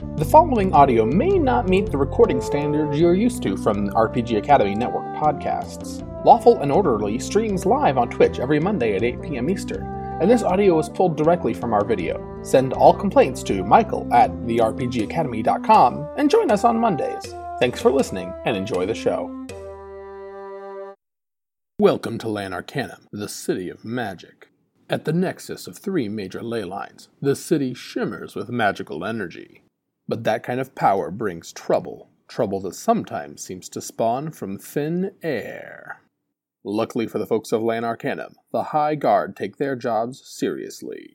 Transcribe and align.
The 0.00 0.24
following 0.24 0.72
audio 0.72 1.04
may 1.04 1.38
not 1.38 1.68
meet 1.68 1.90
the 1.90 1.98
recording 1.98 2.40
standards 2.40 2.98
you're 2.98 3.12
used 3.12 3.42
to 3.42 3.54
from 3.54 3.90
RPG 3.90 4.38
Academy 4.38 4.74
Network 4.74 5.04
podcasts. 5.16 6.02
Lawful 6.24 6.58
and 6.60 6.72
Orderly 6.72 7.18
streams 7.18 7.66
live 7.66 7.98
on 7.98 8.08
Twitch 8.08 8.38
every 8.38 8.58
Monday 8.58 8.96
at 8.96 9.02
8 9.02 9.20
p.m. 9.20 9.50
Eastern, 9.50 9.84
and 10.22 10.30
this 10.30 10.42
audio 10.42 10.78
is 10.78 10.88
pulled 10.88 11.18
directly 11.18 11.52
from 11.52 11.74
our 11.74 11.84
video. 11.84 12.40
Send 12.42 12.72
all 12.72 12.94
complaints 12.94 13.42
to 13.42 13.62
Michael 13.62 14.08
at 14.10 14.30
therpgacademy.com 14.30 16.08
and 16.16 16.30
join 16.30 16.50
us 16.50 16.64
on 16.64 16.80
Mondays. 16.80 17.34
Thanks 17.60 17.82
for 17.82 17.92
listening 17.92 18.32
and 18.46 18.56
enjoy 18.56 18.86
the 18.86 18.94
show. 18.94 19.28
Welcome 21.78 22.16
to 22.18 22.28
Lan 22.28 22.52
Arcanym, 22.52 23.04
the 23.12 23.28
city 23.28 23.68
of 23.68 23.84
magic. 23.84 24.48
At 24.88 25.04
the 25.04 25.12
nexus 25.12 25.66
of 25.66 25.76
three 25.76 26.08
major 26.08 26.42
ley 26.42 26.64
lines, 26.64 27.10
the 27.20 27.36
city 27.36 27.74
shimmers 27.74 28.34
with 28.34 28.48
magical 28.48 29.04
energy. 29.04 29.62
But 30.10 30.24
that 30.24 30.42
kind 30.42 30.58
of 30.58 30.74
power 30.74 31.12
brings 31.12 31.52
trouble, 31.52 32.08
trouble 32.26 32.58
that 32.62 32.74
sometimes 32.74 33.42
seems 33.42 33.68
to 33.68 33.80
spawn 33.80 34.32
from 34.32 34.58
thin 34.58 35.12
air. 35.22 36.00
Luckily 36.64 37.06
for 37.06 37.20
the 37.20 37.28
folks 37.28 37.52
of 37.52 37.62
Lan 37.62 37.84
Arcanym, 37.84 38.34
the 38.50 38.64
High 38.64 38.96
Guard 38.96 39.36
take 39.36 39.58
their 39.58 39.76
jobs 39.76 40.20
seriously. 40.28 41.14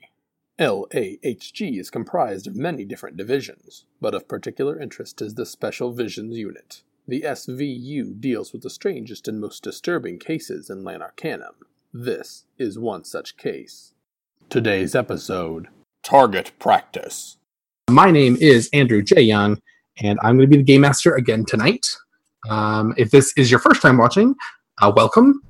LAHG 0.58 1.77
is 1.77 1.89
comprised 1.89 2.48
of 2.48 2.55
many 2.55 2.86
different 2.86 3.17
divisions, 3.17 3.84
but 4.00 4.16
of 4.16 4.30
particular 4.30 4.80
interest 4.80 5.22
is 5.22 5.34
the 5.34 5.45
Special 5.45 5.91
Visions 5.91 6.38
Unit. 6.38 6.81
The 7.05 7.23
SVU 7.23 8.22
deals 8.22 8.53
with 8.53 8.62
the 8.62 8.70
strangest 8.70 9.27
and 9.27 9.41
most 9.41 9.62
disturbing 9.62 10.20
cases 10.20 10.70
in 10.70 10.86
Lan 10.86 11.02
Arcanym. 11.02 11.55
This 11.94 12.45
is 12.58 12.80
one 12.80 13.03
such 13.03 13.36
case. 13.36 13.91
Today's 14.50 14.95
episode 14.95 15.67
Target 16.02 16.53
Practice. 16.59 17.36
My 17.91 18.09
name 18.09 18.35
is 18.41 18.67
Andrew 18.73 19.03
J. 19.03 19.21
Young, 19.21 19.62
and 20.02 20.17
I'm 20.23 20.38
going 20.38 20.49
to 20.49 20.55
be 20.55 20.57
the 20.57 20.63
game 20.63 20.81
master 20.81 21.13
again 21.13 21.45
tonight. 21.45 21.85
Um, 22.49 22.95
if 22.97 23.11
this 23.11 23.31
is 23.38 23.52
your 23.52 23.59
first 23.59 23.80
time 23.80 24.00
watching, 24.00 24.33
uh, 24.81 24.91
welcome. 24.95 25.44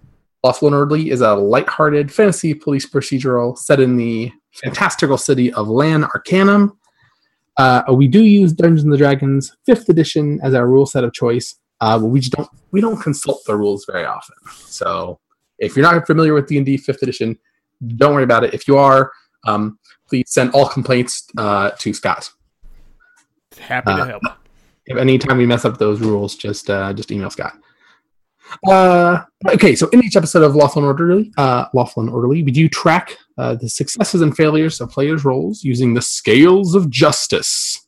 Lawful 0.44 0.67
and 0.67 0.75
Orderly 0.75 1.11
is 1.11 1.22
a 1.22 1.33
lighthearted 1.33 2.11
fantasy 2.11 2.53
police 2.53 2.86
procedural 2.86 3.58
set 3.58 3.80
in 3.80 3.95
the 3.95 4.33
fantastical 4.52 5.17
city 5.17 5.52
of 5.53 5.69
Lan 5.69 6.03
Arcanym. 6.03 6.75
Uh, 7.56 7.83
we 7.94 8.06
do 8.06 8.25
use 8.25 8.52
Dungeons 8.52 8.83
and 8.83 8.97
Dragons 8.97 9.56
Fifth 9.66 9.88
Edition 9.88 10.41
as 10.44 10.53
our 10.53 10.67
rule 10.67 10.86
set 10.86 11.06
of 11.06 11.13
choice, 11.13 11.56
uh, 11.80 11.97
but 11.97 12.08
we 12.08 12.19
just 12.19 12.33
don't 12.33 12.50
we 12.72 12.81
don't 12.81 13.02
consult 13.02 13.45
the 13.47 13.56
rules 13.56 13.86
very 13.86 14.03
often. 14.03 14.36
So 14.66 15.22
if 15.58 15.78
you're 15.78 15.89
not 15.89 16.06
familiar 16.06 16.33
with 16.33 16.47
D 16.47 16.58
and 16.58 16.66
D 16.66 16.75
Fifth 16.75 17.02
Edition, 17.02 17.39
don't 17.95 18.13
worry 18.13 18.23
about 18.23 18.44
it. 18.44 18.53
If 18.53 18.67
you 18.67 18.78
are, 18.78 19.09
um, 19.47 19.80
please 20.08 20.25
send 20.28 20.52
all 20.52 20.67
complaints 20.67 21.28
uh, 21.38 21.72
to 21.80 21.94
Scott. 21.94 22.31
Happy 23.59 23.88
to 23.94 24.02
Uh, 24.02 24.06
help. 24.06 24.23
If 24.86 24.97
anytime 24.97 25.38
we 25.38 25.45
mess 25.45 25.66
up 25.66 25.78
those 25.78 26.00
rules, 26.00 26.36
just 26.36 26.70
uh, 26.70 26.94
just 26.94 27.12
email 27.12 27.30
Scott. 27.30 27.53
Uh, 28.67 29.23
okay, 29.50 29.75
so 29.75 29.88
in 29.89 30.03
each 30.03 30.16
episode 30.16 30.44
of 30.44 30.56
Lawful 30.56 30.84
and 30.84 30.88
Orderly, 30.88 31.31
uh, 31.38 31.66
Lawful 31.73 32.03
and 32.03 32.12
Orderly, 32.12 32.44
we 32.44 32.52
do 32.52 32.70
track 32.70 33.17
uh, 33.39 33.56
the 33.56 33.67
successes 33.67 34.22
and 34.22 34.36
failures 34.38 34.80
of 34.81 34.92
players' 34.92 35.25
roles 35.25 35.64
using 35.64 35.95
the 35.95 36.02
scales 36.02 36.75
of 36.75 36.90
justice. 36.92 37.88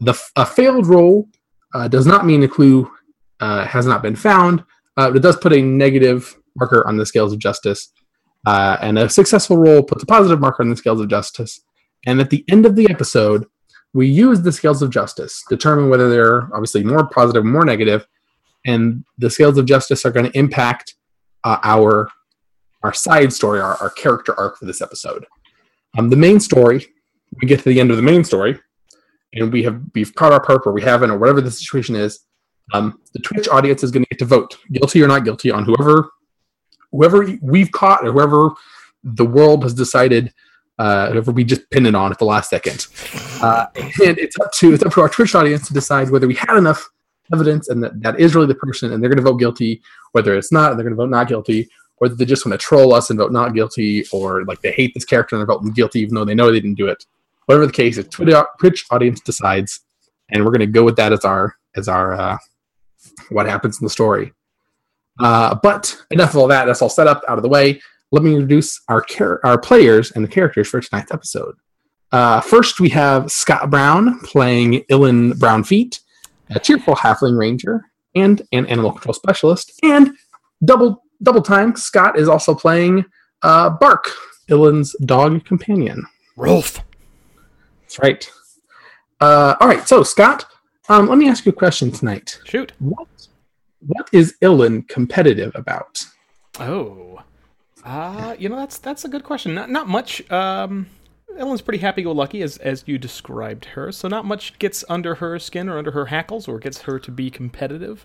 The 0.00 0.10
f- 0.12 0.32
a 0.34 0.44
failed 0.44 0.86
roll 0.88 1.28
uh, 1.74 1.86
does 1.86 2.06
not 2.06 2.26
mean 2.26 2.42
a 2.42 2.48
clue 2.48 2.90
uh, 3.38 3.64
has 3.64 3.86
not 3.86 4.02
been 4.02 4.16
found, 4.16 4.60
uh, 4.96 5.08
but 5.08 5.16
it 5.18 5.22
does 5.22 5.36
put 5.36 5.52
a 5.52 5.62
negative 5.62 6.36
marker 6.56 6.84
on 6.88 6.96
the 6.96 7.06
scales 7.06 7.32
of 7.32 7.38
justice, 7.38 7.92
uh, 8.46 8.76
and 8.80 8.98
a 8.98 9.08
successful 9.08 9.56
roll 9.56 9.82
puts 9.82 10.02
a 10.02 10.06
positive 10.06 10.40
marker 10.40 10.62
on 10.62 10.70
the 10.70 10.76
scales 10.76 11.00
of 11.00 11.08
justice. 11.08 11.60
And 12.06 12.20
at 12.20 12.30
the 12.30 12.44
end 12.48 12.64
of 12.64 12.76
the 12.76 12.88
episode, 12.90 13.46
we 13.92 14.06
use 14.06 14.40
the 14.40 14.52
scales 14.52 14.82
of 14.82 14.90
justice, 14.90 15.42
determine 15.48 15.90
whether 15.90 16.08
they're 16.08 16.42
obviously 16.54 16.84
more 16.84 17.06
positive, 17.08 17.44
more 17.44 17.64
negative, 17.64 18.06
and 18.64 19.04
the 19.18 19.30
scales 19.30 19.58
of 19.58 19.66
justice 19.66 20.04
are 20.04 20.10
going 20.10 20.30
to 20.30 20.38
impact 20.38 20.94
uh, 21.44 21.58
our 21.62 22.08
our 22.82 22.94
side 22.94 23.30
story, 23.30 23.60
our, 23.60 23.76
our 23.76 23.90
character 23.90 24.38
arc 24.40 24.56
for 24.56 24.64
this 24.64 24.80
episode. 24.80 25.26
Um, 25.98 26.08
the 26.08 26.16
main 26.16 26.40
story, 26.40 26.86
we 27.40 27.46
get 27.46 27.58
to 27.58 27.68
the 27.68 27.78
end 27.78 27.90
of 27.90 27.98
the 27.98 28.02
main 28.02 28.24
story, 28.24 28.58
and 29.34 29.52
we 29.52 29.62
have 29.64 29.82
we've 29.94 30.14
caught 30.14 30.32
our 30.32 30.42
perp 30.42 30.66
or 30.66 30.72
we 30.72 30.82
haven't 30.82 31.10
or 31.10 31.18
whatever 31.18 31.40
the 31.40 31.50
situation 31.50 31.94
is. 31.94 32.20
Um, 32.72 33.00
the 33.12 33.18
Twitch 33.18 33.48
audience 33.48 33.82
is 33.82 33.90
going 33.90 34.04
to 34.04 34.08
get 34.10 34.20
to 34.20 34.24
vote, 34.24 34.56
guilty 34.72 35.02
or 35.02 35.08
not 35.08 35.24
guilty, 35.24 35.50
on 35.50 35.64
whoever 35.64 36.10
whoever 36.92 37.26
we've 37.40 37.72
caught 37.72 38.06
or 38.06 38.12
whoever 38.12 38.50
the 39.02 39.24
world 39.24 39.62
has 39.62 39.74
decided 39.74 40.32
uh, 40.80 41.10
whoever 41.10 41.30
we 41.30 41.44
just 41.44 41.68
pinned 41.70 41.86
it 41.86 41.94
on 41.94 42.10
at 42.10 42.18
the 42.18 42.24
last 42.24 42.48
second. 42.48 42.86
Uh, 43.42 43.66
and 43.74 44.18
it's 44.18 44.40
up 44.40 44.50
to 44.52 44.72
it's 44.72 44.82
up 44.82 44.90
to 44.90 45.02
our 45.02 45.10
Twitch 45.10 45.34
audience 45.34 45.68
to 45.68 45.74
decide 45.74 46.08
whether 46.08 46.26
we 46.26 46.34
had 46.34 46.56
enough 46.56 46.88
evidence 47.34 47.68
and 47.68 47.82
that 47.82 48.00
that 48.00 48.18
is 48.18 48.34
really 48.34 48.46
the 48.46 48.54
person, 48.54 48.90
and 48.90 49.02
they're 49.02 49.10
going 49.10 49.22
to 49.22 49.30
vote 49.30 49.36
guilty. 49.36 49.82
Whether 50.12 50.36
it's 50.38 50.50
not, 50.50 50.70
and 50.70 50.78
they're 50.78 50.84
going 50.84 50.96
to 50.96 51.02
vote 51.02 51.10
not 51.10 51.28
guilty. 51.28 51.68
Or 51.98 52.08
they 52.08 52.24
just 52.24 52.46
want 52.46 52.58
to 52.58 52.66
troll 52.66 52.94
us 52.94 53.10
and 53.10 53.18
vote 53.18 53.30
not 53.30 53.54
guilty, 53.54 54.06
or 54.10 54.42
like 54.46 54.62
they 54.62 54.72
hate 54.72 54.94
this 54.94 55.04
character 55.04 55.36
and 55.36 55.40
they're 55.40 55.54
voting 55.54 55.70
guilty 55.72 56.00
even 56.00 56.14
though 56.14 56.24
they 56.24 56.34
know 56.34 56.50
they 56.50 56.60
didn't 56.60 56.78
do 56.78 56.88
it. 56.88 57.04
Whatever 57.44 57.66
the 57.66 57.72
case, 57.72 57.96
the 57.96 58.04
Twitter 58.04 58.42
Twitch 58.58 58.86
audience 58.90 59.20
decides, 59.20 59.80
and 60.30 60.42
we're 60.42 60.50
going 60.50 60.60
to 60.60 60.66
go 60.66 60.82
with 60.82 60.96
that 60.96 61.12
as 61.12 61.26
our 61.26 61.56
as 61.76 61.88
our 61.88 62.14
uh, 62.14 62.38
what 63.28 63.44
happens 63.44 63.78
in 63.78 63.84
the 63.84 63.90
story. 63.90 64.32
Uh, 65.20 65.54
but 65.62 65.96
enough 66.10 66.30
of 66.30 66.36
all 66.36 66.48
that. 66.48 66.64
That's 66.64 66.82
all 66.82 66.88
set 66.88 67.06
up 67.06 67.22
out 67.28 67.38
of 67.38 67.42
the 67.42 67.48
way. 67.48 67.80
Let 68.12 68.22
me 68.22 68.32
introduce 68.32 68.80
our 68.88 69.02
char- 69.02 69.40
our 69.44 69.58
players 69.58 70.10
and 70.12 70.24
the 70.24 70.28
characters 70.28 70.68
for 70.68 70.80
tonight's 70.80 71.12
episode. 71.12 71.56
Uh, 72.12 72.40
first, 72.40 72.80
we 72.80 72.88
have 72.88 73.30
Scott 73.30 73.70
Brown 73.70 74.18
playing 74.20 74.82
Illyn 74.90 75.38
Brownfeet, 75.38 76.00
a 76.50 76.58
cheerful 76.58 76.96
halfling 76.96 77.38
ranger 77.38 77.84
and 78.16 78.42
an 78.52 78.66
animal 78.66 78.90
control 78.92 79.14
specialist. 79.14 79.78
And 79.82 80.16
double 80.64 81.04
double 81.22 81.42
time, 81.42 81.76
Scott 81.76 82.18
is 82.18 82.28
also 82.28 82.54
playing 82.54 83.04
uh, 83.42 83.70
Bark, 83.70 84.10
Illyn's 84.48 84.96
dog 85.04 85.44
companion. 85.44 86.04
Rolf. 86.36 86.80
That's 87.82 87.98
right. 88.00 88.30
Uh, 89.20 89.54
all 89.60 89.68
right, 89.68 89.86
so 89.86 90.02
Scott, 90.02 90.46
um, 90.88 91.06
let 91.06 91.18
me 91.18 91.28
ask 91.28 91.44
you 91.44 91.50
a 91.50 91.54
question 91.54 91.90
tonight. 91.92 92.40
Shoot. 92.44 92.72
What 92.78 93.06
what 93.86 94.08
is 94.12 94.34
Illyn 94.40 94.82
competitive 94.82 95.52
about? 95.54 96.04
Oh. 96.58 97.22
Uh, 97.84 98.34
you 98.38 98.48
know 98.48 98.56
that's 98.56 98.78
that's 98.78 99.04
a 99.04 99.08
good 99.08 99.24
question. 99.24 99.54
Not 99.54 99.70
not 99.70 99.88
much. 99.88 100.28
Um 100.30 100.86
Ellen's 101.36 101.62
pretty 101.62 101.78
happy 101.78 102.02
go 102.02 102.12
lucky 102.12 102.42
as 102.42 102.58
as 102.58 102.84
you 102.86 102.98
described 102.98 103.64
her. 103.66 103.92
So 103.92 104.08
not 104.08 104.24
much 104.24 104.58
gets 104.58 104.84
under 104.88 105.16
her 105.16 105.38
skin 105.38 105.68
or 105.68 105.78
under 105.78 105.92
her 105.92 106.06
hackles 106.06 106.48
or 106.48 106.58
gets 106.58 106.82
her 106.82 106.98
to 106.98 107.10
be 107.10 107.30
competitive. 107.30 108.04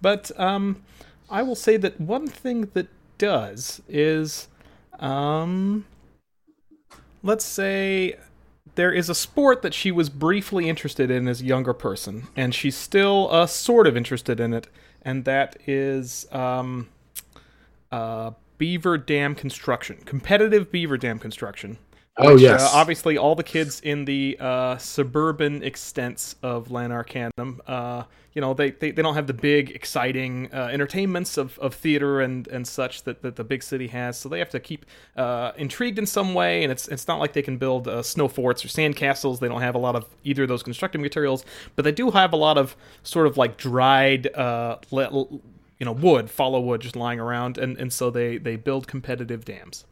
But 0.00 0.32
um 0.38 0.82
I 1.30 1.42
will 1.42 1.54
say 1.54 1.76
that 1.76 2.00
one 2.00 2.26
thing 2.26 2.70
that 2.74 2.88
does 3.18 3.80
is 3.88 4.48
um 4.98 5.84
let's 7.22 7.44
say 7.44 8.16
there 8.74 8.92
is 8.92 9.08
a 9.08 9.14
sport 9.14 9.62
that 9.62 9.74
she 9.74 9.90
was 9.90 10.08
briefly 10.08 10.68
interested 10.68 11.10
in 11.10 11.28
as 11.28 11.40
a 11.40 11.44
younger 11.44 11.74
person, 11.74 12.28
and 12.36 12.54
she's 12.54 12.76
still 12.76 13.28
uh, 13.30 13.46
sort 13.46 13.86
of 13.86 13.96
interested 13.96 14.40
in 14.40 14.54
it, 14.54 14.66
and 15.04 15.24
that 15.24 15.56
is 15.66 16.26
um, 16.32 16.88
uh, 17.90 18.32
beaver 18.58 18.96
dam 18.98 19.34
construction, 19.34 19.98
competitive 20.04 20.70
beaver 20.70 20.96
dam 20.96 21.18
construction. 21.18 21.78
Oh, 22.18 22.34
which, 22.34 22.42
yes. 22.42 22.60
Uh, 22.60 22.76
obviously, 22.76 23.16
all 23.16 23.34
the 23.34 23.42
kids 23.42 23.80
in 23.80 24.04
the 24.04 24.36
uh, 24.38 24.76
suburban 24.76 25.62
extents 25.62 26.36
of 26.42 26.70
Lan 26.70 26.90
Arcanym, 26.90 27.58
uh, 27.66 28.04
you 28.34 28.40
know, 28.42 28.52
they, 28.52 28.70
they, 28.70 28.90
they 28.90 29.00
don't 29.00 29.14
have 29.14 29.26
the 29.26 29.32
big, 29.32 29.70
exciting 29.70 30.50
uh, 30.52 30.68
entertainments 30.70 31.38
of, 31.38 31.58
of 31.58 31.74
theater 31.74 32.20
and, 32.20 32.46
and 32.48 32.66
such 32.66 33.04
that, 33.04 33.22
that 33.22 33.36
the 33.36 33.44
big 33.44 33.62
city 33.62 33.86
has. 33.88 34.18
So 34.18 34.28
they 34.28 34.38
have 34.40 34.50
to 34.50 34.60
keep 34.60 34.84
uh, 35.16 35.52
intrigued 35.56 35.98
in 35.98 36.04
some 36.04 36.34
way. 36.34 36.62
And 36.62 36.70
it's 36.70 36.86
it's 36.88 37.08
not 37.08 37.18
like 37.18 37.32
they 37.32 37.42
can 37.42 37.56
build 37.56 37.88
uh, 37.88 38.02
snow 38.02 38.28
forts 38.28 38.62
or 38.62 38.68
sand 38.68 38.96
castles. 38.96 39.40
They 39.40 39.48
don't 39.48 39.62
have 39.62 39.74
a 39.74 39.78
lot 39.78 39.96
of 39.96 40.04
either 40.22 40.42
of 40.42 40.48
those 40.50 40.62
constructive 40.62 41.00
materials, 41.00 41.46
but 41.76 41.84
they 41.84 41.92
do 41.92 42.10
have 42.10 42.34
a 42.34 42.36
lot 42.36 42.58
of 42.58 42.76
sort 43.02 43.26
of 43.26 43.38
like 43.38 43.56
dried, 43.56 44.34
uh, 44.34 44.76
le- 44.90 45.10
you 45.78 45.86
know, 45.86 45.92
wood, 45.92 46.30
follow 46.30 46.60
wood 46.60 46.82
just 46.82 46.94
lying 46.94 47.20
around. 47.20 47.56
And, 47.56 47.78
and 47.78 47.90
so 47.90 48.10
they, 48.10 48.36
they 48.36 48.56
build 48.56 48.86
competitive 48.86 49.46
dams. 49.46 49.86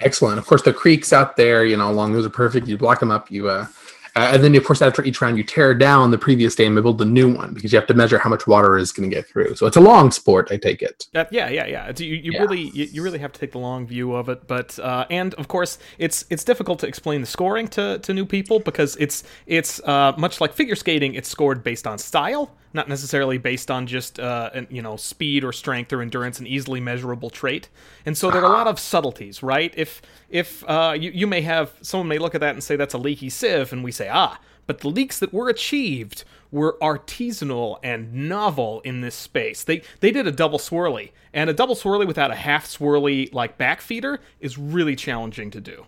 Excellent. 0.00 0.38
Of 0.38 0.46
course, 0.46 0.62
the 0.62 0.72
creeks 0.72 1.12
out 1.12 1.36
there, 1.36 1.64
you 1.64 1.76
know, 1.76 1.90
along 1.90 2.12
those 2.12 2.26
are 2.26 2.30
perfect. 2.30 2.66
You 2.68 2.76
block 2.76 3.00
them 3.00 3.10
up. 3.10 3.30
You, 3.30 3.48
uh, 3.48 3.66
uh, 4.14 4.30
and 4.32 4.42
then 4.42 4.54
of 4.54 4.64
course 4.64 4.80
after 4.80 5.04
each 5.04 5.20
round 5.20 5.36
you 5.36 5.44
tear 5.44 5.74
down 5.74 6.10
the 6.10 6.16
previous 6.16 6.54
dam 6.54 6.74
and 6.78 6.82
build 6.82 7.02
a 7.02 7.04
new 7.04 7.30
one 7.30 7.52
because 7.52 7.70
you 7.70 7.78
have 7.78 7.86
to 7.86 7.92
measure 7.92 8.18
how 8.18 8.30
much 8.30 8.46
water 8.46 8.78
is 8.78 8.90
going 8.90 9.08
to 9.08 9.14
get 9.14 9.26
through. 9.28 9.54
So 9.56 9.66
it's 9.66 9.76
a 9.76 9.80
long 9.80 10.10
sport, 10.10 10.48
I 10.50 10.56
take 10.56 10.80
it. 10.80 11.06
That, 11.12 11.30
yeah, 11.30 11.50
yeah, 11.50 11.66
yeah. 11.66 11.86
It's, 11.88 12.00
you 12.00 12.14
you 12.14 12.32
Yeah. 12.32 12.40
really 12.40 12.70
you, 12.70 12.86
you 12.86 13.02
really 13.02 13.18
have 13.18 13.32
to 13.32 13.38
take 13.40 13.52
the 13.52 13.58
long 13.58 13.86
view 13.86 14.14
of 14.14 14.30
it, 14.30 14.46
but 14.46 14.78
uh, 14.78 15.04
and 15.10 15.34
of 15.34 15.48
course 15.48 15.78
it's 15.98 16.24
it's 16.30 16.44
difficult 16.44 16.78
to 16.78 16.86
explain 16.86 17.20
the 17.20 17.26
scoring 17.26 17.68
to, 17.68 17.98
to 17.98 18.14
new 18.14 18.24
people 18.24 18.58
because 18.58 18.96
it's 18.96 19.22
it's 19.46 19.80
uh, 19.84 20.14
much 20.16 20.40
like 20.40 20.54
figure 20.54 20.76
skating. 20.76 21.12
It's 21.12 21.28
scored 21.28 21.62
based 21.62 21.86
on 21.86 21.98
style, 21.98 22.54
not 22.76 22.88
necessarily 22.88 23.38
based 23.38 23.70
on 23.70 23.88
just 23.88 24.20
uh, 24.20 24.50
you 24.70 24.82
know 24.82 24.96
speed 24.96 25.42
or 25.42 25.52
strength 25.52 25.92
or 25.92 26.00
endurance, 26.02 26.38
an 26.38 26.46
easily 26.46 26.80
measurable 26.80 27.30
trait. 27.30 27.68
And 28.04 28.16
so 28.16 28.30
there 28.30 28.42
are 28.42 28.52
a 28.52 28.56
lot 28.56 28.68
of 28.68 28.78
subtleties, 28.78 29.42
right? 29.42 29.74
If 29.76 30.00
if 30.30 30.62
uh, 30.68 30.94
you 30.96 31.10
you 31.10 31.26
may 31.26 31.40
have 31.40 31.72
someone 31.82 32.06
may 32.06 32.18
look 32.18 32.36
at 32.36 32.40
that 32.40 32.54
and 32.54 32.62
say 32.62 32.76
that's 32.76 32.94
a 32.94 32.98
leaky 32.98 33.30
sieve, 33.30 33.72
and 33.72 33.82
we 33.82 33.90
say 33.90 34.08
ah. 34.08 34.38
but 34.68 34.80
the 34.80 34.88
leaks 34.88 35.18
that 35.18 35.32
were 35.32 35.48
achieved 35.48 36.24
were 36.52 36.76
artisanal 36.80 37.78
and 37.82 38.28
novel 38.28 38.80
in 38.82 39.00
this 39.00 39.16
space. 39.16 39.64
They 39.64 39.82
they 40.00 40.12
did 40.12 40.26
a 40.26 40.32
double 40.32 40.58
swirly, 40.58 41.10
and 41.32 41.50
a 41.50 41.54
double 41.54 41.74
swirly 41.74 42.06
without 42.06 42.30
a 42.30 42.36
half 42.36 42.66
swirly 42.66 43.32
like 43.34 43.58
back 43.58 43.80
feeder 43.80 44.20
is 44.40 44.56
really 44.56 44.94
challenging 44.94 45.50
to 45.50 45.60
do. 45.60 45.86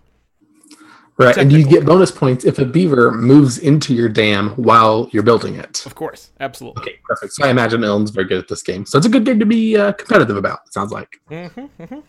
Right, 1.19 1.37
and 1.37 1.51
you 1.51 1.65
get 1.65 1.85
bonus 1.85 2.11
points 2.11 2.45
if 2.45 2.59
a 2.59 2.65
beaver 2.65 3.11
moves 3.11 3.57
into 3.57 3.93
your 3.93 4.07
dam 4.07 4.51
while 4.51 5.09
you're 5.11 5.21
building 5.21 5.55
it. 5.55 5.85
Of 5.85 5.93
course, 5.93 6.31
absolutely. 6.39 6.81
Okay, 6.81 6.99
perfect. 7.03 7.33
So 7.33 7.45
I 7.45 7.49
imagine 7.49 7.83
Ellen's 7.83 8.09
very 8.09 8.25
good 8.25 8.37
at 8.37 8.47
this 8.47 8.63
game. 8.63 8.85
So 8.85 8.97
it's 8.97 9.05
a 9.05 9.09
good 9.09 9.25
game 9.25 9.37
to 9.37 9.45
be 9.45 9.75
uh, 9.75 9.91
competitive 9.91 10.37
about. 10.37 10.59
It 10.65 10.73
sounds 10.73 10.93
like. 10.93 11.19
Mm-hmm, 11.29 11.83
mm-hmm. 11.83 11.99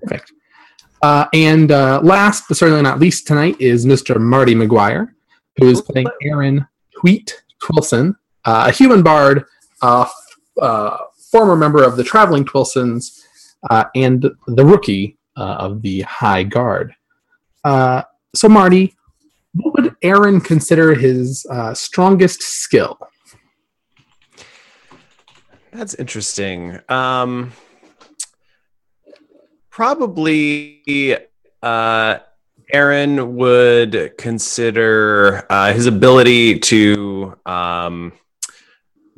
Perfect. 0.00 0.32
Uh, 1.02 1.26
and 1.34 1.72
uh, 1.72 2.00
last, 2.04 2.44
but 2.46 2.56
certainly 2.56 2.82
not 2.82 3.00
least 3.00 3.26
tonight, 3.26 3.56
is 3.60 3.84
Mr. 3.84 4.20
Marty 4.20 4.54
McGuire, 4.54 5.08
who 5.56 5.66
is 5.66 5.80
playing 5.80 6.06
Aaron 6.22 6.64
Tweet 6.96 7.42
Twillson, 7.60 8.14
uh, 8.44 8.66
a 8.68 8.72
human 8.72 9.02
bard, 9.02 9.44
uh, 9.82 10.08
uh, 10.60 10.98
former 11.32 11.56
member 11.56 11.82
of 11.82 11.96
the 11.96 12.04
Traveling 12.04 12.44
Twillsons, 12.44 13.24
uh, 13.70 13.84
and 13.96 14.30
the 14.46 14.64
rookie 14.64 15.18
of 15.34 15.82
the 15.82 16.02
High 16.02 16.44
Guard. 16.44 16.94
So, 18.34 18.48
Marty, 18.48 18.94
what 19.54 19.74
would 19.74 19.94
Aaron 20.02 20.40
consider 20.40 20.94
his 20.94 21.46
strongest 21.74 22.42
skill? 22.42 22.98
That's 25.72 25.94
interesting. 25.94 26.78
Um, 26.90 27.52
probably 29.70 31.16
uh, 31.62 32.18
Aaron 32.72 33.36
would 33.36 34.12
consider 34.18 35.46
uh, 35.50 35.72
his 35.72 35.86
ability 35.86 36.58
to 36.60 37.38
um, 37.46 38.12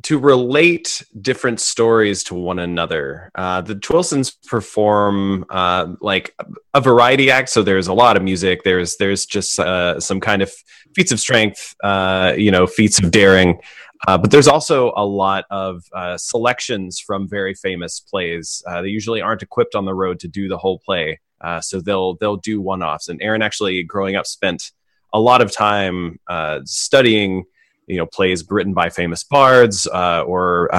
to 0.05 0.19
relate 0.19 1.03
different 1.19 1.59
stories 1.59 2.23
to 2.23 2.35
one 2.35 2.59
another. 2.59 3.31
Uh, 3.33 3.59
the 3.61 3.73
Twillsons 3.73 4.35
perform 4.45 5.45
uh, 5.49 5.95
like 5.99 6.35
a 6.75 6.79
variety 6.79 7.31
act, 7.31 7.49
so 7.49 7.63
there's 7.63 7.87
a 7.87 7.93
lot 7.93 8.15
of 8.15 8.21
music. 8.21 8.63
There's 8.63 8.97
there's 8.97 9.25
just 9.25 9.59
uh, 9.59 9.99
some 9.99 10.19
kind 10.19 10.43
of 10.43 10.53
feats 10.93 11.11
of 11.11 11.19
strength, 11.19 11.75
uh, 11.83 12.35
you 12.37 12.51
know, 12.51 12.67
feats 12.67 12.99
of 12.99 13.09
daring. 13.09 13.59
Uh, 14.07 14.15
but 14.15 14.29
there's 14.29 14.47
also 14.47 14.93
a 14.95 15.03
lot 15.03 15.45
of 15.49 15.81
uh, 15.95 16.17
selections 16.17 16.99
from 16.99 17.27
very 17.27 17.55
famous 17.55 17.99
plays. 17.99 18.61
They 18.83 18.89
usually 18.89 19.21
aren't 19.21 19.41
equipped 19.41 19.73
on 19.73 19.85
the 19.85 19.95
road 19.95 20.19
to 20.19 20.27
do 20.27 20.47
the 20.47 20.59
whole 20.59 20.77
play, 20.85 21.19
so 21.61 21.81
they'll 21.81 22.13
they'll 22.17 22.37
do 22.37 22.61
one-offs. 22.61 23.07
And 23.07 23.19
Aaron 23.23 23.41
actually, 23.41 23.81
growing 23.81 24.15
up, 24.15 24.27
spent 24.27 24.71
a 25.13 25.19
lot 25.19 25.41
of 25.41 25.51
time 25.51 26.19
studying, 26.65 27.45
you 27.87 27.97
know, 27.97 28.05
plays 28.05 28.43
written 28.49 28.73
by 28.73 28.89
famous 28.89 29.23
bards 29.23 29.87
uh, 29.87 30.23
or 30.23 30.69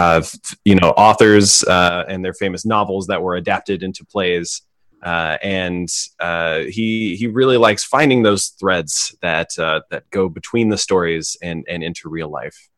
you 0.64 0.74
know 0.74 0.90
authors 0.90 1.62
and 1.68 2.24
their 2.24 2.34
famous 2.34 2.64
novels 2.64 3.06
that 3.06 3.22
were 3.22 3.36
adapted 3.36 3.82
into 3.82 4.04
plays. 4.04 4.62
Uh, 5.02 5.36
and 5.42 5.88
uh, 6.18 6.60
he 6.60 7.14
he 7.16 7.26
really 7.26 7.56
likes 7.56 7.84
finding 7.84 8.22
those 8.22 8.48
threads 8.58 9.14
that 9.22 9.56
uh, 9.58 9.80
that 9.90 10.08
go 10.10 10.28
between 10.28 10.68
the 10.68 10.76
stories 10.76 11.36
and 11.42 11.64
and 11.68 11.84
into 11.84 12.08
real 12.08 12.28
life. 12.28 12.68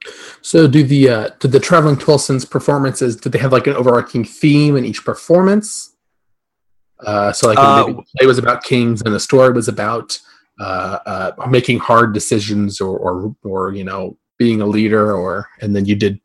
So, 0.43 0.67
do 0.67 0.83
the 0.83 1.09
uh, 1.09 1.31
do 1.39 1.49
the 1.49 1.61
traveling 1.61 1.97
Twillsons 1.97 2.49
performances? 2.49 3.17
Did 3.17 3.33
they 3.33 3.39
have 3.39 3.53
like 3.53 3.67
an 3.67 3.75
overarching 3.75 4.25
theme 4.25 4.77
in 4.77 4.85
each 4.85 5.05
performance? 5.05 5.97
Uh, 7.01 7.33
so, 7.33 7.49
like 7.49 7.87
maybe 7.87 7.97
the 7.97 8.05
play 8.19 8.27
was 8.27 8.39
about 8.39 8.65
kings, 8.65 9.01
and 9.01 9.15
the 9.15 9.21
story 9.21 9.53
was 9.53 9.69
about 9.69 10.19
making 11.49 11.79
hard 11.79 12.13
decisions, 12.13 12.81
or, 12.81 12.99
or 12.99 13.37
or 13.45 13.73
you 13.73 13.85
know 13.85 14.17
being 14.39 14.61
a 14.61 14.67
leader, 14.67 15.15
or 15.15 15.49
and 15.61 15.75
then 15.75 15.85
you 15.85 15.97
did 15.97 16.21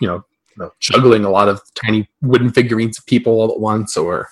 you 0.00 0.08
know 0.08 0.24
juggling 0.78 1.24
a 1.24 1.30
lot 1.30 1.48
of 1.48 1.60
tiny 1.74 2.08
wooden 2.20 2.52
figurines 2.52 2.98
of 2.98 3.06
people 3.06 3.32
all 3.34 3.50
at 3.50 3.60
once, 3.60 3.96
or 3.96 4.28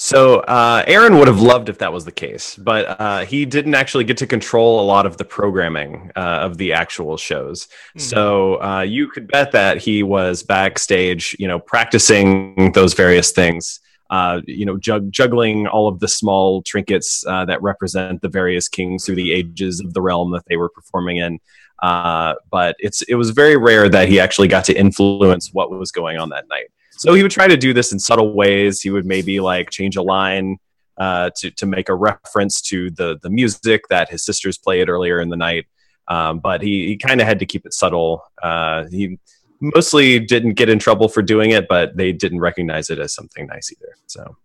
so 0.00 0.38
uh, 0.40 0.84
Aaron 0.86 1.18
would 1.18 1.26
have 1.26 1.40
loved 1.40 1.68
if 1.68 1.78
that 1.78 1.92
was 1.92 2.04
the 2.04 2.12
case, 2.12 2.54
but 2.54 3.00
uh, 3.00 3.24
he 3.24 3.44
didn't 3.44 3.74
actually 3.74 4.04
get 4.04 4.16
to 4.18 4.28
control 4.28 4.80
a 4.80 4.86
lot 4.86 5.06
of 5.06 5.16
the 5.16 5.24
programming 5.24 6.12
uh, 6.14 6.20
of 6.20 6.56
the 6.56 6.72
actual 6.72 7.16
shows. 7.16 7.66
Mm-hmm. 7.66 7.98
So 7.98 8.62
uh, 8.62 8.82
you 8.82 9.08
could 9.08 9.26
bet 9.26 9.50
that 9.52 9.78
he 9.78 10.04
was 10.04 10.44
backstage, 10.44 11.34
you 11.40 11.48
know, 11.48 11.58
practicing 11.58 12.70
those 12.72 12.94
various 12.94 13.32
things. 13.32 13.80
Uh, 14.10 14.40
you 14.46 14.64
know, 14.64 14.78
jug- 14.78 15.12
juggling 15.12 15.66
all 15.66 15.86
of 15.86 16.00
the 16.00 16.08
small 16.08 16.62
trinkets 16.62 17.24
uh, 17.26 17.44
that 17.44 17.60
represent 17.62 18.22
the 18.22 18.28
various 18.28 18.68
kings 18.68 19.04
through 19.04 19.14
the 19.14 19.32
ages 19.32 19.80
of 19.80 19.92
the 19.92 20.00
realm 20.00 20.30
that 20.32 20.44
they 20.46 20.56
were 20.56 20.70
performing 20.70 21.18
in. 21.18 21.38
but 21.80 22.74
it's 22.78 23.02
it 23.02 23.16
was 23.16 23.30
very 23.30 23.56
rare 23.56 23.88
that 23.88 24.08
he 24.08 24.18
actually 24.18 24.48
got 24.48 24.64
to 24.64 24.72
influence 24.74 25.52
what 25.52 25.70
was 25.70 25.92
going 25.92 26.18
on 26.18 26.30
that 26.30 26.48
night. 26.48 26.68
So 26.98 27.14
he 27.14 27.22
would 27.22 27.30
try 27.30 27.46
to 27.46 27.56
do 27.56 27.72
this 27.72 27.92
in 27.92 28.00
subtle 28.00 28.32
ways. 28.32 28.80
He 28.80 28.90
would 28.90 29.06
maybe 29.06 29.38
like 29.38 29.70
change 29.70 29.96
a 29.96 30.02
line 30.02 30.58
uh, 30.98 31.30
to 31.36 31.50
to 31.52 31.66
make 31.66 31.88
a 31.88 31.94
reference 31.94 32.60
to 32.62 32.90
the 32.90 33.18
the 33.22 33.30
music 33.30 33.88
that 33.88 34.10
his 34.10 34.24
sisters 34.24 34.58
played 34.58 34.88
earlier 34.88 35.20
in 35.20 35.28
the 35.28 35.36
night. 35.36 35.66
Um, 36.08 36.40
but 36.40 36.62
he, 36.62 36.86
he 36.86 36.96
kind 36.96 37.20
of 37.20 37.26
had 37.26 37.38
to 37.38 37.46
keep 37.46 37.66
it 37.66 37.74
subtle. 37.74 38.24
Uh, 38.42 38.86
he 38.90 39.18
mostly 39.60 40.18
didn't 40.18 40.54
get 40.54 40.68
in 40.68 40.78
trouble 40.78 41.08
for 41.08 41.22
doing 41.22 41.50
it, 41.50 41.66
but 41.68 41.96
they 41.96 42.12
didn't 42.12 42.40
recognize 42.40 42.90
it 42.90 42.98
as 42.98 43.14
something 43.14 43.46
nice 43.46 43.72
either. 43.72 43.94
So, 44.06 44.36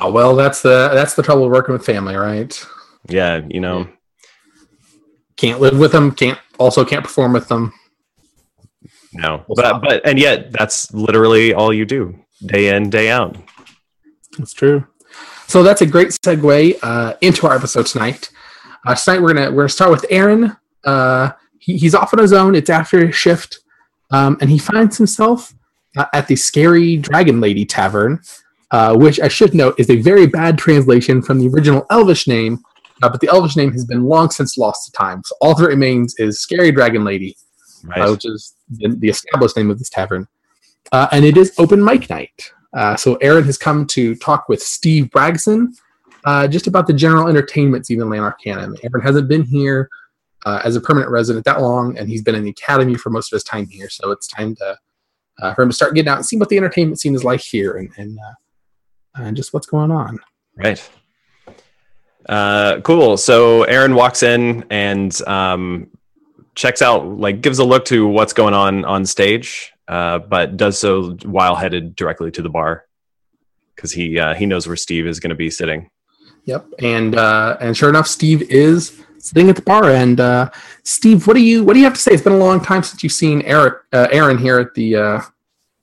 oh, 0.00 0.10
well, 0.10 0.36
that's 0.36 0.62
the 0.62 0.90
that's 0.92 1.14
the 1.14 1.22
trouble 1.22 1.48
working 1.48 1.72
with 1.72 1.84
family, 1.84 2.16
right? 2.16 2.66
Yeah, 3.08 3.42
you 3.48 3.60
know, 3.60 3.88
can't 5.36 5.60
live 5.60 5.78
with 5.78 5.92
them. 5.92 6.12
Can't 6.12 6.38
also 6.58 6.84
can't 6.84 7.04
perform 7.04 7.32
with 7.32 7.48
them. 7.48 7.72
No, 9.12 9.44
but 9.48 9.80
but 9.80 10.06
and 10.06 10.18
yet 10.18 10.52
that's 10.52 10.92
literally 10.92 11.52
all 11.52 11.72
you 11.72 11.84
do 11.84 12.18
day 12.46 12.74
in 12.74 12.90
day 12.90 13.10
out. 13.10 13.36
That's 14.38 14.52
true. 14.52 14.86
So 15.46 15.64
that's 15.64 15.82
a 15.82 15.86
great 15.86 16.10
segue 16.10 16.78
uh, 16.82 17.14
into 17.20 17.46
our 17.46 17.56
episode 17.56 17.86
tonight. 17.86 18.30
Uh, 18.86 18.94
tonight 18.94 19.20
we're 19.20 19.34
gonna 19.34 19.50
we're 19.50 19.62
gonna 19.62 19.68
start 19.68 19.90
with 19.90 20.06
Aaron. 20.08 20.56
Uh, 20.84 21.32
he, 21.58 21.76
he's 21.76 21.94
off 21.94 22.14
on 22.14 22.20
his 22.20 22.32
own. 22.32 22.54
It's 22.54 22.70
after 22.70 23.04
his 23.04 23.16
shift, 23.16 23.58
um, 24.10 24.36
and 24.40 24.50
he 24.50 24.58
finds 24.58 24.96
himself 24.96 25.54
uh, 25.96 26.06
at 26.12 26.28
the 26.28 26.36
Scary 26.36 26.96
Dragon 26.96 27.40
Lady 27.40 27.64
Tavern, 27.64 28.20
uh, 28.70 28.96
which 28.96 29.20
I 29.20 29.28
should 29.28 29.54
note 29.54 29.78
is 29.78 29.90
a 29.90 29.96
very 29.96 30.26
bad 30.26 30.58
translation 30.58 31.22
from 31.22 31.38
the 31.38 31.48
original 31.48 31.86
Elvish 31.90 32.26
name. 32.26 32.62
Uh, 33.02 33.08
but 33.08 33.20
the 33.20 33.28
Elvish 33.28 33.56
name 33.56 33.72
has 33.72 33.84
been 33.84 34.04
long 34.04 34.30
since 34.30 34.58
lost 34.58 34.86
to 34.86 34.92
time. 34.92 35.22
So 35.24 35.34
all 35.40 35.54
that 35.54 35.66
remains 35.66 36.14
is 36.18 36.40
Scary 36.40 36.70
Dragon 36.70 37.02
Lady, 37.02 37.36
right. 37.84 38.10
which 38.10 38.26
is 38.26 38.54
the, 38.68 38.88
the, 38.88 39.08
established 39.08 39.56
name 39.56 39.70
of 39.70 39.78
this 39.78 39.88
tavern. 39.88 40.28
Uh, 40.92 41.08
and 41.10 41.24
it 41.24 41.36
is 41.36 41.54
open 41.58 41.82
mic 41.82 42.10
night. 42.10 42.52
Uh, 42.76 42.96
so 42.96 43.16
Aaron 43.16 43.44
has 43.44 43.56
come 43.56 43.86
to 43.86 44.14
talk 44.16 44.48
with 44.48 44.62
Steve 44.62 45.06
Bragson 45.06 45.68
uh, 46.24 46.46
just 46.46 46.66
about 46.66 46.86
the 46.86 46.92
general 46.92 47.28
entertainment 47.28 47.86
scene 47.86 48.00
in 48.00 48.08
Lanarkana. 48.08 48.76
Aaron 48.82 49.02
hasn't 49.02 49.28
been 49.28 49.42
here 49.42 49.88
uh, 50.46 50.60
as 50.64 50.76
a 50.76 50.80
permanent 50.80 51.10
resident 51.10 51.44
that 51.44 51.60
long, 51.60 51.96
and 51.98 52.08
he's 52.08 52.22
been 52.22 52.34
in 52.34 52.44
the 52.44 52.50
academy 52.50 52.94
for 52.94 53.10
most 53.10 53.32
of 53.32 53.36
his 53.36 53.44
time 53.44 53.66
here. 53.66 53.88
So 53.88 54.10
it's 54.10 54.26
time 54.26 54.54
to 54.56 54.78
uh, 55.40 55.54
for 55.54 55.62
him 55.62 55.70
to 55.70 55.74
start 55.74 55.94
getting 55.94 56.08
out 56.08 56.18
and 56.18 56.26
see 56.26 56.36
what 56.36 56.48
the 56.48 56.56
entertainment 56.56 57.00
scene 57.00 57.14
is 57.14 57.24
like 57.24 57.40
here 57.40 57.76
and 57.76 57.90
and, 57.96 58.18
uh, 58.18 59.22
and 59.22 59.36
just 59.36 59.52
what's 59.52 59.66
going 59.66 59.90
on. 59.90 60.18
Right. 60.56 60.90
Uh, 62.28 62.80
cool. 62.82 63.16
So 63.16 63.64
Aaron 63.64 63.94
walks 63.94 64.22
in 64.22 64.64
and 64.70 65.20
um, 65.26 65.90
checks 66.54 66.82
out, 66.82 67.06
like 67.06 67.40
gives 67.40 67.58
a 67.58 67.64
look 67.64 67.86
to 67.86 68.06
what's 68.06 68.32
going 68.32 68.54
on 68.54 68.84
on 68.84 69.06
stage, 69.06 69.72
uh, 69.88 70.18
but 70.18 70.56
does 70.56 70.78
so 70.78 71.14
while 71.24 71.56
headed 71.56 71.96
directly 71.96 72.30
to 72.32 72.42
the 72.42 72.50
bar 72.50 72.84
because 73.74 73.92
he 73.92 74.18
uh, 74.18 74.34
he 74.34 74.46
knows 74.46 74.66
where 74.66 74.76
Steve 74.76 75.06
is 75.06 75.20
going 75.20 75.30
to 75.30 75.36
be 75.36 75.50
sitting. 75.50 75.90
Yep, 76.44 76.66
and 76.80 77.16
uh, 77.16 77.56
and 77.60 77.76
sure 77.76 77.88
enough, 77.88 78.06
Steve 78.06 78.42
is 78.42 79.02
sitting 79.20 79.48
at 79.48 79.56
the 79.56 79.62
bar. 79.62 79.90
And 79.90 80.20
uh, 80.20 80.50
Steve, 80.82 81.26
what 81.26 81.34
do 81.34 81.42
you 81.42 81.64
what 81.64 81.74
do 81.74 81.78
you 81.78 81.84
have 81.84 81.94
to 81.94 82.00
say? 82.00 82.12
It's 82.12 82.22
been 82.22 82.32
a 82.32 82.38
long 82.38 82.60
time 82.60 82.82
since 82.82 83.02
you've 83.02 83.12
seen 83.12 83.42
Eric 83.42 83.82
uh, 83.92 84.08
Aaron 84.10 84.38
here 84.38 84.58
at 84.58 84.74
the 84.74 84.96
uh, 84.96 85.20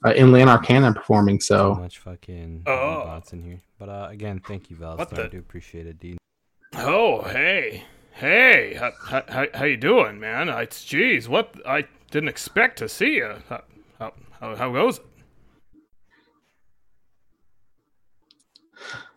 uh, 0.05 0.13
in 0.13 0.27
Lanarkana 0.27 0.95
performing. 0.95 1.39
So 1.39 1.75
much 1.75 1.99
fucking 1.99 2.63
oh. 2.65 3.03
bots 3.05 3.33
in 3.33 3.43
here. 3.43 3.61
But 3.79 3.89
uh, 3.89 4.07
again, 4.09 4.41
thank 4.45 4.69
you, 4.69 4.75
Val. 4.75 4.99
I 4.99 5.27
do 5.27 5.39
appreciate 5.39 5.87
it, 5.87 5.99
Dean. 5.99 6.17
Oh, 6.75 7.21
hey. 7.23 7.83
Hey, 8.11 8.73
how, 8.73 9.21
how, 9.29 9.45
how 9.53 9.65
you 9.65 9.77
doing, 9.77 10.19
man? 10.19 10.49
I, 10.49 10.65
geez, 10.65 11.29
what? 11.29 11.53
I 11.67 11.85
didn't 12.09 12.29
expect 12.29 12.79
to 12.79 12.89
see 12.89 13.17
you. 13.17 13.35
How, 13.47 13.61
how, 13.99 14.55
how 14.55 14.71
goes 14.73 14.97
it? 14.97 15.05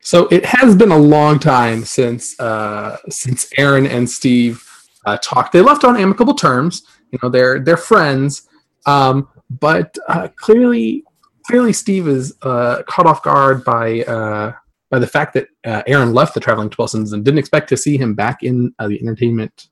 So 0.03 0.29
it 0.29 0.45
has 0.47 0.75
been 0.75 0.93
a 0.93 0.99
long 0.99 1.39
time 1.39 1.85
since 1.85 2.39
uh, 2.41 2.97
since 3.11 3.51
Aaron 3.59 3.87
and 3.87 4.09
Steve 4.09 4.67
uh, 5.05 5.19
talked. 5.19 5.53
They 5.53 5.61
left 5.61 5.85
on 5.85 5.97
amicable 5.97 6.35
terms. 6.35 6.83
You 7.13 7.19
know, 7.23 7.29
they're 7.29 7.61
they're 7.61 7.77
friends, 7.77 8.49
um, 8.87 9.29
but 9.51 9.97
uh, 10.09 10.29
clearly, 10.37 11.05
clearly 11.47 11.73
Steve 11.73 12.09
is 12.09 12.35
uh, 12.43 12.83
caught 12.89 13.07
off 13.07 13.23
guard 13.23 13.63
by 13.65 14.01
uh, 14.03 14.53
by 14.91 14.99
the 14.99 15.07
fact 15.07 15.35
that 15.35 15.49
uh, 15.67 15.83
Aaron 15.87 16.15
left 16.15 16.35
the 16.35 16.41
Traveling 16.41 16.71
Twillsons 16.71 17.13
and 17.13 17.25
didn't 17.25 17.39
expect 17.39 17.69
to 17.69 17.77
see 17.77 17.99
him 17.99 18.15
back 18.15 18.43
in 18.43 18.75
the 18.79 18.99
entertainment 19.01 19.69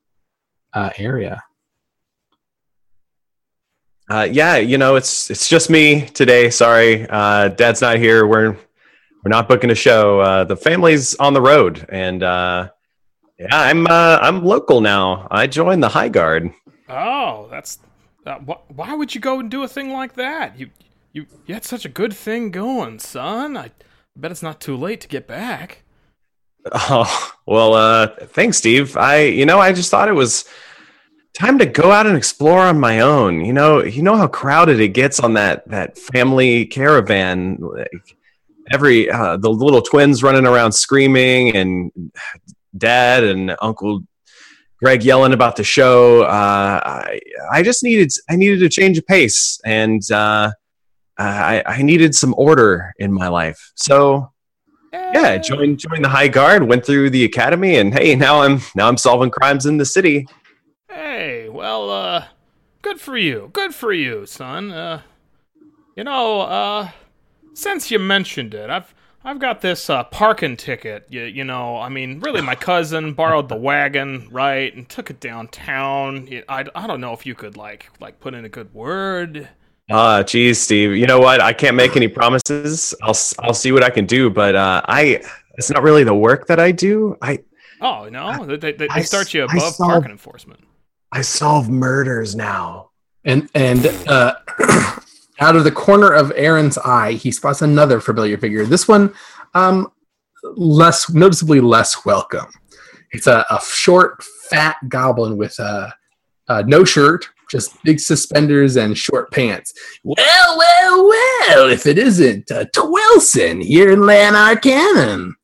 area. 0.99 1.43
Yeah, 4.11 4.57
you 4.57 4.77
know, 4.77 4.97
it's 4.97 5.31
it's 5.31 5.49
just 5.49 5.71
me 5.71 6.07
today. 6.07 6.51
Sorry, 6.51 7.07
Dad's 7.07 7.81
not 7.81 7.97
here. 7.97 8.27
We're 8.27 8.57
we're 9.25 9.31
not 9.31 9.49
booking 9.49 9.71
a 9.71 9.75
show. 9.75 10.21
Uh, 10.21 10.45
the 10.45 10.57
family's 10.57 11.15
on 11.17 11.35
the 11.35 11.41
road, 11.41 11.87
and 11.89 12.23
uh, 12.23 12.71
yeah, 13.39 13.49
I'm 13.51 13.87
uh, 13.87 14.19
I'm 14.21 14.45
local 14.45 14.81
now. 14.81 15.27
I 15.31 15.47
joined 15.47 15.83
the 15.83 15.89
High 15.89 16.09
Guard. 16.09 16.51
Oh, 16.89 17.49
that's 17.51 17.79
uh, 18.27 18.39
wh- 18.39 18.71
why 18.77 18.95
would 18.95 19.15
you 19.15 19.21
go 19.21 19.41
and 19.41 19.51
do 19.51 19.63
a 19.63 19.69
thing 19.69 19.93
like 19.93 20.15
that? 20.15 20.59
You 20.59 20.71
you 21.13 21.27
you 21.47 21.55
had 21.55 21.65
such 21.65 21.85
a 21.85 21.89
good 21.89 22.15
thing 22.15 22.51
going, 22.51 22.99
son. 22.99 23.57
I 23.57 23.71
bet 24.17 24.31
it's 24.31 24.43
not 24.43 24.61
too 24.61 24.77
late 24.77 25.01
to 25.03 25.09
get 25.09 25.27
back. 25.27 25.83
Oh 26.71 27.33
well, 27.47 27.73
uh, 27.73 28.09
thanks, 28.27 28.59
Steve. 28.59 28.97
I 28.97 29.23
you 29.23 29.47
know 29.47 29.59
I 29.59 29.73
just 29.73 29.91
thought 29.91 30.09
it 30.09 30.13
was 30.13 30.45
time 31.33 31.59
to 31.59 31.67
go 31.67 31.93
out 31.93 32.07
and 32.07 32.17
explore 32.17 32.61
on 32.61 32.79
my 32.79 33.01
own. 33.01 33.43
You 33.45 33.55
know, 33.55 33.83
you 33.83 34.03
know 34.03 34.17
how 34.17 34.27
crowded 34.27 34.81
it 34.81 34.89
gets 34.89 35.19
on 35.21 35.35
that 35.35 35.67
that 35.69 35.97
family 35.97 36.67
caravan. 36.67 37.57
Like 37.61 38.18
every 38.71 39.11
uh, 39.11 39.37
the 39.37 39.51
little 39.51 39.83
twins 39.83 40.23
running 40.23 40.47
around 40.47 40.73
screaming, 40.73 41.57
and 41.57 41.93
dad 42.77 43.25
and 43.25 43.57
Uncle 43.61 44.03
Greg 44.81 45.03
yelling 45.03 45.33
about 45.33 45.57
the 45.57 45.65
show. 45.65 46.23
Uh, 46.23 46.81
I 46.85 47.21
I 47.51 47.63
just 47.63 47.83
needed 47.83 48.11
I 48.29 48.37
needed 48.37 48.63
a 48.63 48.69
change 48.69 48.99
of 48.99 49.07
pace, 49.07 49.61
and 49.65 50.03
uh, 50.11 50.53
I 51.19 51.63
I 51.67 51.83
needed 51.83 52.15
some 52.15 52.35
order 52.37 52.93
in 52.99 53.13
my 53.13 53.29
life. 53.29 53.73
So 53.75 54.31
yeah, 54.93 55.37
joined 55.39 55.79
joined 55.79 56.05
the 56.05 56.09
High 56.09 56.29
Guard, 56.29 56.63
went 56.63 56.85
through 56.85 57.11
the 57.11 57.25
academy, 57.25 57.77
and 57.77 57.93
hey, 57.93 58.15
now 58.15 58.43
I'm 58.43 58.61
now 58.75 58.89
I'm 58.89 58.97
solving 58.97 59.31
crimes 59.31 59.67
in 59.67 59.79
the 59.79 59.85
city. 59.85 60.27
Hey, 60.89 61.49
well, 61.49 61.91
uh, 61.91 62.27
good 62.83 63.01
for 63.01 63.17
you. 63.17 63.51
Good 63.53 63.75
for 63.75 63.93
you, 63.93 64.27
son. 64.27 64.71
Uh, 64.71 65.03
you 65.97 66.05
know, 66.05 66.43
uh, 66.43 66.91
since 67.59 67.91
you 67.91 67.99
mentioned 67.99 68.55
it, 68.55 68.71
I've 68.71 68.95
I've 69.25 69.41
got 69.41 69.61
this 69.61 69.91
uh, 69.91 70.05
parking 70.05 70.57
ticket. 70.57 71.07
You, 71.11 71.25
you 71.25 71.45
know, 71.45 71.77
I 71.77 71.89
mean, 71.89 72.21
really, 72.21 72.41
my 72.41 72.55
cousin 72.55 73.15
borrowed 73.15 73.49
the 73.49 73.57
wagon, 73.57 74.29
right, 74.31 74.75
and 74.75 74.89
took 74.89 75.11
it 75.11 75.19
downtown. 75.19 76.29
I, 76.49 76.65
I 76.75 76.87
don't 76.87 77.01
know 77.01 77.13
if 77.13 77.27
you 77.27 77.35
could 77.35 77.57
like 77.57 77.91
like 78.01 78.21
put 78.21 78.35
in 78.35 78.45
a 78.45 78.49
good 78.49 78.73
word. 78.73 79.49
Ah, 79.91 80.19
uh, 80.19 80.23
geez, 80.23 80.61
Steve. 80.61 80.93
You 80.93 81.07
know 81.07 81.19
what? 81.19 81.41
I 81.41 81.53
can't 81.53 81.75
make 81.75 81.97
any 81.97 82.09
promises. 82.09 82.95
I'll 83.03 83.17
I'll 83.41 83.55
see 83.55 83.73
what 83.73 83.83
I 83.83 83.91
can 83.91 84.07
do, 84.07 84.31
but 84.31 84.55
uh, 84.55 84.83
I 84.87 85.23
it's 85.55 85.71
not 85.71 85.83
really 85.83 86.05
the 86.05 86.15
work 86.15 86.47
that 86.47 86.61
I 86.61 86.71
do. 86.71 87.17
I 87.21 87.41
oh 87.81 88.09
no, 88.09 88.47
they, 88.47 88.73
they, 88.73 88.87
they 88.87 89.03
start 89.03 89.35
you 89.35 89.45
above 89.45 89.75
solve, 89.75 89.91
parking 89.91 90.13
enforcement. 90.13 90.61
I 91.11 91.23
solve 91.23 91.69
murders 91.69 92.37
now, 92.37 92.91
and 93.25 93.49
and 93.55 93.87
uh, 94.07 94.35
out 95.41 95.57
of 95.57 95.65
the 95.65 95.71
corner 95.71 96.13
of 96.13 96.33
Aaron's 96.37 96.79
eye, 96.79 97.13
he 97.13 97.31
spots 97.31 97.63
another 97.63 98.01
familiar 98.01 98.39
figure. 98.39 98.65
This 98.65 98.89
one, 98.89 99.13
um, 99.55 99.93
less 100.57 101.11
noticeably 101.11 101.61
less 101.61 102.05
welcome. 102.05 102.47
It's 103.13 103.27
a, 103.27 103.45
a 103.51 103.61
short, 103.61 104.23
fat 104.51 104.77
goblin 104.89 105.37
with 105.37 105.59
a, 105.59 105.95
a 106.49 106.63
no 106.65 106.85
shirt, 106.85 107.27
just 107.51 107.83
big 107.83 108.01
suspenders 108.01 108.77
and 108.77 108.97
short 108.97 109.31
pants. 109.31 109.73
Well, 110.05 110.17
well, 110.59 111.09
well, 111.09 111.71
if 111.71 111.87
it 111.87 111.99
isn't 111.99 112.51
uh, 112.51 112.67
Twillson 112.75 113.63
here 113.63 113.91
in 113.91 114.03
Lanarcanon. 114.03 115.35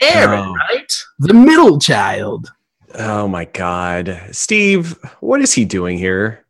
Aaron, 0.00 0.40
oh. 0.40 0.54
right? 0.54 0.92
The 1.20 1.34
middle 1.34 1.78
child. 1.78 2.52
Oh 2.96 3.26
my 3.26 3.46
god. 3.46 4.20
Steve, 4.32 4.98
what 5.20 5.40
is 5.40 5.52
he 5.52 5.64
doing 5.64 5.98
here? 5.98 6.44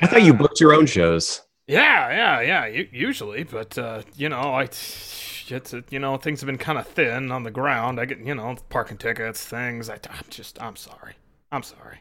I 0.00 0.06
thought 0.06 0.22
you 0.22 0.34
booked 0.34 0.60
your 0.60 0.74
own 0.74 0.86
shows. 0.86 1.42
Yeah, 1.66 2.10
yeah, 2.10 2.66
yeah, 2.66 2.84
usually, 2.90 3.44
but 3.44 3.78
uh, 3.78 4.02
you 4.16 4.28
know, 4.28 4.54
I 4.54 4.66
it's 5.52 5.74
you 5.90 5.98
know, 5.98 6.16
things 6.16 6.40
have 6.40 6.46
been 6.46 6.58
kind 6.58 6.78
of 6.78 6.86
thin 6.86 7.30
on 7.30 7.44
the 7.44 7.50
ground. 7.50 8.00
I 8.00 8.04
get, 8.04 8.18
you 8.18 8.34
know, 8.34 8.56
parking 8.68 8.98
tickets, 8.98 9.44
things. 9.44 9.88
I, 9.88 9.94
I'm 10.10 10.24
just 10.28 10.60
I'm 10.60 10.76
sorry. 10.76 11.14
I'm 11.50 11.62
sorry. 11.62 11.98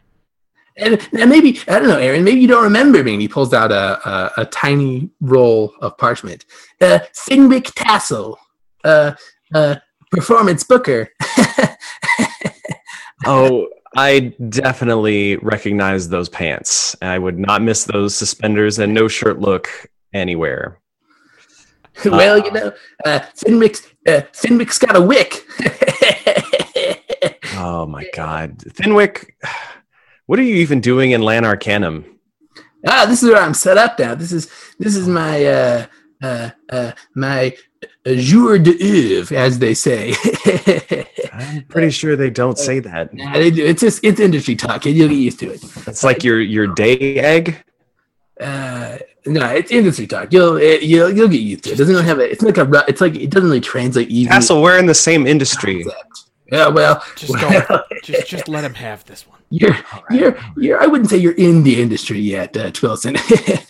And, 0.77 1.05
and, 1.19 1.29
maybe 1.29 1.59
I 1.67 1.79
don't 1.79 1.89
know, 1.89 1.97
Aaron. 1.97 2.23
Maybe 2.23 2.39
you 2.39 2.47
don't 2.47 2.63
remember 2.63 3.03
me. 3.03 3.13
And 3.13 3.21
he 3.21 3.27
pulls 3.27 3.53
out 3.53 3.71
a 3.71 4.09
a, 4.09 4.31
a 4.37 4.45
tiny 4.45 5.09
roll 5.19 5.73
of 5.81 5.97
parchment. 5.97 6.45
Uh, 6.79 6.99
Finwick 7.13 7.73
Tassel, 7.75 8.37
uh, 8.83 9.13
uh, 9.53 9.75
performance 10.11 10.63
booker. 10.63 11.09
oh, 13.25 13.67
I 13.95 14.33
definitely 14.49 15.37
recognize 15.37 16.09
those 16.09 16.29
pants. 16.29 16.95
I 17.01 17.19
would 17.19 17.37
not 17.37 17.61
miss 17.61 17.83
those 17.83 18.15
suspenders 18.15 18.79
and 18.79 18.93
no 18.93 19.07
shirt 19.07 19.39
look 19.39 19.69
anywhere. 20.13 20.79
well, 22.05 22.41
uh, 22.41 22.45
you 22.45 22.51
know, 22.51 22.73
uh, 23.05 23.19
Finwick's 23.35 23.85
uh, 24.07 24.21
Finwick's 24.33 24.79
got 24.79 24.95
a 24.95 25.01
wick. 25.01 25.45
oh 27.57 27.85
my 27.85 28.07
God, 28.15 28.59
Finwick! 28.59 29.31
What 30.25 30.39
are 30.39 30.43
you 30.43 30.55
even 30.55 30.79
doing 30.79 31.11
in 31.11 31.21
Lan 31.21 31.43
Arcanym? 31.43 32.05
Ah, 32.87 33.05
this 33.05 33.21
is 33.21 33.29
where 33.29 33.41
I'm 33.41 33.53
set 33.53 33.77
up 33.77 33.99
now. 33.99 34.15
This 34.15 34.31
is 34.31 34.49
this 34.79 34.95
is 34.95 35.07
my 35.07 35.45
uh, 35.45 35.85
uh, 36.23 36.49
uh, 36.69 36.91
my 37.13 37.55
jour 38.05 38.57
d'oeuvre, 38.57 39.33
as 39.35 39.59
they 39.59 39.73
say. 39.73 40.13
I'm 41.33 41.63
pretty 41.63 41.89
sure 41.99 42.15
they 42.15 42.29
don't 42.29 42.57
say 42.57 42.79
that. 42.79 43.13
Nah, 43.13 43.33
they 43.33 43.51
do. 43.51 43.65
It's 43.65 43.81
just 43.81 44.03
it's 44.03 44.19
industry 44.19 44.55
talk. 44.55 44.85
And 44.85 44.95
you'll 44.95 45.09
get 45.09 45.17
used 45.17 45.39
to 45.39 45.51
it. 45.51 45.63
It's 45.87 46.03
like 46.03 46.23
your 46.23 46.39
your 46.39 46.67
day 46.67 47.17
egg. 47.17 47.63
Uh, 48.39 48.97
no, 49.25 49.45
it's 49.51 49.71
industry 49.71 50.07
talk. 50.07 50.33
You'll 50.33 50.57
it, 50.57 50.83
you'll 50.83 51.11
you'll 51.11 51.27
get 51.27 51.41
used 51.41 51.63
to 51.65 51.69
it. 51.71 51.73
it. 51.73 51.77
Doesn't 51.77 51.93
really 51.93 52.07
have 52.07 52.19
a. 52.19 52.31
It's 52.31 52.41
like 52.41 52.57
a. 52.57 52.85
It's 52.87 53.01
like 53.01 53.15
it 53.15 53.29
doesn't 53.29 53.49
really 53.49 53.61
translate 53.61 54.09
easily. 54.09 54.29
Tassel, 54.29 54.61
we're 54.61 54.79
in 54.79 54.87
the 54.87 54.95
same 54.95 55.27
industry. 55.27 55.85
Yeah, 56.51 56.67
well, 56.67 57.03
just 57.15 57.31
well, 57.31 57.85
just 58.03 58.27
just 58.27 58.47
let 58.49 58.63
him 58.63 58.73
have 58.73 59.05
this 59.05 59.25
one. 59.25 59.39
You're, 59.49 59.71
right. 59.71 60.03
you're, 60.11 60.39
you're. 60.57 60.81
I 60.81 60.85
wouldn't 60.85 61.09
say 61.09 61.17
you're 61.17 61.33
in 61.33 61.63
the 61.63 61.81
industry 61.81 62.19
yet, 62.19 62.55
uh, 62.57 62.71
Twillson. 62.71 63.17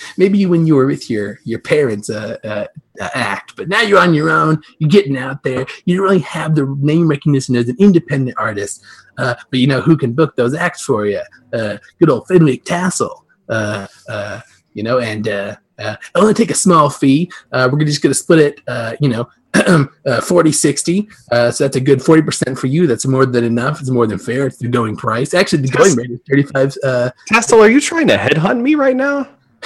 Maybe 0.17 0.45
when 0.47 0.65
you 0.65 0.75
were 0.75 0.87
with 0.87 1.09
your 1.09 1.39
your 1.43 1.59
parents' 1.59 2.09
uh, 2.09 2.37
uh, 2.43 2.67
uh, 2.99 3.09
act, 3.13 3.55
but 3.55 3.69
now 3.69 3.81
you're 3.81 3.99
on 3.99 4.15
your 4.15 4.31
own. 4.31 4.61
You're 4.79 4.89
getting 4.89 5.15
out 5.15 5.43
there. 5.43 5.65
You 5.85 5.97
don't 5.97 6.05
really 6.05 6.19
have 6.19 6.55
the 6.55 6.65
name 6.79 7.07
recognition 7.07 7.55
as 7.55 7.69
an 7.69 7.75
independent 7.79 8.37
artist. 8.39 8.83
Uh, 9.17 9.35
but 9.51 9.59
you 9.59 9.67
know 9.67 9.81
who 9.81 9.95
can 9.95 10.13
book 10.13 10.35
those 10.35 10.55
acts 10.55 10.83
for 10.83 11.05
you? 11.05 11.21
Uh, 11.53 11.77
good 11.99 12.09
old 12.09 12.27
Fenwick 12.27 12.63
Tassel. 12.65 13.25
Uh, 13.47 13.85
uh, 14.09 14.41
you 14.73 14.83
know, 14.83 14.99
and 14.99 15.27
uh, 15.27 15.55
uh, 15.79 15.95
only 16.15 16.33
take 16.33 16.51
a 16.51 16.55
small 16.55 16.89
fee. 16.89 17.31
Uh, 17.51 17.69
we're 17.71 17.83
just 17.83 18.01
going 18.01 18.11
to 18.11 18.19
split 18.19 18.39
it, 18.39 18.61
uh, 18.67 18.95
you 18.99 19.09
know, 19.09 19.27
uh, 20.05 20.21
40 20.21 20.51
60 20.51 21.09
uh, 21.31 21.51
so 21.51 21.65
that's 21.65 21.75
a 21.75 21.81
good 21.81 21.99
40% 21.99 22.57
for 22.57 22.67
you. 22.67 22.87
That's 22.87 23.05
more 23.05 23.25
than 23.25 23.43
enough. 23.43 23.81
It's 23.81 23.89
more 23.89 24.07
than 24.07 24.17
fair. 24.17 24.47
It's 24.47 24.57
the 24.57 24.69
going 24.69 24.95
price. 24.95 25.33
Actually 25.33 25.63
the 25.63 25.77
going 25.77 25.95
rate 25.95 26.11
is 26.11 26.19
35 26.29 26.77
uh 26.83 27.11
Tassel, 27.27 27.59
are 27.61 27.69
you 27.69 27.81
trying 27.81 28.07
to 28.07 28.17
headhunt 28.17 28.61
me 28.61 28.75
right 28.75 28.95
now? 28.95 29.27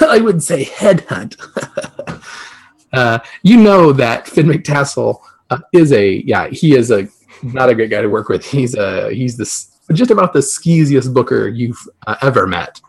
I 0.00 0.20
wouldn't 0.22 0.44
say 0.44 0.64
headhunt. 0.64 1.36
Uh, 2.92 3.18
you 3.42 3.56
know 3.56 3.90
that 3.90 4.26
Finwick 4.26 4.64
Tassel 4.64 5.22
uh, 5.50 5.58
is 5.72 5.92
a 5.92 6.22
yeah 6.26 6.48
he 6.48 6.76
is 6.76 6.90
a 6.90 7.08
not 7.42 7.68
a 7.68 7.74
great 7.74 7.90
guy 7.90 8.02
to 8.02 8.08
work 8.08 8.28
with. 8.28 8.44
He's 8.44 8.74
a 8.74 9.10
he's 9.12 9.36
this 9.36 9.78
just 9.92 10.10
about 10.10 10.32
the 10.32 10.42
skeeziest 10.42 11.12
booker 11.12 11.48
you've 11.48 11.78
uh, 12.06 12.16
ever 12.22 12.46
met. 12.46 12.80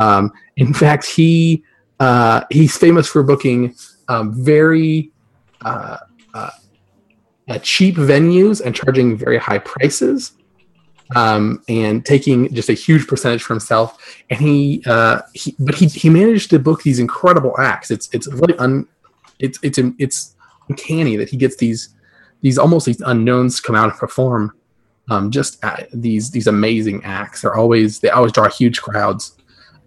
Um, 0.00 0.30
in 0.56 0.72
fact 0.74 1.06
he 1.06 1.64
uh, 2.00 2.44
he's 2.50 2.76
famous 2.76 3.08
for 3.08 3.22
booking 3.22 3.74
um, 4.08 4.32
very 4.44 5.10
uh, 5.64 5.98
uh, 6.34 6.50
cheap 7.62 7.96
venues 7.96 8.60
and 8.64 8.74
charging 8.74 9.16
very 9.16 9.38
high 9.38 9.58
prices 9.58 10.32
um, 11.16 11.62
and 11.68 12.06
taking 12.06 12.52
just 12.54 12.68
a 12.68 12.74
huge 12.74 13.06
percentage 13.06 13.42
for 13.42 13.54
himself. 13.54 14.22
And 14.30 14.40
he, 14.40 14.82
uh, 14.86 15.22
he, 15.34 15.56
but 15.58 15.74
he, 15.74 15.86
he 15.86 16.08
managed 16.08 16.50
to 16.50 16.58
book 16.58 16.82
these 16.82 16.98
incredible 16.98 17.58
acts. 17.58 17.90
It's 17.90 18.08
it's 18.12 18.28
really 18.28 18.56
un, 18.58 18.86
it's 19.38 19.58
it's 19.62 19.78
it's 19.98 20.36
uncanny 20.68 21.16
that 21.16 21.28
he 21.28 21.36
gets 21.36 21.56
these 21.56 21.94
these 22.40 22.58
almost 22.58 22.86
these 22.86 23.00
unknowns 23.00 23.60
come 23.60 23.74
out 23.74 23.90
and 23.90 23.98
perform 23.98 24.52
um, 25.10 25.30
just 25.30 25.62
these 25.92 26.30
these 26.30 26.46
amazing 26.46 27.02
acts. 27.04 27.42
They're 27.42 27.56
always 27.56 27.98
they 28.00 28.10
always 28.10 28.32
draw 28.32 28.48
huge 28.48 28.80
crowds. 28.80 29.36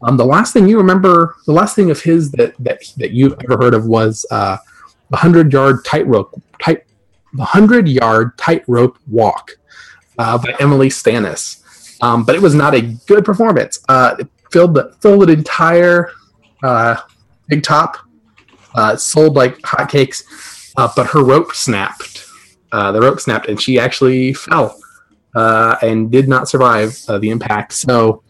Um, 0.01 0.17
the 0.17 0.25
last 0.25 0.51
thing 0.51 0.67
you 0.67 0.77
remember, 0.77 1.35
the 1.45 1.53
last 1.53 1.77
thing 1.77 1.89
of 1.89 2.01
his 2.01 2.31
that 2.31 2.55
that 2.59 2.81
that 2.97 3.11
you've 3.11 3.35
ever 3.43 3.63
heard 3.63 3.73
of 3.73 3.85
was 3.85 4.25
uh, 4.31 4.57
the 5.13 5.17
hundred 5.17 5.53
yard 5.53 5.85
tightrope 5.85 6.33
tight 6.59 6.85
the 7.33 7.45
hundred 7.45 7.87
yard 7.87 8.35
tightrope 8.35 8.97
walk 9.07 9.51
uh, 10.17 10.39
by 10.39 10.55
Emily 10.59 10.89
Stannis. 10.89 11.61
Um, 12.01 12.23
but 12.25 12.33
it 12.33 12.41
was 12.41 12.55
not 12.55 12.73
a 12.73 12.81
good 12.81 13.23
performance. 13.23 13.79
Uh, 13.87 14.15
it 14.17 14.27
filled 14.51 14.73
the 14.73 14.91
filled 15.01 15.21
an 15.21 15.29
entire 15.29 16.09
uh, 16.63 16.95
big 17.47 17.61
top, 17.61 17.97
uh, 18.73 18.95
sold 18.95 19.35
like 19.35 19.59
hotcakes, 19.59 20.23
uh, 20.77 20.91
but 20.95 21.05
her 21.05 21.23
rope 21.23 21.53
snapped. 21.53 22.25
Uh, 22.71 22.91
the 22.91 22.99
rope 22.99 23.19
snapped, 23.19 23.47
and 23.47 23.61
she 23.61 23.77
actually 23.77 24.33
fell 24.33 24.79
and 25.35 26.11
did 26.11 26.27
not 26.27 26.49
survive 26.49 26.99
the 27.19 27.29
impact. 27.29 27.73
So 27.73 28.23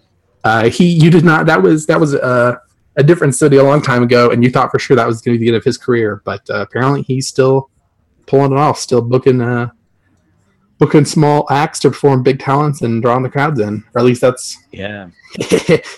he, 0.69 0.85
you 0.85 1.09
did 1.09 1.23
not. 1.23 1.45
That 1.45 1.61
was 1.61 1.85
that 1.85 1.97
was 1.97 2.13
uh, 2.13 2.57
a 2.95 3.03
different 3.03 3.35
city 3.35 3.57
a 3.57 3.63
long 3.63 3.81
time 3.81 4.03
ago, 4.03 4.31
and 4.31 4.43
you 4.43 4.50
thought 4.50 4.71
for 4.71 4.79
sure 4.79 4.95
that 4.95 5.07
was 5.07 5.21
going 5.21 5.35
to 5.35 5.39
be 5.39 5.45
the 5.45 5.50
end 5.50 5.57
of 5.57 5.63
his 5.63 5.77
career. 5.77 6.21
But 6.25 6.47
uh, 6.50 6.62
apparently, 6.62 7.01
he's 7.03 7.27
still 7.27 7.69
pulling 8.27 8.51
it 8.51 8.57
off, 8.57 8.77
still 8.79 9.01
booking 9.01 9.41
uh, 9.41 9.69
booking 10.79 11.05
small 11.05 11.45
acts 11.50 11.79
to 11.79 11.89
perform 11.89 12.23
big 12.23 12.39
talents 12.39 12.81
and 12.81 13.01
drawing 13.01 13.23
the 13.23 13.29
crowds 13.29 13.59
in, 13.59 13.83
or 13.93 14.00
at 14.00 14.05
least 14.05 14.21
that's 14.21 14.57
Yeah. 14.71 15.09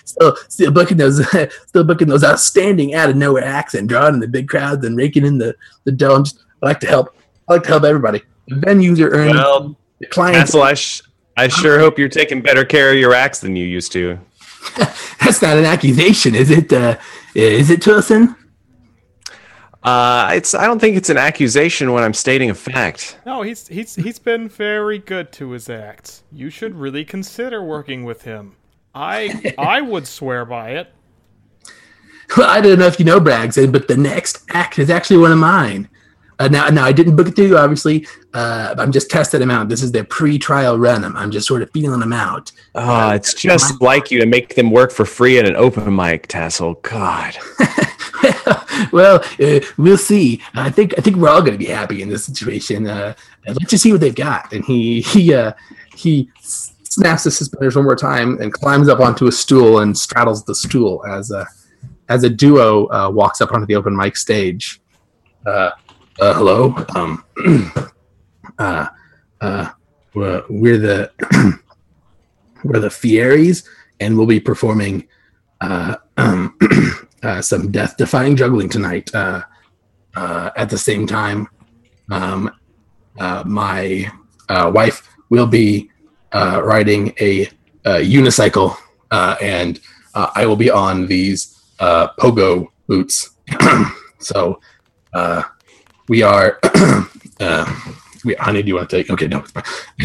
still 0.06 0.36
still 0.48 0.72
booking 0.72 0.98
those 0.98 1.25
still 1.68 1.84
booking 1.84 2.08
those 2.08 2.24
outstanding 2.24 2.94
out 2.94 3.10
of 3.10 3.16
nowhere 3.16 3.44
acts 3.44 3.74
and 3.74 3.90
drawing 3.90 4.14
in 4.16 4.20
the 4.20 4.28
big 4.28 4.48
crowds 4.48 4.86
and 4.86 4.96
raking 4.96 5.25
in 5.25 5.38
the 5.38 5.56
the 5.86 5.92
dough. 5.92 6.24
I 6.62 6.66
like 6.68 6.80
to 6.82 6.88
help. 6.88 7.16
I 7.48 7.54
like 7.54 7.64
to 7.64 7.70
help 7.70 7.84
everybody. 7.84 8.24
The 8.48 8.56
venues 8.56 9.00
are 9.00 9.10
earning. 9.12 9.36
Well, 9.36 9.75
the 10.00 10.08
clients. 10.08 10.52
Tassel, 10.52 10.62
I, 10.64 10.74
sh- 10.74 11.02
I 11.38 11.48
sure 11.48 11.80
hope 11.80 12.00
you're 12.00 12.10
taking 12.10 12.42
better 12.42 12.64
care 12.64 12.92
of 12.92 12.98
your 12.98 13.14
acts 13.14 13.40
than 13.40 13.56
you 13.56 13.66
used 13.66 13.92
to. 13.94 14.20
That's 15.24 15.42
not 15.42 15.58
an 15.58 15.66
accusation, 15.66 16.36
is 16.36 16.50
it? 16.50 16.72
Uh, 16.72 16.98
is 17.34 17.70
it, 17.70 17.82
Tilson? 17.82 18.36
Uh, 19.84 20.32
it's. 20.34 20.56
I 20.56 20.66
don't 20.66 20.80
think 20.80 20.98
it's 20.98 21.10
an 21.10 21.18
accusation 21.18 21.92
when 21.94 22.04
I'm 22.04 22.14
stating 22.14 22.50
a 22.50 22.56
fact. 22.56 23.20
No, 23.26 23.44
he's 23.44 23.68
he's 23.68 23.96
he's 23.96 24.18
been 24.18 24.50
very 24.50 24.98
good 24.98 25.32
to 25.34 25.52
his 25.52 25.70
acts. 25.70 26.24
You 26.32 26.50
should 26.50 26.76
really 26.76 27.06
consider 27.06 27.64
working 27.64 28.04
with 28.04 28.24
him. 28.24 28.56
I 28.96 29.54
I 29.58 29.82
would 29.82 30.08
swear 30.08 30.44
by 30.46 30.72
it. 30.72 30.92
Well, 32.36 32.50
I 32.50 32.62
don't 32.62 32.80
know 32.80 32.88
if 32.88 32.98
you 32.98 33.06
know 33.06 33.20
Braggs, 33.20 33.72
but 33.72 33.88
the 33.88 33.98
next 33.98 34.44
act 34.50 34.80
is 34.80 34.90
actually 34.90 35.18
one 35.18 35.32
of 35.32 35.38
mine. 35.38 35.88
Uh, 36.38 36.48
now, 36.48 36.68
now 36.70 36.86
I 36.86 36.92
didn't 36.92 37.15
book 37.15 37.27
it 37.27 37.36
through, 37.36 37.58
obviously. 37.58 38.08
Uh, 38.34 38.75
I'm 38.77 38.92
just 38.92 39.10
testing 39.10 39.39
them 39.39 39.51
out. 39.51 39.70
This 39.70 39.82
is 39.82 39.92
their 39.92 40.04
pre-trial 40.04 40.77
run. 40.77 41.04
I'm, 41.04 41.15
I'm 41.15 41.32
just 41.32 41.48
sort 41.48 41.62
of 41.62 41.72
feeling 41.72 42.00
them 42.00 42.13
out. 42.13 42.51
Ah, 42.75 43.13
it's 43.13 43.34
just 43.34 43.82
like 43.82 44.12
you 44.12 44.20
to 44.20 44.25
make 44.25 44.56
them 44.56 44.72
work 44.72 44.92
for 44.92 45.06
free 45.06 45.39
at 45.39 45.48
an 45.48 45.56
open 45.56 45.96
mic, 45.96 46.27
Tassel. 46.27 46.75
God. 46.82 47.38
well, 48.92 49.24
uh, 49.39 49.60
we'll 49.77 49.98
see. 49.98 50.42
I 50.54 50.70
think 50.70 50.94
I 50.98 51.01
think 51.01 51.18
we're 51.18 51.30
all 51.30 51.42
going 51.42 51.54
to 51.54 51.58
be 51.58 51.65
happy 51.65 52.01
in 52.01 52.10
this 52.10 52.25
situation. 52.25 52.88
Uh, 52.88 53.13
let's 53.48 53.70
just 53.70 53.84
see 53.84 53.92
what 53.92 54.01
they've 54.01 54.13
got. 54.13 54.51
And 54.51 54.63
he 54.65 55.01
he 55.01 55.34
uh, 55.34 55.54
he 55.96 56.30
snaps 56.42 57.24
the 57.24 57.32
suspenders 57.32 57.75
one 57.75 57.86
more 57.86 57.96
time 57.96 58.39
and 58.42 58.54
climbs 58.54 58.89
up 58.89 59.00
onto 59.00 59.27
a 59.27 59.32
stool 59.32 59.80
and 59.80 59.98
straddles 59.98 60.44
the 60.46 60.56
stool 60.56 61.06
as 61.06 61.32
a 61.32 61.48
as 62.10 62.24
a 62.24 62.30
duo 62.30 62.88
uh, 62.88 63.10
walks 63.10 63.42
up 63.42 63.51
onto 63.51 63.65
the 63.65 63.75
open 63.75 63.96
mic 63.96 64.18
stage. 64.18 64.82
Uh, 66.18 66.34
hello. 66.34 66.74
Um, 66.96 67.26
uh, 68.58 68.88
uh, 69.42 69.70
we're, 70.14 70.44
we're 70.50 70.78
the 70.78 71.12
we're 72.64 72.80
the 72.80 72.88
Fieries, 72.88 73.68
and 74.00 74.16
we'll 74.16 74.26
be 74.26 74.40
performing 74.40 75.10
uh, 75.60 75.98
um, 76.16 76.58
uh, 77.24 77.42
some 77.42 77.70
death-defying 77.70 78.38
juggling 78.38 78.70
tonight. 78.70 79.14
Uh, 79.14 79.42
uh, 80.16 80.52
at 80.56 80.70
the 80.70 80.78
same 80.78 81.06
time, 81.06 81.50
um, 82.10 82.50
uh, 83.20 83.44
my 83.46 84.10
uh, 84.48 84.72
wife 84.74 85.06
will 85.30 85.48
be 85.48 85.90
uh, 86.32 86.62
riding 86.64 87.14
a, 87.20 87.48
uh 87.84 88.00
unicycle, 88.00 88.76
uh, 89.12 89.36
and 89.42 89.82
uh, 90.14 90.32
I 90.34 90.46
will 90.46 90.56
be 90.56 90.72
on 90.72 91.08
these 91.08 91.62
uh, 91.80 92.08
pogo 92.18 92.70
boots. 92.88 93.32
so 94.20 94.62
uh, 95.14 95.44
we 96.08 96.22
are. 96.22 96.60
uh, 97.40 97.82
we, 98.24 98.34
honey, 98.36 98.62
do 98.64 98.70
you 98.70 98.76
want 98.76 98.90
to 98.90 98.98
take? 98.98 99.10
Okay, 99.10 99.28
no. 99.28 99.44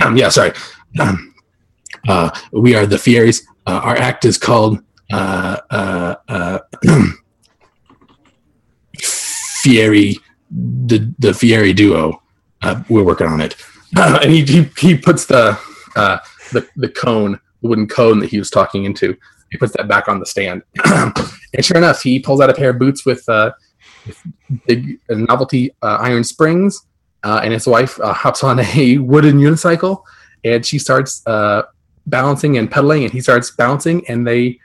Um, 0.05 0.17
yeah, 0.17 0.29
sorry. 0.29 0.53
Um, 0.99 1.35
uh, 2.09 2.31
we 2.53 2.75
are 2.75 2.87
the 2.87 2.97
Fieries. 2.97 3.47
Uh, 3.67 3.81
our 3.83 3.97
act 3.97 4.25
is 4.25 4.39
called 4.39 4.83
uh, 5.13 5.59
uh, 5.71 6.15
uh, 6.29 6.59
Fieri, 8.99 10.17
the 10.51 11.13
the 11.19 11.35
Fieri 11.35 11.73
duo. 11.73 12.23
Uh, 12.63 12.83
we're 12.89 13.05
working 13.05 13.27
on 13.27 13.41
it, 13.41 13.57
and 13.97 14.31
he, 14.31 14.45
he 14.45 14.71
he 14.79 14.97
puts 14.97 15.27
the 15.27 15.59
the 15.95 16.69
the 16.77 16.89
cone, 16.89 17.39
the 17.63 17.69
wooden 17.69 17.87
cone 17.87 18.21
that 18.21 18.31
he 18.31 18.39
was 18.39 18.51
talking 18.51 18.85
into. 18.85 19.17
He 19.51 19.59
puts 19.59 19.77
that 19.77 19.89
back 19.89 20.09
on 20.09 20.21
the 20.21 20.27
stand, 20.27 20.63
and 20.85 21.65
sure 21.65 21.77
enough, 21.77 22.03
he 22.03 22.21
pulls 22.21 22.41
out 22.41 22.51
a 22.51 22.55
pair 22.55 22.71
of 22.71 22.79
boots 22.79 23.05
with 23.05 23.25
big 24.67 25.01
novelty 25.09 25.71
uh, 25.83 25.99
iron 26.01 26.25
springs, 26.25 26.87
uh, 27.23 27.41
and 27.43 27.53
his 27.53 27.67
wife 27.67 28.01
uh, 28.01 28.13
hops 28.13 28.43
on 28.43 28.61
a 28.77 28.99
wooden 28.99 29.39
unicycle, 29.39 30.03
and 30.45 30.65
she 30.65 30.79
starts 30.79 31.23
uh, 31.27 31.63
balancing 32.07 32.59
and 32.59 32.71
pedaling, 32.71 33.05
and 33.05 33.13
he 33.13 33.21
starts 33.21 33.51
bouncing, 33.51 34.07
and 34.09 34.27
they 34.27 34.59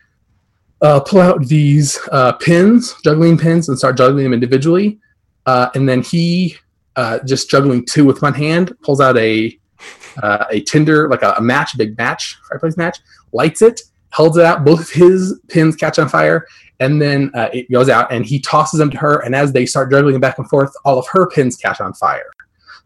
uh, 0.82 1.00
pull 1.00 1.22
out 1.22 1.46
these 1.48 1.98
pins, 2.42 2.96
juggling 3.04 3.38
pins, 3.38 3.70
and 3.70 3.78
start 3.78 3.98
juggling 3.98 4.24
them 4.24 4.34
individually. 4.34 5.00
And 5.46 5.88
then 5.88 6.02
he, 6.02 6.58
just 7.26 7.50
juggling 7.50 7.86
two 7.86 8.06
with 8.06 8.22
one 8.22 8.34
hand, 8.34 8.76
pulls 8.82 9.02
out 9.02 9.18
a 9.18 9.58
a 10.24 10.62
tinder, 10.62 11.10
like 11.10 11.24
a, 11.24 11.34
a 11.38 11.42
match, 11.42 11.74
a 11.74 11.78
big 11.78 11.98
match, 11.98 12.38
fireplace 12.48 12.78
match, 12.78 13.00
lights 13.34 13.62
it, 13.62 13.82
holds 14.12 14.38
it 14.38 14.46
out. 14.46 14.64
Both 14.64 14.80
of 14.80 14.90
his 14.90 15.40
pins 15.50 15.76
catch 15.76 16.00
on 16.00 16.08
fire, 16.08 16.48
and 16.80 17.02
then 17.02 17.32
uh, 17.34 17.50
it 17.54 17.72
goes 17.72 17.90
out, 17.90 18.12
and 18.12 18.26
he 18.26 18.40
tosses 18.40 18.80
them 18.80 18.90
to 18.92 18.98
her. 18.98 19.20
And 19.20 19.36
as 19.36 19.54
they 19.54 19.66
start 19.66 19.92
juggling 19.92 20.20
back 20.20 20.38
and 20.38 20.50
forth, 20.50 20.74
all 20.84 21.00
of 21.00 21.08
her 21.12 21.28
pins 21.30 21.56
catch 21.56 21.80
on 21.80 21.94
fire. 21.94 22.30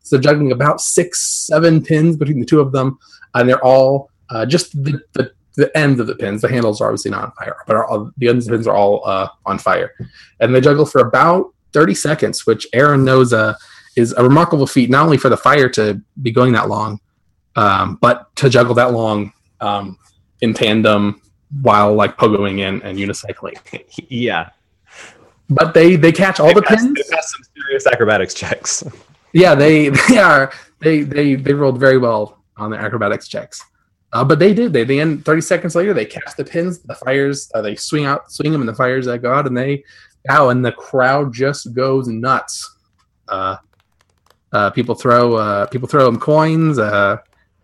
So 0.02 0.18
juggling 0.18 0.52
about 0.52 0.82
six, 0.82 1.22
seven 1.22 1.84
pins 1.84 2.18
between 2.18 2.40
the 2.40 2.46
two 2.46 2.60
of 2.60 2.72
them, 2.72 3.00
and 3.34 3.48
they're 3.48 3.64
all 3.64 4.10
uh, 4.30 4.46
just 4.46 4.72
the, 4.84 5.02
the 5.14 5.32
the 5.56 5.76
ends 5.78 6.00
of 6.00 6.08
the 6.08 6.16
pins. 6.16 6.42
The 6.42 6.48
handles 6.48 6.80
are 6.82 6.88
obviously 6.88 7.12
not 7.12 7.24
on 7.26 7.32
fire, 7.34 7.58
but 7.68 7.76
are 7.76 7.86
all, 7.86 8.12
the 8.18 8.30
ends 8.30 8.48
of 8.48 8.52
the 8.52 8.58
pins 8.58 8.68
are 8.68 8.76
all 8.76 9.06
uh, 9.06 9.28
on 9.46 9.60
fire. 9.60 9.94
And 10.40 10.56
they 10.56 10.62
juggle 10.62 10.86
for 10.86 11.02
about 11.02 11.54
30 11.74 11.96
seconds, 11.96 12.46
which 12.48 12.66
Aaron 12.74 13.04
knows 13.04 13.34
uh, 13.34 13.56
is 13.96 14.14
a 14.14 14.24
remarkable 14.24 14.66
feat, 14.66 14.90
not 14.90 15.04
only 15.04 15.18
for 15.18 15.30
the 15.30 15.38
fire 15.38 15.68
to 15.70 16.02
be 16.22 16.32
going 16.32 16.54
that 16.54 16.70
long, 16.70 17.00
um, 17.56 17.98
but 18.02 18.34
to 18.38 18.50
juggle 18.50 18.74
that 18.76 18.94
long 18.94 19.34
um, 19.60 19.98
in 20.42 20.54
tandem 20.54 21.22
while 21.62 21.94
like 21.94 22.18
pogoing 22.18 22.60
in 22.60 22.82
and 22.84 22.98
unicycling. 22.98 23.58
yeah. 24.10 24.50
But 25.50 25.74
they 25.74 25.96
they 25.96 26.12
catch 26.12 26.40
all 26.40 26.54
the 26.54 26.62
They 26.62 26.68
passed- 26.68 26.86
pins. 26.86 26.94
They 27.10 27.16
passed 27.16 27.32
some 27.32 27.42
serious 27.56 27.88
acrobatics 27.88 28.34
checks. 28.34 28.84
Yeah, 29.34 29.56
they 29.56 29.90
they 29.90 30.18
are 30.18 30.52
they 30.80 31.02
they 31.02 31.36
they 31.36 31.54
rolled 31.54 31.80
very 31.80 31.98
well 31.98 32.40
on 32.58 32.70
their 32.72 32.80
acrobatics 32.80 33.28
checks. 33.28 33.64
Uh, 34.12 34.24
but 34.24 34.40
they 34.40 34.54
did. 34.54 34.74
They 34.74 34.84
the 34.84 35.00
end. 35.00 35.24
Thirty 35.26 35.42
seconds 35.42 35.76
later, 35.76 35.94
they 35.94 36.06
catch 36.06 36.36
the 36.36 36.44
pins. 36.46 36.80
The 36.80 36.96
fires. 36.96 37.50
Uh, 37.54 37.62
they 37.62 37.76
swing 37.76 38.06
out, 38.06 38.32
swing 38.32 38.52
them, 38.52 38.62
and 38.62 38.68
the 38.70 38.74
fires 38.74 39.06
that 39.06 39.20
go 39.20 39.32
out, 39.32 39.46
and 39.46 39.56
they 39.56 39.84
bow, 40.26 40.50
and 40.50 40.66
the 40.66 40.72
crowd 40.72 41.32
just 41.34 41.74
goes 41.74 42.08
nuts. 42.08 42.76
Uh, 43.28 43.58
uh, 44.52 44.70
people 44.72 44.96
throw 44.96 45.36
uh, 45.36 45.66
people 45.68 45.88
throw 45.88 46.06
them 46.06 46.20
coins. 46.20 46.80
Uh, 46.80 47.18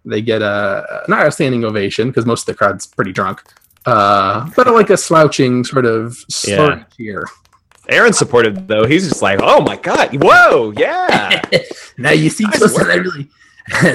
they 0.06 0.22
get 0.22 0.44
a 0.44 1.04
not 1.08 1.26
a 1.26 1.32
standing 1.32 1.64
ovation 1.66 2.10
because 2.10 2.28
most 2.28 2.42
of 2.42 2.46
the 2.48 2.54
crowd's 2.56 2.86
pretty 2.86 3.12
drunk, 3.12 3.42
uh, 3.86 4.50
but 4.56 4.68
like 4.68 4.90
a 4.90 4.98
slouching 4.98 5.64
sort 5.64 5.86
of 5.86 6.16
slur 6.30 6.78
Yeah. 6.78 6.84
cheer. 6.96 7.26
Aaron's 7.90 8.18
supportive 8.18 8.68
though. 8.68 8.86
He's 8.86 9.08
just 9.08 9.22
like, 9.22 9.40
oh 9.44 9.62
my 9.62 9.76
god, 9.78 10.10
whoa, 10.24 10.74
yeah. 10.78 11.42
now 11.98 12.12
you 12.12 12.30
see, 12.30 12.46
Nice 12.46 12.60
Wilson. 12.60 12.88
I 12.90 12.96
really. 12.96 13.30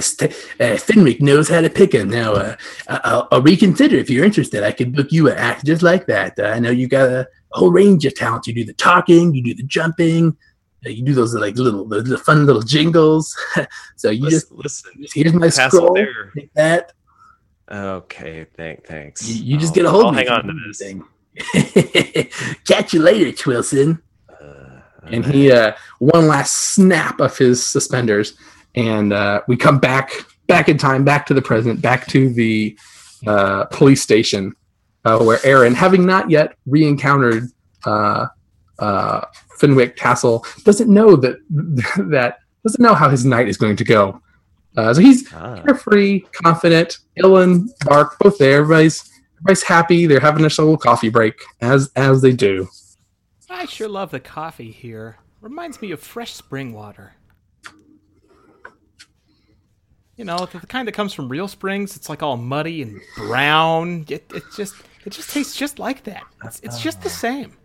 St- 0.00 0.32
uh, 0.58 0.76
Fenwick 0.76 1.20
knows 1.20 1.48
how 1.48 1.60
to 1.60 1.70
pick 1.70 1.92
him. 1.94 2.10
Now, 2.10 2.32
uh, 2.32 2.56
I- 2.88 3.00
I'll, 3.04 3.28
I'll 3.30 3.42
reconsider 3.42 3.96
if 3.96 4.10
you're 4.10 4.24
interested. 4.24 4.64
I 4.64 4.72
could 4.72 4.94
book 4.94 5.12
you 5.12 5.28
an 5.28 5.36
act 5.38 5.64
just 5.64 5.82
like 5.82 6.06
that. 6.06 6.36
Uh, 6.38 6.46
I 6.46 6.58
know 6.58 6.70
you 6.70 6.88
got 6.88 7.08
a 7.08 7.28
whole 7.52 7.70
range 7.70 8.04
of 8.04 8.14
talents. 8.16 8.48
You 8.48 8.54
do 8.54 8.64
the 8.64 8.72
talking, 8.72 9.32
you 9.32 9.42
do 9.44 9.54
the 9.54 9.62
jumping, 9.62 10.36
uh, 10.84 10.88
you 10.88 11.04
do 11.04 11.14
those 11.14 11.34
like 11.34 11.56
little, 11.56 11.84
the, 11.86 12.02
the 12.02 12.18
fun 12.18 12.46
little 12.46 12.62
jingles. 12.62 13.36
so 13.96 14.10
you 14.10 14.24
listen, 14.24 14.56
just 14.60 14.86
listen. 14.86 15.04
here's 15.14 15.34
my 15.34 15.46
Tassel 15.50 15.70
scroll. 15.70 15.94
there. 15.94 16.32
Take 16.36 16.52
that. 16.54 16.92
Okay, 17.70 18.46
thank, 18.56 18.84
thanks. 18.86 19.28
You, 19.28 19.44
you 19.44 19.56
just 19.58 19.70
I'll- 19.70 19.74
get 19.74 19.84
a 19.86 19.90
hold 19.90 20.04
I'll 20.04 20.10
of 20.10 20.16
me 20.16 20.24
hang 20.26 20.30
on 20.30 20.46
to 20.46 20.52
this. 20.66 20.80
anything. 20.82 21.04
Catch 22.66 22.92
you 22.92 23.00
later, 23.00 23.30
Twillson. 23.30 24.00
Uh, 24.28 24.80
and 25.04 25.24
he 25.24 25.50
uh, 25.52 25.72
one 25.98 26.26
last 26.26 26.52
snap 26.74 27.20
of 27.20 27.36
his 27.38 27.64
suspenders, 27.64 28.34
and 28.74 29.12
uh, 29.12 29.40
we 29.48 29.56
come 29.56 29.78
back 29.78 30.12
back 30.48 30.68
in 30.68 30.76
time, 30.76 31.04
back 31.04 31.26
to 31.26 31.34
the 31.34 31.42
present, 31.42 31.80
back 31.80 32.06
to 32.08 32.28
the 32.30 32.76
uh, 33.26 33.64
police 33.66 34.02
station, 34.02 34.54
uh, 35.04 35.18
where 35.20 35.38
Aaron, 35.44 35.74
having 35.74 36.04
not 36.04 36.28
yet 36.30 36.56
re-encountered 36.66 37.44
uh, 37.86 38.26
uh, 38.80 39.20
Fenwick 39.58 39.96
Tassel, 39.96 40.44
doesn't 40.64 40.90
know 40.92 41.14
that 41.16 41.36
that 42.10 42.38
doesn't 42.64 42.82
know 42.82 42.94
how 42.94 43.08
his 43.08 43.24
night 43.24 43.48
is 43.48 43.56
going 43.56 43.76
to 43.76 43.84
go. 43.84 44.20
Uh, 44.76 44.94
so 44.94 45.00
he's 45.00 45.32
ah. 45.32 45.60
carefree, 45.64 46.20
confident. 46.44 46.98
Illyn, 47.16 47.68
Bark, 47.84 48.18
both 48.18 48.38
there. 48.38 48.60
Everybody's 48.60 49.10
everybody's 49.34 49.62
happy. 49.62 50.06
They're 50.06 50.20
having 50.20 50.44
a 50.44 50.48
little 50.48 50.76
coffee 50.76 51.08
break, 51.08 51.34
as 51.60 51.90
as 51.96 52.22
they 52.22 52.32
do. 52.32 52.68
I 53.48 53.66
sure 53.66 53.88
love 53.88 54.10
the 54.10 54.20
coffee 54.20 54.70
here. 54.70 55.18
Reminds 55.40 55.82
me 55.82 55.90
of 55.90 56.00
fresh 56.00 56.34
spring 56.34 56.72
water. 56.72 57.14
you 60.20 60.26
know, 60.26 60.36
the 60.52 60.60
kind 60.66 60.86
that 60.86 60.92
comes 60.92 61.14
from 61.14 61.30
real 61.30 61.48
springs. 61.48 61.96
It's 61.96 62.10
like 62.10 62.22
all 62.22 62.36
muddy 62.36 62.82
and 62.82 63.00
brown. 63.16 64.04
It, 64.06 64.30
it 64.34 64.42
just 64.54 64.74
it 65.06 65.14
just 65.14 65.30
tastes 65.30 65.56
just 65.56 65.78
like 65.78 66.04
that. 66.04 66.24
It's, 66.44 66.60
it's 66.60 66.78
just 66.78 67.00
the 67.00 67.08
same. 67.08 67.56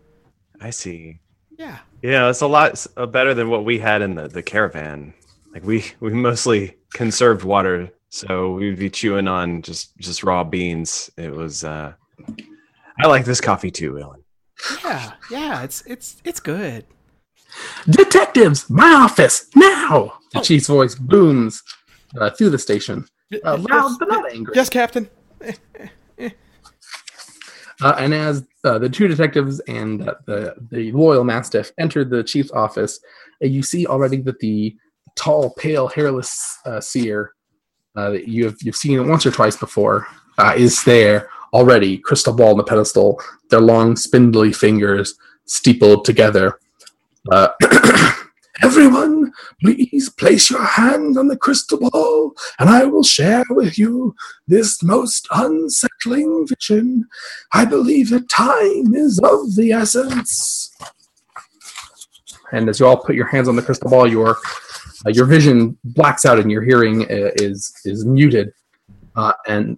I 0.61 0.69
see. 0.69 1.19
Yeah. 1.59 1.79
Yeah, 2.01 2.29
it's 2.29 2.39
a 2.39 2.47
lot 2.47 2.87
uh, 2.95 3.07
better 3.07 3.33
than 3.33 3.49
what 3.49 3.65
we 3.65 3.77
had 3.77 4.01
in 4.01 4.15
the, 4.15 4.29
the 4.29 4.41
caravan. 4.41 5.13
Like 5.53 5.65
we 5.65 5.83
we 5.99 6.13
mostly 6.13 6.77
conserved 6.95 7.43
water, 7.43 7.91
so 8.09 8.53
we'd 8.53 8.79
be 8.79 8.89
chewing 8.89 9.27
on 9.27 9.61
just 9.61 9.95
just 9.97 10.23
raw 10.23 10.43
beans. 10.43 11.11
It 11.17 11.31
was. 11.31 11.63
uh 11.63 11.93
I 12.97 13.07
like 13.07 13.25
this 13.25 13.41
coffee 13.41 13.71
too, 13.71 13.99
Ellen. 13.99 14.23
Yeah, 14.83 15.11
yeah. 15.29 15.63
It's 15.63 15.83
it's 15.85 16.21
it's 16.23 16.39
good. 16.39 16.85
Detectives, 17.89 18.69
my 18.69 18.91
office 18.93 19.47
now! 19.55 20.17
The 20.33 20.41
chief's 20.41 20.67
voice 20.67 20.95
booms 20.95 21.61
uh, 22.19 22.29
through 22.31 22.49
the 22.49 22.59
station, 22.59 23.05
uh, 23.43 23.57
loud 23.57 23.99
but 23.99 24.07
not 24.09 24.31
angry. 24.31 24.53
Yes, 24.55 24.69
Captain. 24.69 25.09
Uh, 27.81 27.93
and 27.99 28.13
as 28.13 28.47
uh, 28.63 28.79
the 28.79 28.87
two 28.87 29.07
detectives 29.07 29.59
and 29.67 30.07
uh, 30.07 30.15
the 30.25 30.55
the 30.71 30.91
loyal 30.93 31.25
mastiff 31.25 31.71
enter 31.77 32.05
the 32.05 32.23
chief's 32.23 32.51
office, 32.51 33.01
uh, 33.43 33.47
you 33.47 33.61
see 33.61 33.85
already 33.85 34.21
that 34.21 34.39
the 34.39 34.73
tall, 35.15 35.53
pale, 35.57 35.87
hairless 35.87 36.59
uh, 36.65 36.79
seer 36.79 37.33
uh, 37.95 38.11
that 38.11 38.27
you 38.27 38.45
have 38.45 38.57
you've 38.61 38.75
seen 38.75 39.07
once 39.07 39.25
or 39.25 39.31
twice 39.31 39.55
before 39.55 40.07
is 40.55 40.83
there 40.83 41.29
already, 41.53 41.97
crystal 41.97 42.33
ball 42.33 42.51
on 42.51 42.57
the 42.57 42.63
pedestal, 42.63 43.21
their 43.49 43.61
long, 43.61 43.95
spindly 43.95 44.51
fingers 44.51 45.15
steepled 45.45 46.05
together. 46.05 46.59
Everyone, 48.61 49.31
please 49.61 50.09
place 50.09 50.49
your 50.49 50.63
hand 50.63 51.17
on 51.17 51.27
the 51.27 51.35
crystal 51.35 51.77
ball, 51.77 52.33
and 52.59 52.69
I 52.69 52.85
will 52.85 53.03
share 53.03 53.43
with 53.49 53.77
you 53.77 54.15
this 54.47 54.81
most 54.81 55.27
unsettling 55.31 56.47
vision. 56.47 57.05
I 57.53 57.65
believe 57.65 58.09
that 58.11 58.29
time 58.29 58.93
is 58.95 59.19
of 59.19 59.55
the 59.55 59.71
essence. 59.73 60.73
And 62.51 62.69
as 62.69 62.79
you 62.79 62.87
all 62.87 62.97
put 62.97 63.15
your 63.15 63.27
hands 63.27 63.49
on 63.49 63.55
the 63.55 63.61
crystal 63.61 63.89
ball, 63.89 64.09
your 64.09 64.37
uh, 65.05 65.09
your 65.11 65.25
vision 65.25 65.77
blacks 65.83 66.25
out 66.25 66.39
and 66.39 66.51
your 66.51 66.63
hearing 66.63 67.03
uh, 67.03 67.31
is 67.35 67.73
is 67.85 68.05
muted. 68.05 68.51
Uh, 69.15 69.33
and 69.47 69.77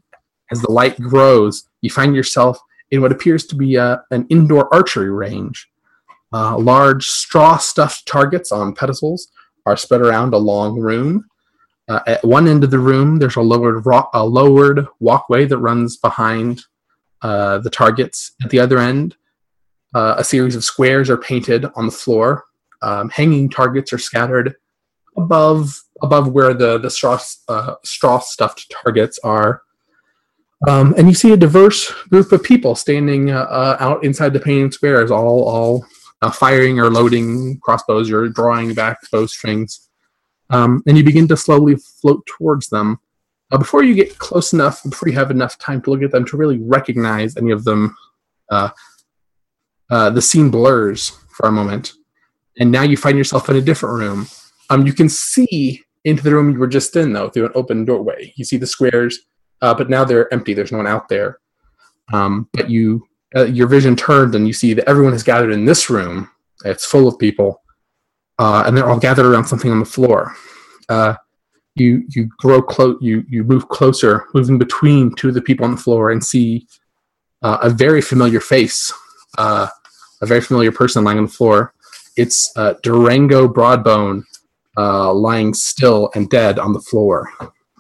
as 0.51 0.61
the 0.61 0.71
light 0.71 0.99
grows, 0.99 1.67
you 1.81 1.89
find 1.89 2.15
yourself 2.15 2.59
in 2.91 3.01
what 3.01 3.11
appears 3.11 3.45
to 3.45 3.55
be 3.55 3.75
a, 3.75 4.01
an 4.11 4.25
indoor 4.29 4.73
archery 4.73 5.11
range. 5.11 5.67
Uh, 6.33 6.57
large 6.57 7.07
straw 7.07 7.57
stuffed 7.57 8.05
targets 8.07 8.51
on 8.51 8.73
pedestals 8.73 9.27
are 9.65 9.77
spread 9.77 10.01
around 10.01 10.33
a 10.33 10.37
long 10.37 10.79
room. 10.79 11.25
Uh, 11.89 11.99
at 12.07 12.23
one 12.23 12.47
end 12.47 12.63
of 12.63 12.71
the 12.71 12.79
room, 12.79 13.17
there's 13.17 13.35
a 13.37 13.41
lowered, 13.41 13.85
ro- 13.85 14.09
a 14.13 14.25
lowered 14.25 14.87
walkway 14.99 15.45
that 15.45 15.57
runs 15.57 15.97
behind 15.97 16.63
uh, 17.21 17.57
the 17.59 17.69
targets. 17.69 18.33
At 18.43 18.49
the 18.49 18.59
other 18.59 18.77
end, 18.77 19.15
uh, 19.93 20.15
a 20.17 20.23
series 20.23 20.55
of 20.55 20.63
squares 20.63 21.09
are 21.09 21.17
painted 21.17 21.65
on 21.75 21.85
the 21.85 21.91
floor. 21.91 22.45
Um, 22.81 23.09
hanging 23.09 23.49
targets 23.49 23.93
are 23.93 23.97
scattered 23.97 24.55
above 25.17 25.81
above 26.01 26.29
where 26.29 26.53
the 26.53 26.77
the 26.77 26.89
straw 26.89 27.19
uh, 27.47 27.75
straw 27.83 28.19
stuffed 28.19 28.71
targets 28.83 29.19
are. 29.23 29.61
Um, 30.67 30.95
and 30.97 31.07
you 31.07 31.13
see 31.13 31.31
a 31.33 31.37
diverse 31.37 31.91
group 32.09 32.31
of 32.31 32.41
people 32.41 32.73
standing 32.73 33.29
uh, 33.29 33.41
uh, 33.41 33.77
out 33.79 34.03
inside 34.03 34.33
the 34.33 34.39
painted 34.39 34.73
squares, 34.73 35.11
all 35.11 35.43
all 35.43 35.85
uh, 36.21 36.31
firing 36.31 36.79
or 36.79 36.89
loading 36.89 37.59
crossbows 37.59 38.11
or 38.11 38.27
drawing 38.29 38.73
back 38.73 38.97
bowstrings. 39.11 39.89
Um, 40.49 40.81
and 40.87 40.97
you 40.97 41.03
begin 41.03 41.27
to 41.27 41.37
slowly 41.37 41.75
float 41.75 42.25
towards 42.25 42.69
them. 42.69 42.99
Uh, 43.51 43.57
before 43.57 43.83
you 43.83 43.93
get 43.93 44.17
close 44.17 44.53
enough, 44.53 44.81
before 44.83 45.09
you 45.09 45.15
have 45.15 45.31
enough 45.31 45.57
time 45.57 45.81
to 45.81 45.89
look 45.89 46.01
at 46.01 46.11
them 46.11 46.25
to 46.25 46.37
really 46.37 46.57
recognize 46.57 47.37
any 47.37 47.51
of 47.51 47.63
them, 47.63 47.95
uh, 48.49 48.69
uh, 49.89 50.09
the 50.09 50.21
scene 50.21 50.49
blurs 50.49 51.09
for 51.29 51.47
a 51.47 51.51
moment. 51.51 51.93
And 52.59 52.71
now 52.71 52.81
you 52.81 52.97
find 52.97 53.17
yourself 53.17 53.49
in 53.49 53.55
a 53.55 53.61
different 53.61 53.99
room. 53.99 54.27
Um, 54.69 54.85
you 54.85 54.93
can 54.93 55.09
see 55.09 55.83
into 56.03 56.23
the 56.23 56.33
room 56.33 56.51
you 56.51 56.59
were 56.59 56.67
just 56.67 56.95
in, 56.95 57.13
though, 57.13 57.29
through 57.29 57.47
an 57.47 57.51
open 57.55 57.85
doorway. 57.85 58.33
You 58.35 58.45
see 58.45 58.57
the 58.57 58.67
squares, 58.67 59.19
uh, 59.61 59.73
but 59.73 59.89
now 59.89 60.03
they're 60.03 60.31
empty. 60.33 60.53
There's 60.53 60.71
no 60.71 60.77
one 60.77 60.87
out 60.87 61.09
there. 61.09 61.39
Um, 62.13 62.47
but 62.53 62.69
you 62.69 63.05
uh, 63.35 63.45
your 63.45 63.67
vision 63.67 63.95
turned 63.95 64.33
and 64.33 64.47
you 64.47 64.53
see 64.53 64.73
that 64.73 64.87
everyone 64.87 65.11
has 65.11 65.23
gathered 65.23 65.51
in 65.51 65.65
this 65.65 65.89
room. 65.89 66.29
It's 66.63 66.85
full 66.85 67.07
of 67.07 67.19
people, 67.19 67.61
uh, 68.39 68.63
and 68.65 68.75
they're 68.75 68.89
all 68.89 68.99
gathered 68.99 69.25
around 69.25 69.45
something 69.45 69.69
on 69.69 69.79
the 69.79 69.85
floor. 69.85 70.33
Uh, 70.87 71.15
you 71.75 72.03
you 72.09 72.29
grow 72.39 72.61
close. 72.61 72.97
You 73.01 73.25
you 73.27 73.43
move 73.43 73.67
closer, 73.67 74.25
moving 74.33 74.57
between 74.57 75.13
two 75.15 75.27
of 75.27 75.33
the 75.33 75.41
people 75.41 75.65
on 75.65 75.71
the 75.71 75.81
floor, 75.81 76.11
and 76.11 76.23
see 76.23 76.67
uh, 77.41 77.57
a 77.61 77.69
very 77.69 78.01
familiar 78.01 78.39
face, 78.39 78.93
uh, 79.37 79.67
a 80.21 80.25
very 80.25 80.41
familiar 80.41 80.71
person 80.71 81.03
lying 81.03 81.17
on 81.17 81.25
the 81.25 81.31
floor. 81.31 81.73
It's 82.15 82.51
Durango 82.81 83.47
Broadbone 83.47 84.23
Uh, 84.77 85.11
lying 85.11 85.55
still 85.55 86.11
and 86.13 86.29
dead 86.29 86.59
on 86.59 86.71
the 86.71 86.79
floor, 86.79 87.27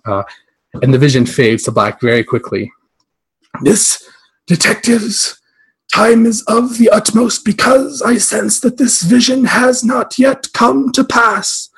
uh, 0.05 0.23
and 0.81 0.91
the 0.91 0.97
vision 0.97 1.27
fades 1.27 1.63
to 1.63 1.71
black 1.71 2.01
very 2.01 2.23
quickly. 2.23 2.71
This 3.61 4.03
Detectives, 4.47 5.41
time 5.93 6.25
is 6.25 6.41
of 6.43 6.77
the 6.77 6.89
utmost 6.89 7.43
because 7.43 8.01
I 8.01 8.17
sense 8.17 8.61
that 8.61 8.77
this 8.77 9.01
vision 9.01 9.43
has 9.43 9.83
not 9.83 10.17
yet 10.17 10.47
come 10.53 10.93
to 10.93 11.03
pass. 11.03 11.69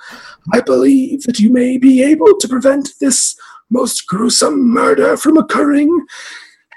I 0.54 0.62
believe 0.62 1.24
that 1.24 1.40
you 1.40 1.52
may 1.52 1.80
be 1.80 2.04
able 2.04 2.38
to 2.38 2.48
prevent 2.48 2.90
this 3.02 3.36
most 3.72 4.06
gruesome 4.06 4.70
murder 4.70 5.18
from 5.18 5.36
occurring, 5.36 6.06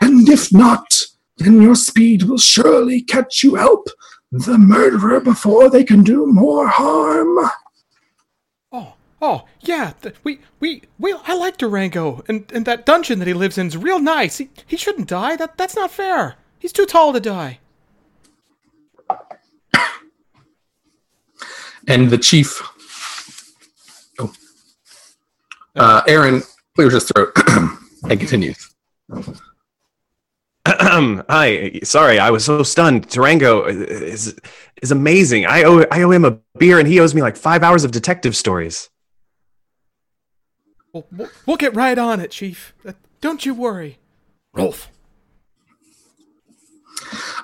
and 0.00 0.26
if 0.30 0.50
not, 0.50 1.02
then 1.36 1.60
your 1.60 1.74
speed 1.74 2.22
will 2.22 2.38
surely 2.38 3.02
catch 3.02 3.44
you 3.44 3.56
help 3.56 3.88
the 4.30 4.56
murderer 4.56 5.20
before 5.20 5.68
they 5.68 5.84
can 5.84 6.02
do 6.02 6.24
more 6.24 6.68
harm. 6.68 7.50
Oh, 9.24 9.44
yeah. 9.60 9.92
Th- 10.02 10.16
we, 10.24 10.40
we, 10.58 10.82
we. 10.98 11.14
I 11.24 11.34
like 11.34 11.56
Durango, 11.56 12.24
and 12.26 12.50
and 12.52 12.66
that 12.66 12.84
dungeon 12.84 13.20
that 13.20 13.28
he 13.28 13.34
lives 13.34 13.56
in 13.56 13.68
is 13.68 13.76
real 13.76 14.00
nice. 14.00 14.38
He 14.38 14.50
he 14.66 14.76
shouldn't 14.76 15.06
die. 15.06 15.36
That 15.36 15.56
that's 15.56 15.76
not 15.76 15.92
fair. 15.92 16.34
He's 16.58 16.72
too 16.72 16.86
tall 16.86 17.12
to 17.12 17.20
die. 17.20 17.60
And 21.88 22.10
the 22.10 22.18
chief, 22.18 22.62
oh, 24.20 24.32
uh, 25.74 26.02
Aaron 26.06 26.42
clears 26.76 26.94
his 26.94 27.04
throat 27.04 27.32
and 28.08 28.20
continues. 28.20 28.74
Hi, 30.66 31.80
sorry, 31.82 32.18
I 32.20 32.30
was 32.30 32.44
so 32.44 32.62
stunned. 32.62 33.08
Durango 33.08 33.66
is 33.66 34.36
is 34.80 34.90
amazing. 34.90 35.46
I 35.46 35.62
owe 35.62 35.84
I 35.92 36.02
owe 36.02 36.10
him 36.10 36.24
a 36.24 36.38
beer, 36.58 36.80
and 36.80 36.88
he 36.88 36.98
owes 36.98 37.14
me 37.14 37.22
like 37.22 37.36
five 37.36 37.62
hours 37.62 37.84
of 37.84 37.92
detective 37.92 38.34
stories. 38.36 38.88
We'll, 40.92 41.06
we'll, 41.46 41.56
get 41.56 41.74
right 41.74 41.96
on 41.96 42.20
it, 42.20 42.30
Chief. 42.30 42.74
Uh, 42.86 42.92
don't 43.20 43.46
you 43.46 43.54
worry. 43.54 43.98
Rolf. 44.52 44.90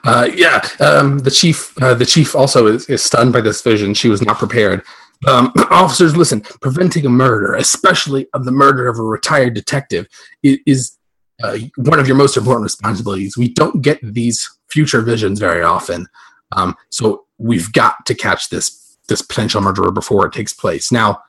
Uh, 0.05 0.29
yeah, 0.35 0.67
um, 0.81 1.19
the 1.21 1.31
chief. 1.31 1.81
Uh, 1.83 1.95
the 1.95 2.05
chief 2.05 2.35
also 2.35 2.67
is, 2.67 2.87
is 2.91 3.03
stunned 3.03 3.33
by 3.33 3.41
this 3.41 3.63
vision. 3.63 3.95
She 3.95 4.09
was 4.09 4.23
not 4.23 4.39
prepared. 4.39 4.83
Um, 5.27 5.53
officers, 5.71 6.17
listen. 6.17 6.43
Preventing 6.61 7.07
a 7.07 7.11
murder, 7.11 7.55
especially 7.55 8.27
of 8.35 8.45
the 8.45 8.53
murder 8.53 8.87
of 8.87 8.99
a 8.99 9.03
retired 9.03 9.55
detective, 9.55 10.07
is, 10.43 10.59
is 10.67 10.99
uh, 11.43 11.59
one 11.77 11.99
of 11.99 12.07
your 12.07 12.17
most 12.17 12.37
important 12.37 12.65
responsibilities. 12.65 13.37
We 13.37 13.49
don't 13.49 13.81
get 13.81 13.99
these 14.03 14.59
future 14.69 15.01
visions 15.01 15.41
very 15.41 15.63
often, 15.63 16.07
um, 16.53 16.77
so 16.91 17.25
we've 17.39 17.73
got 17.73 18.05
to 18.07 18.15
catch 18.15 18.51
this 18.51 18.99
this 19.09 19.23
potential 19.23 19.63
murderer 19.63 19.91
before 19.91 20.27
it 20.27 20.35
takes 20.35 20.53
place. 20.53 20.93
Now, 20.93 21.23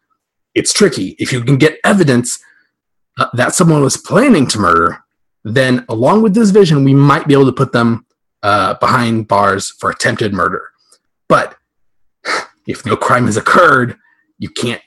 it's 0.60 0.74
tricky. 0.74 1.16
If 1.18 1.32
you 1.32 1.42
can 1.42 1.58
get 1.58 1.80
evidence 1.86 2.38
uh, 3.18 3.28
that 3.34 3.56
someone 3.56 3.82
was 3.82 3.96
planning 3.96 4.46
to 4.48 4.60
murder, 4.60 5.04
then 5.46 5.86
along 5.88 6.22
with 6.22 6.34
this 6.34 6.50
vision, 6.50 6.84
we 6.84 6.94
might 6.94 7.28
be 7.28 7.34
able 7.34 7.46
to 7.46 7.54
put 7.54 7.72
them 7.72 8.06
uh, 8.44 8.74
behind 8.76 9.28
bars 9.28 9.70
for 9.80 9.90
attempted 9.90 10.34
murder. 10.34 10.64
But 11.30 11.56
if 12.68 12.86
no 12.86 12.98
crime 12.98 13.26
has 13.26 13.38
occurred, 13.38 13.98
you 14.38 14.50
can't 14.50 14.82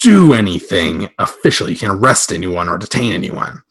do 0.00 0.32
anything 0.32 1.10
officially. 1.18 1.72
You 1.72 1.78
can't 1.78 1.98
arrest 1.98 2.32
anyone 2.32 2.68
or 2.68 2.78
detain 2.78 3.12
anyone. 3.12 3.62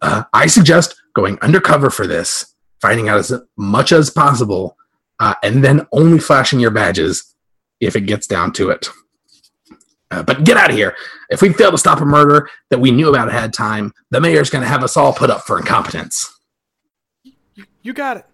Uh, 0.00 0.24
I 0.32 0.46
suggest 0.48 1.00
going 1.14 1.38
undercover 1.42 1.90
for 1.90 2.08
this, 2.08 2.54
finding 2.80 3.08
out 3.08 3.18
as 3.18 3.32
much 3.56 3.92
as 3.92 4.10
possible, 4.10 4.76
uh, 5.20 5.34
and 5.44 5.62
then 5.62 5.86
only 5.92 6.18
flashing 6.18 6.58
your 6.58 6.72
badges 6.72 7.34
if 7.80 7.94
it 7.94 8.02
gets 8.02 8.26
down 8.26 8.52
to 8.54 8.70
it. 8.70 8.88
Uh, 10.12 10.22
but 10.22 10.44
get 10.44 10.56
out 10.56 10.70
of 10.70 10.76
here. 10.76 10.94
If 11.30 11.40
we 11.40 11.52
fail 11.52 11.70
to 11.70 11.78
stop 11.78 12.00
a 12.00 12.04
murder 12.04 12.48
that 12.68 12.80
we 12.80 12.90
knew 12.90 13.08
about 13.08 13.28
ahead 13.28 13.44
of 13.44 13.52
time, 13.52 13.92
the 14.10 14.20
mayor's 14.20 14.50
going 14.50 14.62
to 14.62 14.68
have 14.68 14.84
us 14.84 14.96
all 14.96 15.12
put 15.12 15.30
up 15.30 15.42
for 15.42 15.58
incompetence. 15.58 16.38
You, 17.54 17.64
you 17.82 17.92
got 17.94 18.18
it. 18.18 18.26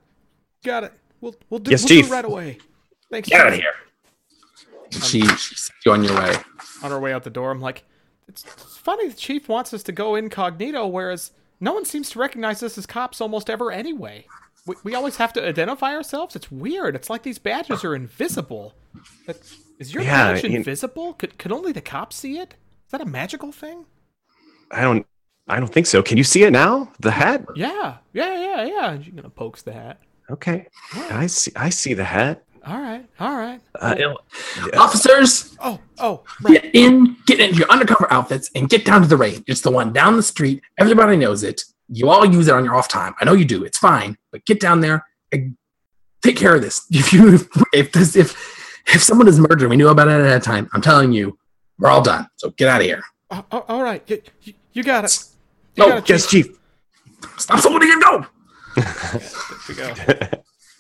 Got 0.65 0.85
it. 0.85 0.93
We'll, 1.21 1.37
we'll, 1.51 1.61
do, 1.61 1.71
yes, 1.71 1.83
we'll 1.83 1.89
Chief. 1.89 2.07
do 2.07 2.13
it 2.13 2.17
right 2.17 2.25
away. 2.25 2.59
Thanks, 3.11 3.29
Get 3.29 3.41
out 3.41 3.49
of 3.49 3.55
Chief. 3.55 3.63
here. 3.63 5.01
She, 5.03 5.21
she 5.37 5.55
sent 5.55 5.77
you 5.87 5.93
on 5.93 6.03
your 6.05 6.17
way. 6.17 6.35
On 6.83 6.93
our 6.93 6.99
way 7.01 7.13
out 7.13 7.23
the 7.23 7.31
door, 7.31 7.51
I'm 7.51 7.61
like, 7.61 7.85
it's 8.27 8.43
funny 8.43 9.09
the 9.09 9.15
chief 9.15 9.49
wants 9.49 9.73
us 9.73 9.83
to 9.85 9.93
go 9.93 10.15
incognito, 10.15 10.87
whereas 10.87 11.33
no 11.61 11.73
one 11.73 11.85
seems 11.85 12.11
to 12.11 12.19
recognize 12.19 12.63
us 12.63 12.77
as 12.79 12.87
cops 12.87 13.21
almost 13.21 13.49
ever 13.51 13.71
anyway. 13.71 14.27
We, 14.67 14.75
we 14.85 14.95
always 14.95 15.17
have 15.17 15.33
to 15.35 15.47
identify 15.47 15.95
ourselves. 15.95 16.37
It's 16.37 16.51
weird. 16.51 16.95
It's 16.95 17.09
like 17.09 17.23
these 17.23 17.39
badges 17.39 17.85
are 17.85 17.95
invisible. 17.95 18.75
But 19.27 19.41
is 19.79 19.93
your 19.95 20.03
Yeah, 20.03 20.33
badge 20.35 20.45
you- 20.45 20.51
invisible? 20.57 21.15
Could 21.15 21.39
could 21.39 21.53
only 21.53 21.73
the 21.73 21.81
cops 21.81 22.17
see 22.17 22.39
it? 22.39 22.55
Is 22.87 22.93
that 22.93 23.01
a 23.01 23.07
magical 23.07 23.53
thing? 23.53 23.85
I 24.71 24.83
don't. 24.83 25.07
I 25.51 25.59
don't 25.61 25.73
think 25.73 25.87
so. 25.87 26.03
Can 26.03 26.19
you 26.19 26.25
see 26.25 26.43
it 26.43 26.51
now? 26.51 26.93
The 27.01 27.11
hat. 27.11 27.45
Yeah, 27.57 27.97
yeah, 28.13 28.39
yeah, 28.39 28.65
yeah. 28.65 28.93
You're 28.93 29.15
gonna 29.15 29.31
pokes 29.31 29.63
the 29.63 29.73
hat. 29.73 29.99
Okay. 30.31 30.67
I 31.11 31.27
see. 31.27 31.53
I 31.57 31.71
see 31.71 31.95
the 31.95 32.05
hat. 32.05 32.45
All 32.67 32.79
right, 32.81 33.07
all 33.19 33.35
right. 33.35 33.61
Uh, 33.81 33.95
Il- 33.99 34.21
Officers, 34.77 35.57
Oh, 35.61 35.79
oh, 35.99 36.23
right. 36.43 36.61
get 36.63 36.75
in, 36.75 37.17
get 37.25 37.41
into 37.41 37.57
your 37.57 37.71
undercover 37.71 38.13
outfits, 38.13 38.51
and 38.55 38.69
get 38.69 38.85
down 38.85 39.01
to 39.01 39.09
the 39.09 39.17
range. 39.17 39.45
It's 39.47 39.63
the 39.63 39.71
one 39.71 39.93
down 39.93 40.17
the 40.17 40.23
street. 40.23 40.61
Everybody 40.77 41.17
knows 41.17 41.43
it. 41.45 41.63
You 41.89 42.11
all 42.11 42.27
use 42.27 42.49
it 42.49 42.53
on 42.55 42.65
your 42.65 42.75
off 42.75 42.89
time. 42.89 43.15
I 43.21 43.25
know 43.25 43.33
you 43.33 43.47
do. 43.47 43.65
It's 43.65 43.79
fine, 43.79 44.19
but 44.33 44.45
get 44.45 44.61
down 44.61 44.81
there 44.81 45.07
and 45.33 45.57
take 46.23 46.37
care 46.37 46.55
of 46.57 46.61
this. 46.61 46.85
If 46.91 47.11
you, 47.13 47.39
if 47.73 47.93
this, 47.93 48.15
if 48.17 48.37
if 48.95 49.03
someone 49.03 49.29
is 49.29 49.39
murdered, 49.39 49.69
we 49.69 49.77
knew 49.77 49.89
about 49.89 50.09
it 50.09 50.21
at 50.21 50.37
a 50.37 50.41
time. 50.41 50.69
I'm 50.73 50.81
telling 50.83 51.13
you, 51.13 51.39
we're 51.79 51.89
all 51.91 52.03
done. 52.03 52.29
So 52.37 52.51
get 52.51 52.69
out 52.69 52.81
of 52.81 52.87
here. 52.87 53.03
Oh, 53.31 53.45
oh, 53.53 53.65
all 53.69 53.83
right. 53.83 54.03
You, 54.09 54.55
you, 54.73 54.83
got 54.83 55.05
it. 55.05 55.25
You 55.77 55.85
Oh, 55.85 55.89
got 55.89 55.99
it, 55.99 56.09
yes, 56.09 56.27
Chief. 56.29 56.47
Stop 57.37 57.61
saluting 57.61 57.91
and 57.93 58.03
go. 58.03 58.27
There 58.77 59.21
we 59.69 59.75
go. 59.75 59.95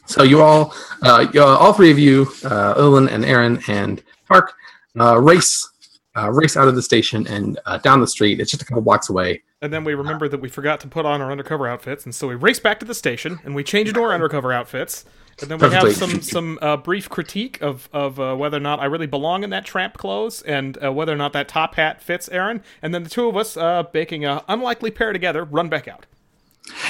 So 0.06 0.22
you 0.22 0.40
all, 0.40 0.74
uh, 1.02 1.26
you, 1.32 1.42
uh, 1.42 1.46
all 1.46 1.72
three 1.74 1.90
of 1.90 1.98
you, 1.98 2.22
uh, 2.44 2.74
Illyn 2.78 3.08
and 3.08 3.24
Aaron 3.24 3.60
and 3.68 4.02
Park, 4.26 4.54
uh, 4.98 5.20
race, 5.20 5.68
uh, 6.16 6.30
race 6.30 6.56
out 6.56 6.66
of 6.66 6.74
the 6.74 6.82
station 6.82 7.26
and 7.26 7.60
uh, 7.66 7.76
down 7.78 8.00
the 8.00 8.06
street. 8.06 8.40
It's 8.40 8.50
just 8.50 8.62
a 8.62 8.64
couple 8.64 8.80
blocks 8.82 9.10
away. 9.10 9.42
And 9.60 9.72
then 9.72 9.84
we 9.84 9.94
remember 9.94 10.28
that 10.28 10.40
we 10.40 10.48
forgot 10.48 10.80
to 10.80 10.88
put 10.88 11.04
on 11.04 11.20
our 11.20 11.30
undercover 11.30 11.66
outfits, 11.66 12.04
and 12.04 12.14
so 12.14 12.28
we 12.28 12.36
raced 12.36 12.62
back 12.62 12.78
to 12.80 12.86
the 12.86 12.94
station 12.94 13.40
and 13.44 13.54
we 13.54 13.62
changed 13.64 13.88
into 13.90 14.00
our 14.00 14.12
undercover 14.14 14.52
outfits. 14.52 15.04
And 15.40 15.50
then 15.50 15.58
we 15.58 15.70
have 15.70 15.92
some 15.94 16.20
some 16.20 16.58
uh, 16.60 16.76
brief 16.76 17.08
critique 17.08 17.60
of 17.62 17.88
of 17.92 18.18
uh, 18.18 18.34
whether 18.34 18.56
or 18.56 18.60
not 18.60 18.80
I 18.80 18.86
really 18.86 19.06
belong 19.06 19.44
in 19.44 19.50
that 19.50 19.64
tramp 19.64 19.94
clothes, 19.94 20.42
and 20.42 20.76
uh, 20.82 20.92
whether 20.92 21.12
or 21.12 21.16
not 21.16 21.32
that 21.34 21.48
top 21.48 21.76
hat 21.76 22.02
fits 22.02 22.28
Aaron. 22.30 22.62
And 22.82 22.92
then 22.92 23.04
the 23.04 23.10
two 23.10 23.28
of 23.28 23.36
us, 23.36 23.56
uh, 23.56 23.84
baking 23.84 24.24
a 24.24 24.44
unlikely 24.48 24.90
pair 24.90 25.12
together, 25.12 25.44
run 25.44 25.68
back 25.68 25.86
out. 25.86 26.06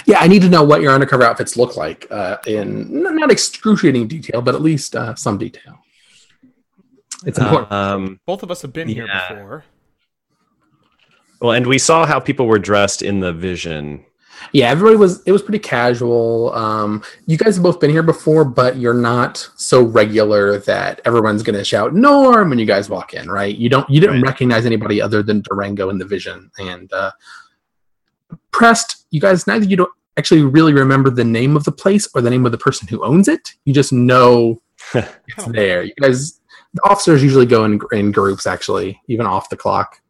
Yeah, 0.06 0.18
I 0.20 0.28
need 0.28 0.42
to 0.42 0.48
know 0.48 0.62
what 0.64 0.80
your 0.80 0.92
undercover 0.92 1.24
outfits 1.24 1.56
look 1.56 1.76
like 1.76 2.06
uh, 2.10 2.38
in 2.46 3.06
n- 3.06 3.16
not 3.16 3.30
excruciating 3.30 4.08
detail, 4.08 4.40
but 4.40 4.54
at 4.54 4.62
least 4.62 4.96
uh, 4.96 5.14
some 5.14 5.38
detail. 5.38 5.78
It's 7.26 7.38
important. 7.38 7.70
Um, 7.72 8.20
Both 8.26 8.42
of 8.42 8.50
us 8.50 8.62
have 8.62 8.72
been 8.72 8.88
here 8.88 9.06
before. 9.06 9.64
well, 11.40 11.52
and 11.52 11.66
we 11.66 11.78
saw 11.78 12.06
how 12.06 12.18
people 12.20 12.46
were 12.46 12.58
dressed 12.58 13.02
in 13.02 13.20
the 13.20 13.32
vision. 13.32 14.04
Yeah, 14.52 14.68
everybody 14.70 14.96
was. 14.96 15.22
It 15.24 15.32
was 15.32 15.42
pretty 15.42 15.58
casual. 15.58 16.52
Um, 16.54 17.02
you 17.26 17.36
guys 17.36 17.56
have 17.56 17.62
both 17.62 17.80
been 17.80 17.90
here 17.90 18.02
before, 18.02 18.44
but 18.44 18.76
you're 18.76 18.94
not 18.94 19.48
so 19.56 19.82
regular 19.82 20.58
that 20.60 21.00
everyone's 21.04 21.42
going 21.42 21.58
to 21.58 21.64
shout 21.64 21.94
"Norm" 21.94 22.50
when 22.50 22.58
you 22.58 22.66
guys 22.66 22.88
walk 22.88 23.14
in, 23.14 23.28
right? 23.30 23.54
You 23.56 23.68
don't. 23.68 23.88
You 23.90 24.00
didn't 24.00 24.22
Right. 24.22 24.28
recognize 24.30 24.66
anybody 24.66 25.00
other 25.02 25.22
than 25.22 25.42
Durango 25.42 25.90
in 25.90 25.98
the 25.98 26.04
vision. 26.04 26.50
And 26.58 26.92
uh, 26.92 27.10
Prest, 28.50 29.06
you 29.10 29.20
guys 29.20 29.46
neither 29.46 29.64
you 29.64 29.76
don't 29.76 29.92
actually 30.16 30.42
really 30.42 30.72
remember 30.72 31.10
the 31.10 31.24
name 31.24 31.56
of 31.56 31.64
the 31.64 31.72
place 31.72 32.08
or 32.14 32.20
the 32.20 32.30
name 32.30 32.44
of 32.44 32.52
the 32.52 32.58
person 32.58 32.88
who 32.88 33.04
owns 33.04 33.28
it. 33.28 33.52
You 33.64 33.72
just 33.72 33.92
know 33.92 34.60
it's 34.94 35.44
there. 35.48 35.82
You 35.84 35.92
guys, 36.00 36.40
the 36.74 36.80
officers 36.84 37.22
usually 37.22 37.46
go 37.46 37.64
in 37.64 37.80
in 37.92 38.12
groups, 38.12 38.46
actually, 38.46 39.00
even 39.08 39.26
off 39.26 39.48
the 39.48 39.56
clock. 39.56 40.00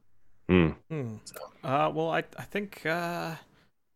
Hmm. 0.48 0.70
Hmm. 0.90 1.16
Uh, 1.62 1.90
well, 1.94 2.10
I 2.10 2.24
I 2.38 2.42
think. 2.44 2.84
Uh, 2.86 3.34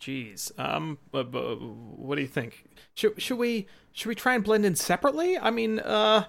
geez. 0.03 0.51
Um. 0.59 0.99
What 1.13 2.17
do 2.17 2.21
you 2.21 2.29
think? 2.29 2.65
Should 2.95 3.23
should 3.23 3.39
we 3.39 3.67
should 3.93 4.09
we 4.09 4.15
try 4.15 4.35
and 4.35 4.43
blend 4.43 4.65
in 4.65 4.75
separately? 4.75 5.39
I 5.39 5.51
mean, 5.51 5.79
uh, 5.79 6.25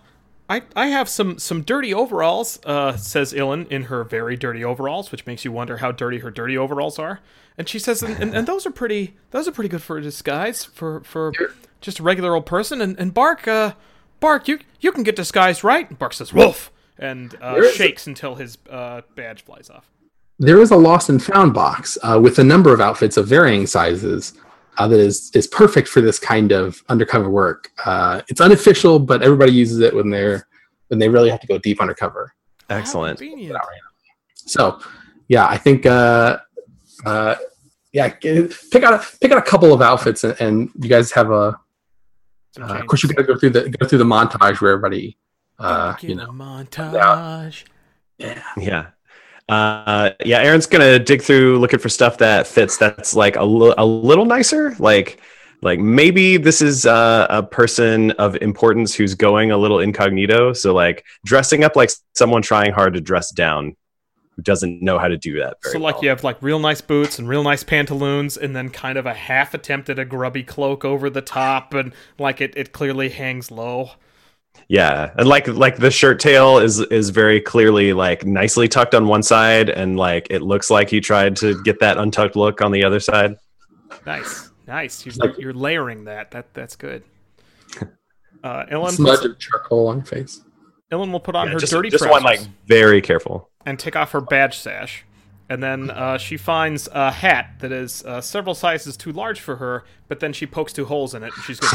I 0.49 0.62
I 0.75 0.88
have 0.88 1.09
some 1.09 1.39
some 1.39 1.63
dirty 1.63 1.93
overalls. 1.93 2.59
Uh, 2.63 2.95
says 2.95 3.33
Illyn 3.33 3.67
in 3.69 3.83
her 3.83 4.03
very 4.03 4.38
dirty 4.38 4.63
overalls, 4.63 5.12
which 5.12 5.25
makes 5.25 5.43
you 5.43 5.51
wonder 5.51 5.77
how 5.77 5.91
dirty 5.91 6.19
her 6.19 6.29
dirty 6.31 6.57
overalls 6.57 6.99
are. 6.99 7.19
And 7.57 7.67
she 7.69 7.77
says, 7.79 8.01
and, 8.01 8.21
and, 8.21 8.36
and 8.36 8.47
those 8.47 8.65
are 8.65 8.71
pretty 8.71 9.15
those 9.31 9.47
are 9.47 9.51
pretty 9.51 9.69
good 9.69 9.81
for 9.81 9.97
a 9.97 10.01
disguise 10.01 10.63
for 10.63 11.01
for 11.01 11.31
just 11.81 11.99
a 11.99 12.03
regular 12.03 12.36
old 12.36 12.45
person. 12.45 12.81
And 12.81 12.97
and 12.99 13.13
Bark, 13.13 13.47
uh, 13.47 13.73
Bark, 14.19 14.47
you 14.47 14.59
you 14.79 14.91
can 14.91 15.03
get 15.03 15.15
disguised, 15.15 15.63
right? 15.63 15.89
And 15.89 15.97
Bark 15.97 16.13
says, 16.13 16.31
"Wolf," 16.31 16.71
and 16.97 17.36
uh, 17.41 17.71
shakes 17.71 18.05
until 18.07 18.36
his 18.36 18.57
uh, 18.69 19.01
badge 19.15 19.43
flies 19.43 19.69
off. 19.69 19.89
There 20.43 20.60
is 20.60 20.71
a 20.71 20.75
lost 20.75 21.10
and 21.10 21.23
found 21.23 21.53
box 21.53 21.97
uh, 22.03 22.19
with 22.21 22.38
a 22.39 22.43
number 22.43 22.73
of 22.73 22.82
outfits 22.82 23.15
of 23.15 23.27
varying 23.27 23.65
sizes 23.65 24.34
uh, 24.77 24.88
that 24.88 24.99
is 24.99 25.32
is 25.34 25.47
perfect 25.47 25.88
for 25.88 26.01
this 26.01 26.19
kind 26.19 26.51
of 26.51 26.84
undercover 26.89 27.29
work. 27.29 27.71
Uh, 27.86 28.21
it's 28.27 28.41
unofficial, 28.41 28.99
but 28.99 29.21
everybody 29.21 29.53
uses 29.53 29.79
it 29.79 29.95
when 29.95 30.10
they're 30.10 30.47
when 30.88 30.99
they 30.99 31.08
really 31.08 31.29
have 31.29 31.39
to 31.39 31.47
go 31.47 31.58
deep 31.60 31.79
undercover. 31.79 32.34
Excellent. 32.69 33.19
So, 34.36 34.79
yeah, 35.29 35.47
I 35.47 35.58
think 35.58 35.86
uh, 35.86 36.39
uh, 37.06 37.36
yeah, 37.93 38.10
pick 38.10 38.84
out 38.84 38.93
a, 38.93 39.17
pick 39.19 39.32
out 39.32 39.38
a 39.38 39.41
couple 39.41 39.73
of 39.73 39.82
outfits, 39.82 40.23
and, 40.23 40.36
and 40.41 40.69
you 40.82 40.89
guys 40.89 41.12
have 41.12 41.32
a. 41.32 41.58
Uh, 42.60 42.63
of 42.65 42.88
course, 42.88 43.01
you 43.01 43.10
got 43.10 43.21
to 43.21 43.27
go 43.27 43.38
through 43.39 43.51
the 43.51 43.69
go 43.69 43.88
through 43.88 43.97
the 43.97 44.03
montage 44.03 44.62
where 44.62 44.73
everybody, 44.73 45.17
uh, 45.58 45.95
you 46.01 46.15
know, 46.15 46.27
montage. 46.27 46.93
Yeah. 48.17 48.43
Yeah. 48.58 48.88
Uh, 49.49 50.12
yeah, 50.25 50.39
Aaron's 50.39 50.65
gonna 50.65 50.99
dig 50.99 51.21
through 51.21 51.60
looking 51.60 51.79
for 51.79 51.89
stuff 51.89 52.17
that 52.19 52.47
fits. 52.47 52.77
That's 52.77 53.13
like 53.13 53.36
a, 53.36 53.43
li- 53.43 53.75
a 53.77 53.86
little 53.86 54.25
nicer. 54.25 54.75
Like, 54.79 55.19
like 55.62 55.79
maybe 55.79 56.38
this 56.38 56.62
is 56.62 56.86
uh, 56.86 57.27
a 57.29 57.43
person 57.43 58.12
of 58.12 58.36
importance 58.38 58.95
who's 58.95 59.15
going 59.15 59.51
a 59.51 59.58
little 59.58 59.79
incognito. 59.79 60.53
So 60.53 60.73
like 60.73 61.06
dressing 61.25 61.63
up 61.63 61.75
like 61.75 61.91
someone 62.15 62.41
trying 62.41 62.73
hard 62.73 62.93
to 62.95 63.01
dress 63.01 63.32
down, 63.32 63.75
who 64.36 64.41
doesn't 64.41 64.82
know 64.82 64.97
how 64.97 65.08
to 65.08 65.17
do 65.17 65.39
that. 65.39 65.58
Very 65.62 65.73
So 65.73 65.79
like 65.79 65.95
well. 65.95 66.03
you 66.03 66.10
have 66.10 66.23
like 66.23 66.41
real 66.41 66.60
nice 66.60 66.82
boots 66.82 67.19
and 67.19 67.27
real 67.29 67.43
nice 67.43 67.63
pantaloons, 67.63 68.38
and 68.38 68.56
then 68.56 68.69
kind 68.69 68.97
of 68.97 69.06
a 69.06 69.13
half 69.13 69.53
attempt 69.53 69.89
at 69.89 69.99
a 69.99 70.06
grubby 70.06 70.43
cloak 70.43 70.84
over 70.86 71.10
the 71.10 71.21
top, 71.21 71.73
and 71.73 71.93
like 72.17 72.41
it, 72.41 72.53
it 72.58 72.71
clearly 72.71 73.10
hangs 73.10 73.51
low. 73.51 73.91
Yeah, 74.69 75.12
and 75.17 75.28
like 75.28 75.47
like 75.47 75.78
the 75.78 75.91
shirt 75.91 76.19
tail 76.19 76.58
is 76.58 76.80
is 76.80 77.10
very 77.10 77.39
clearly 77.41 77.93
like 77.93 78.26
nicely 78.26 78.67
tucked 78.67 78.95
on 78.95 79.08
one 79.08 79.21
side, 79.23 79.69
and 79.69 79.97
like 79.97 80.28
it 80.30 80.41
looks 80.41 80.69
like 80.69 80.89
he 80.89 80.99
tried 81.02 81.36
to 81.38 81.62
get 81.63 81.80
that 81.82 81.97
untucked 81.97 82.36
look 82.36 82.62
on 82.62 82.71
the 82.71 82.84
other 82.84 82.99
side. 82.99 83.36
Nice, 84.06 84.49
nice. 84.67 85.06
You're, 85.06 85.15
like- 85.15 85.38
you're 85.38 85.54
layering 85.54 86.06
that. 86.06 86.32
That 86.32 86.54
that's 86.54 86.76
good. 86.76 87.04
Uh, 88.43 88.65
Ellen, 88.69 88.91
smudge 88.91 89.19
puts, 89.21 89.26
of 89.26 89.39
charcoal 89.39 89.88
on 89.88 89.95
your 89.99 90.06
face. 90.06 90.41
Ellen 90.91 91.13
will 91.13 91.21
put 91.21 91.34
on 91.34 91.47
Yeah, 91.47 91.54
her 91.54 91.60
just 91.60 91.71
dirty 91.71 91.89
just 91.89 92.06
one 92.10 92.23
like 92.23 92.41
very 92.67 92.99
careful. 93.02 93.49
and 93.65 93.80
take 93.80 93.95
off 93.95 94.12
her 94.12 94.19
badge 94.19 94.58
sash, 94.58 95.06
and 95.47 95.63
then 95.63 95.89
uh, 95.89 96.17
she 96.17 96.36
finds 96.36 96.89
a 96.91 97.10
hat 97.10 97.52
that 97.60 97.71
is 97.71 98.04
uh, 98.04 98.19
several 98.19 98.54
sizes 98.54 98.97
too 98.97 99.13
large 99.13 99.39
for 99.39 99.56
her. 99.56 99.86
But 100.10 100.19
then 100.19 100.34
she 100.34 100.45
pokes 100.45 100.73
two 100.73 100.84
holes 100.84 101.13
in 101.15 101.23
it, 101.23 101.32
and 101.34 101.43
she's 101.45 101.58
good. 101.58 101.69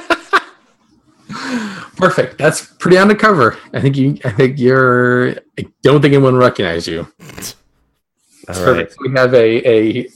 Perfect. 1.96 2.38
That's 2.38 2.66
pretty 2.66 2.96
undercover. 2.98 3.58
I 3.72 3.80
think 3.80 3.96
you. 3.96 4.18
I 4.24 4.30
think 4.30 4.58
you're. 4.58 5.36
I 5.58 5.66
don't 5.82 6.00
think 6.00 6.14
anyone 6.14 6.36
recognize 6.36 6.86
you. 6.86 7.06
All 8.48 8.54
Perfect. 8.54 8.96
We 9.00 9.12
have 9.12 9.34
a 9.34 9.68
a 9.68 10.08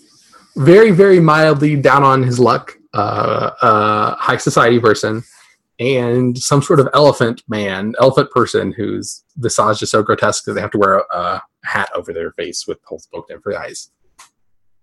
very 0.57 0.91
very 0.91 1.21
mildly 1.21 1.77
down 1.77 2.03
on 2.03 2.23
his 2.23 2.39
luck, 2.39 2.73
uh, 2.95 3.51
uh, 3.61 4.15
high 4.17 4.37
society 4.37 4.81
person, 4.81 5.23
and 5.79 6.37
some 6.39 6.63
sort 6.63 6.81
of 6.81 6.89
elephant 6.95 7.43
man, 7.49 7.95
elephant 8.01 8.31
person 8.31 8.73
whose 8.73 9.25
visage 9.37 9.83
is 9.83 9.91
so 9.91 10.03
grotesque 10.03 10.45
that 10.45 10.55
they 10.55 10.61
have 10.61 10.71
to 10.71 10.79
wear 10.79 10.99
a, 10.99 11.05
a 11.13 11.43
hat 11.65 11.91
over 11.95 12.13
their 12.13 12.33
face 12.33 12.67
with 12.67 12.79
holes 12.85 13.09
poked 13.13 13.31
in 13.31 13.41
for 13.41 13.53
the 13.53 13.61
eyes. 13.61 13.91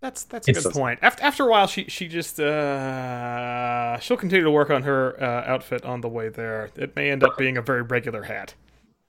That's 0.01 0.23
that's 0.23 0.47
a 0.47 0.51
It's- 0.51 0.63
good 0.65 0.73
point. 0.73 0.99
After 1.03 1.23
after 1.23 1.43
a 1.43 1.47
while, 1.47 1.67
she 1.67 1.85
she 1.87 2.07
just 2.07 2.39
uh, 2.39 3.99
she'll 3.99 4.17
continue 4.17 4.43
to 4.43 4.51
work 4.51 4.69
on 4.71 4.81
her 4.83 5.15
uh, 5.21 5.43
outfit 5.45 5.85
on 5.85 6.01
the 6.01 6.09
way 6.09 6.27
there. 6.29 6.71
It 6.75 6.95
may 6.95 7.11
end 7.11 7.23
up 7.23 7.37
being 7.37 7.55
a 7.55 7.61
very 7.61 7.83
regular 7.83 8.23
hat. 8.23 8.55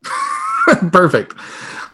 Perfect. 0.92 1.34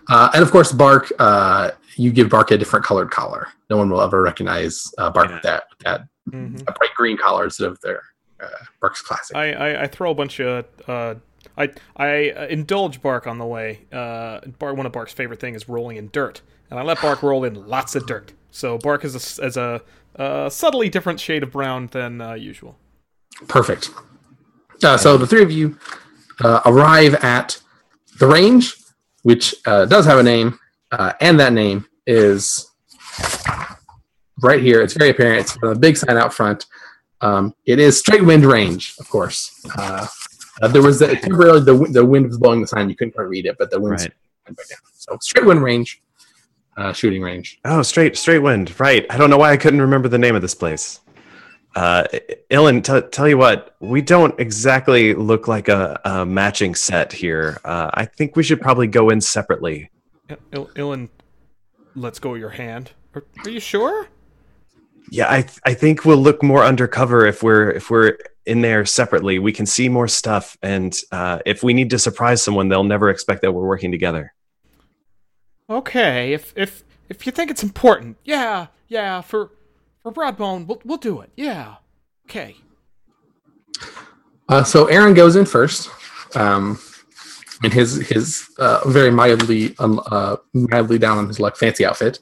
Uh, 0.09 0.31
and 0.35 0.43
of 0.43 0.51
course, 0.51 0.73
Bark. 0.73 1.11
Uh, 1.19 1.71
you 1.97 2.13
give 2.13 2.29
Bark 2.29 2.51
a 2.51 2.59
different 2.59 2.85
colored 2.85 3.11
collar. 3.11 3.49
No 3.71 3.77
one 3.77 3.89
will 3.91 4.01
ever 4.01 4.23
recognize 4.23 4.93
uh, 4.99 5.11
Bark 5.11 5.31
with 5.31 5.43
that 5.43 5.65
with 5.71 5.79
that 5.81 6.03
Mhm. 6.31 6.61
a 6.69 6.73
bright 6.73 6.95
green 6.95 7.17
collar 7.17 7.45
instead 7.45 7.69
of 7.69 7.81
their 7.81 8.03
uh, 8.43 8.49
Bark's 8.81 9.01
classic. 9.01 9.37
I, 9.37 9.53
I 9.53 9.83
I 9.83 9.87
throw 9.87 10.11
a 10.11 10.15
bunch 10.15 10.41
of 10.41 10.65
uh, 10.89 11.15
I 11.57 11.71
I 11.97 12.31
uh, 12.31 12.47
indulge 12.49 13.01
Bark 13.01 13.27
on 13.29 13.39
the 13.39 13.47
way. 13.47 13.87
Uh, 13.93 14.41
Bark 14.59 14.77
one 14.77 14.87
of 14.87 14.93
Bark's 14.93 15.13
favorite 15.13 15.41
thing 15.41 15.55
is 15.55 15.69
rolling 15.69 15.97
in 15.97 16.09
dirt, 16.13 16.43
and 16.71 16.79
I 16.79 16.83
let 16.83 17.01
Bark 17.01 17.23
roll 17.23 17.45
in 17.45 17.55
lots 17.69 17.95
of 17.95 18.07
dirt. 18.07 18.33
So 18.51 18.79
Bark 18.79 19.05
is 19.05 19.15
a, 19.15 19.19
s- 19.19 19.39
is 19.39 19.57
a, 19.57 19.83
uh 20.19 20.49
subtly 20.49 20.89
different 20.89 21.21
shade 21.21 21.43
of 21.43 21.53
brown 21.53 21.89
than 21.93 22.21
uh, 22.21 22.35
usual. 22.35 22.77
Perfect. 23.47 23.91
Uh, 24.83 24.97
so 24.97 25.17
the 25.17 25.27
three 25.27 25.43
of 25.43 25.51
you 25.53 25.79
uh, 26.43 26.61
arrive 26.67 27.15
at 27.17 27.61
the 28.19 28.27
range, 28.27 28.75
which 29.23 29.55
uh, 29.67 29.85
does 29.85 30.07
have 30.07 30.19
a 30.19 30.23
name. 30.23 30.59
uh, 30.93 31.13
and 31.21 31.39
that 31.39 31.53
name 31.53 31.85
is 32.07 32.71
right 34.43 34.61
here. 34.63 34.81
It's 34.83 34.95
very 34.95 35.11
apparent. 35.11 35.41
It's 35.41 35.57
a 35.63 35.75
big 35.75 35.97
sign 35.97 36.17
out 36.17 36.33
front. 36.33 36.67
Um, 37.21 37.55
it 37.67 37.79
is 37.79 37.99
Straight 37.99 38.25
Wind 38.25 38.45
Range, 38.45 38.95
of 39.01 39.09
course. 39.11 39.65
Uh, 39.77 40.07
uh, 40.63 40.69
there 40.69 40.83
was 40.83 40.99
the, 41.01 41.17
temporarily 41.17 41.61
the, 41.61 41.75
the 41.93 42.05
wind 42.05 42.27
was 42.29 42.39
blowing 42.39 42.61
the 42.61 42.67
sign. 42.67 42.89
You 42.89 42.97
couldn't 42.97 43.13
quite 43.15 43.29
read 43.29 43.47
it, 43.47 43.57
but 43.59 43.71
the 43.71 43.81
wind 43.81 44.01
Right. 44.01 44.13
went 44.47 44.57
back 44.57 44.69
down. 44.69 44.79
So 44.95 45.19
Straight 45.21 45.45
Wind 45.47 45.63
Range, 45.63 46.01
uh, 46.79 46.93
shooting 46.93 47.21
range. 47.21 47.61
Oh, 47.65 47.83
straight 47.83 48.17
straight 48.17 48.39
wind. 48.39 48.79
Right. 48.81 49.05
I 49.11 49.19
don't 49.19 49.29
know 49.29 49.37
why 49.37 49.53
I 49.53 49.57
couldn't 49.57 49.81
remember 49.83 50.09
the 50.09 50.19
name 50.19 50.35
of 50.37 50.43
this 50.43 50.55
place. 50.55 51.01
Uh, 51.77 52.05
Illyn, 52.51 52.83
t- 52.83 53.09
tell 53.11 53.29
you 53.29 53.37
what, 53.37 53.77
we 53.81 54.01
don't 54.01 54.39
exactly 54.41 55.15
look 55.15 55.49
like 55.49 55.69
a, 55.69 56.01
a 56.05 56.25
matching 56.25 56.75
set 56.75 57.13
here. 57.13 57.59
Uh, 57.65 57.91
I 57.93 58.05
think 58.05 58.37
we 58.37 58.43
should 58.43 58.61
probably 58.61 58.87
go 58.87 59.11
in 59.11 59.21
separately. 59.21 59.91
Il- 60.53 60.71
Illyn, 60.77 61.09
let's 61.95 62.19
go 62.19 62.35
your 62.35 62.49
hand. 62.49 62.93
Are, 63.15 63.25
are 63.45 63.51
you 63.51 63.61
sure? 63.61 64.09
Yeah, 65.11 65.27
I 65.31 65.43
th- 65.43 65.61
I 65.65 65.75
think 65.75 66.05
we'll 66.05 66.19
look 66.19 66.43
more 66.43 66.65
undercover 66.65 67.27
if 67.27 67.43
we're 67.43 67.71
if 67.71 67.91
we're 67.91 68.19
in 68.47 68.61
there 68.61 68.85
separately. 68.85 69.39
We 69.39 69.53
can 69.53 69.67
see 69.67 69.89
more 69.89 70.09
stuff, 70.09 70.57
and 70.63 70.97
uh, 71.13 71.41
if 71.47 71.63
we 71.63 71.75
need 71.75 71.91
to 71.91 71.99
surprise 71.99 72.43
someone, 72.43 72.69
they'll 72.69 72.85
never 72.85 73.11
expect 73.11 73.43
that 73.43 73.53
we're 73.53 73.67
working 73.67 73.91
together. 73.91 74.33
Okay, 75.71 76.33
if 76.33 76.53
if 76.57 76.83
if 77.09 77.27
you 77.27 77.33
think 77.33 77.51
it's 77.51 77.63
important, 77.63 78.17
yeah, 78.25 78.69
yeah, 78.89 79.21
for 79.21 79.51
for 80.03 80.13
Broadbone, 80.13 80.67
we'll 80.67 80.81
we'll 80.85 80.99
do 80.99 81.21
it. 81.21 81.31
Yeah. 81.37 81.77
Okay. 82.27 82.57
Uh, 84.49 84.65
so 84.65 84.87
Aaron 84.87 85.13
goes 85.13 85.37
in 85.37 85.45
first, 85.45 85.91
um, 86.35 86.79
in 87.63 87.71
his 87.71 87.97
his 88.09 88.49
uh, 88.59 88.81
very 88.89 89.11
mildly 89.11 89.75
um, 89.79 90.01
uh, 90.07 90.37
mildly 90.55 90.99
down 90.99 91.19
on 91.19 91.29
his 91.29 91.39
luck 91.39 91.57
fancy 91.57 91.85
outfit, 91.85 92.21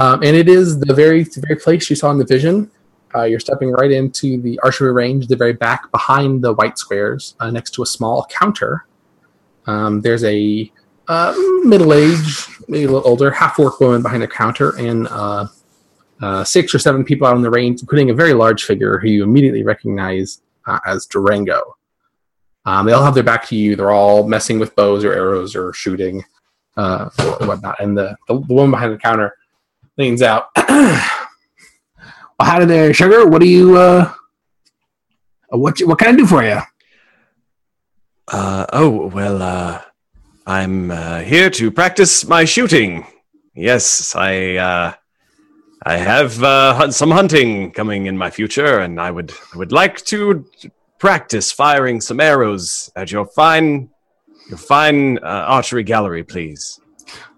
um, 0.00 0.22
and 0.22 0.36
it 0.36 0.48
is 0.48 0.80
the 0.80 0.92
very 0.92 1.22
the 1.22 1.42
very 1.46 1.60
place 1.60 1.88
you 1.88 1.96
saw 1.96 2.10
in 2.10 2.18
the 2.18 2.24
vision. 2.24 2.70
Uh, 3.14 3.22
you're 3.22 3.38
stepping 3.38 3.70
right 3.70 3.92
into 3.92 4.42
the 4.42 4.58
archery 4.64 4.92
range, 4.92 5.28
the 5.28 5.36
very 5.36 5.52
back 5.52 5.88
behind 5.92 6.42
the 6.42 6.52
white 6.54 6.76
squares, 6.76 7.36
uh, 7.38 7.48
next 7.48 7.70
to 7.70 7.82
a 7.84 7.86
small 7.86 8.26
counter. 8.28 8.86
Um, 9.66 10.00
there's 10.00 10.24
a 10.24 10.72
uh, 11.08 11.34
middle-aged, 11.64 12.48
maybe 12.68 12.84
a 12.84 12.86
little 12.90 13.06
older, 13.08 13.30
half-orc 13.30 13.80
woman 13.80 14.02
behind 14.02 14.22
the 14.22 14.28
counter, 14.28 14.76
and 14.76 15.06
uh, 15.08 15.46
uh, 16.22 16.44
six 16.44 16.74
or 16.74 16.78
seven 16.78 17.04
people 17.04 17.26
out 17.26 17.34
on 17.34 17.42
the 17.42 17.50
range, 17.50 17.80
including 17.80 18.10
a 18.10 18.14
very 18.14 18.32
large 18.32 18.64
figure 18.64 18.98
who 18.98 19.08
you 19.08 19.22
immediately 19.24 19.62
recognize 19.62 20.40
uh, 20.66 20.78
as 20.86 21.06
Durango. 21.06 21.76
Um, 22.66 22.86
they 22.86 22.92
all 22.92 23.04
have 23.04 23.14
their 23.14 23.22
back 23.22 23.46
to 23.48 23.56
you. 23.56 23.76
They're 23.76 23.90
all 23.90 24.26
messing 24.26 24.58
with 24.58 24.74
bows 24.74 25.04
or 25.04 25.12
arrows 25.12 25.54
or 25.54 25.72
shooting 25.74 26.24
uh, 26.78 27.10
or 27.40 27.46
whatnot. 27.46 27.78
And 27.80 27.96
the, 27.96 28.16
the, 28.26 28.40
the 28.40 28.54
woman 28.54 28.70
behind 28.70 28.92
the 28.94 28.98
counter 28.98 29.36
leans 29.98 30.22
out. 30.22 30.46
well, 30.56 31.02
howdy 32.40 32.64
there, 32.64 32.94
sugar. 32.94 33.26
What 33.26 33.40
do 33.42 33.48
you? 33.48 33.76
Uh, 33.76 34.12
what 35.50 35.78
you- 35.78 35.86
what 35.86 35.98
can 35.98 36.14
I 36.14 36.16
do 36.16 36.26
for 36.26 36.42
you? 36.42 36.58
Uh, 38.28 38.64
oh 38.72 39.08
well, 39.08 39.42
uh, 39.42 39.82
I'm 40.46 40.90
uh, 40.90 41.20
here 41.20 41.48
to 41.50 41.70
practice 41.70 42.26
my 42.26 42.44
shooting. 42.44 43.06
Yes, 43.54 44.14
I 44.14 44.56
uh, 44.56 44.92
I 45.86 45.96
have 45.96 46.42
uh, 46.42 46.90
some 46.90 47.10
hunting 47.10 47.70
coming 47.72 48.06
in 48.06 48.16
my 48.18 48.30
future, 48.30 48.80
and 48.80 49.00
I 49.00 49.10
would 49.10 49.32
I 49.54 49.58
would 49.58 49.72
like 49.72 50.04
to 50.06 50.44
practice 50.98 51.50
firing 51.52 52.00
some 52.00 52.20
arrows 52.20 52.90
at 52.96 53.10
your 53.10 53.26
fine 53.26 53.88
your 54.48 54.58
fine 54.58 55.18
uh, 55.18 55.44
archery 55.56 55.82
gallery, 55.82 56.24
please. 56.24 56.78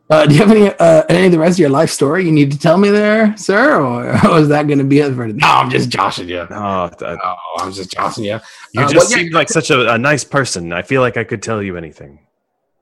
Uh, 0.08 0.24
do 0.24 0.34
you 0.34 0.40
have 0.40 0.50
any 0.50 0.68
uh, 0.78 1.02
any 1.08 1.26
of 1.26 1.32
the 1.32 1.38
rest 1.38 1.54
of 1.56 1.58
your 1.60 1.68
life 1.70 1.90
story 1.90 2.24
you 2.24 2.32
need 2.32 2.50
to 2.50 2.58
tell 2.58 2.76
me 2.78 2.88
there, 2.90 3.36
sir, 3.36 3.80
or 3.80 4.10
is 4.38 4.48
that 4.48 4.66
going 4.66 4.78
to 4.78 4.84
be 4.84 4.98
it 5.00 5.14
for? 5.14 5.26
No, 5.28 5.46
I'm 5.46 5.70
just 5.70 5.90
joshing 5.90 6.28
you. 6.28 6.46
Oh, 6.50 6.88
th- 6.88 7.18
Oh, 7.22 7.36
I'm 7.58 7.72
just 7.72 7.90
joshing 7.92 8.24
you. 8.24 8.38
you 8.72 8.82
Uh, 8.82 8.88
just 8.88 8.94
well, 8.94 9.10
yeah, 9.10 9.16
seemed 9.16 9.34
like 9.34 9.48
such 9.48 9.70
a, 9.70 9.92
a 9.94 9.98
nice 9.98 10.24
person. 10.24 10.72
I 10.72 10.82
feel 10.82 11.00
like 11.02 11.16
I 11.16 11.24
could 11.24 11.42
tell 11.42 11.62
you 11.62 11.76
anything. 11.76 12.20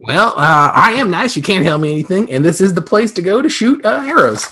Well, 0.00 0.28
uh, 0.36 0.72
I 0.74 0.92
am 0.92 1.10
nice. 1.10 1.36
You 1.36 1.42
can't 1.42 1.64
tell 1.64 1.78
me 1.78 1.92
anything, 1.92 2.30
and 2.30 2.44
this 2.44 2.60
is 2.60 2.74
the 2.74 2.82
place 2.82 3.12
to 3.12 3.22
go 3.22 3.40
to 3.40 3.48
shoot 3.48 3.84
uh, 3.84 4.02
arrows. 4.04 4.46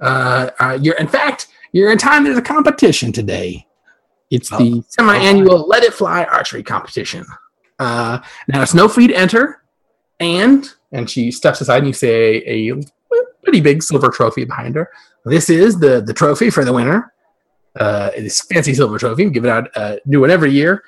Uh, 0.00 0.50
uh, 0.60 0.78
you're, 0.80 0.96
in 0.96 1.08
fact, 1.08 1.48
you're 1.72 1.90
in 1.90 1.98
time. 1.98 2.24
There's 2.24 2.38
a 2.38 2.42
competition 2.42 3.12
today. 3.12 3.66
It's 4.30 4.50
the 4.50 4.84
semi-annual 4.88 5.66
Let 5.66 5.82
It 5.82 5.94
Fly 5.94 6.24
archery 6.24 6.62
competition. 6.62 7.24
Uh, 7.78 8.20
now 8.46 8.62
it's 8.62 8.74
no 8.74 8.88
fee 8.88 9.08
to 9.08 9.14
enter, 9.14 9.62
and 10.20 10.68
and 10.92 11.08
she 11.08 11.30
steps 11.30 11.60
aside, 11.60 11.78
and 11.78 11.86
you 11.86 11.92
say 11.92 12.42
a, 12.46 12.70
a 12.72 12.82
pretty 13.42 13.60
big 13.60 13.82
silver 13.82 14.08
trophy 14.10 14.44
behind 14.44 14.74
her. 14.76 14.90
This 15.24 15.48
is 15.50 15.78
the 15.80 16.00
the 16.00 16.12
trophy 16.12 16.50
for 16.50 16.64
the 16.64 16.72
winner. 16.72 17.12
Uh, 17.78 18.10
this 18.10 18.42
fancy 18.42 18.74
silver 18.74 18.98
trophy. 18.98 19.24
We 19.24 19.30
give 19.30 19.44
it 19.44 19.50
out 19.50 19.68
uh, 19.74 19.96
new 20.04 20.20
one 20.20 20.30
every 20.30 20.50
year. 20.50 20.82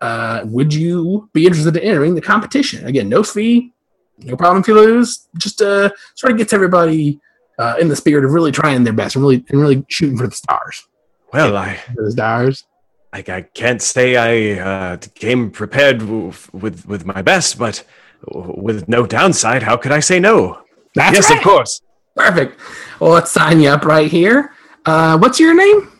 Uh, 0.00 0.42
would 0.44 0.74
you 0.74 1.28
be 1.32 1.46
interested 1.46 1.76
in 1.76 1.82
entering 1.82 2.14
the 2.14 2.20
competition? 2.20 2.86
Again, 2.86 3.08
no 3.08 3.22
fee, 3.22 3.72
no 4.18 4.36
problem 4.36 4.60
if 4.62 4.68
you 4.68 4.74
lose. 4.74 5.28
Just 5.38 5.62
uh, 5.62 5.90
sort 6.14 6.32
of 6.32 6.38
gets 6.38 6.52
everybody 6.52 7.20
uh, 7.58 7.76
in 7.80 7.88
the 7.88 7.96
spirit 7.96 8.24
of 8.24 8.32
really 8.32 8.52
trying 8.52 8.84
their 8.84 8.92
best 8.92 9.16
and 9.16 9.24
really 9.24 9.44
and 9.48 9.60
really 9.60 9.84
shooting 9.88 10.16
for 10.16 10.26
the 10.26 10.34
stars. 10.34 10.86
Well, 11.32 11.56
I 11.56 11.76
For 11.94 12.04
the 12.04 12.12
stars. 12.12 12.64
I, 13.12 13.24
I 13.28 13.42
can't 13.42 13.80
say 13.80 14.16
I 14.16 14.60
uh, 14.60 14.96
came 15.14 15.50
prepared 15.50 16.00
w- 16.00 16.32
with 16.52 16.86
with 16.86 17.06
my 17.06 17.22
best, 17.22 17.58
but 17.58 17.84
w- 18.30 18.54
with 18.60 18.88
no 18.88 19.06
downside, 19.06 19.62
how 19.62 19.76
could 19.76 19.92
I 19.92 20.00
say 20.00 20.18
no? 20.18 20.62
That's 20.94 21.16
yes, 21.16 21.30
right. 21.30 21.38
of 21.38 21.44
course. 21.44 21.80
Perfect. 22.16 22.60
Well, 23.00 23.10
let's 23.10 23.30
sign 23.30 23.60
you 23.60 23.68
up 23.70 23.84
right 23.84 24.10
here. 24.10 24.52
Uh, 24.86 25.18
what's 25.18 25.40
your 25.40 25.54
name? 25.54 25.90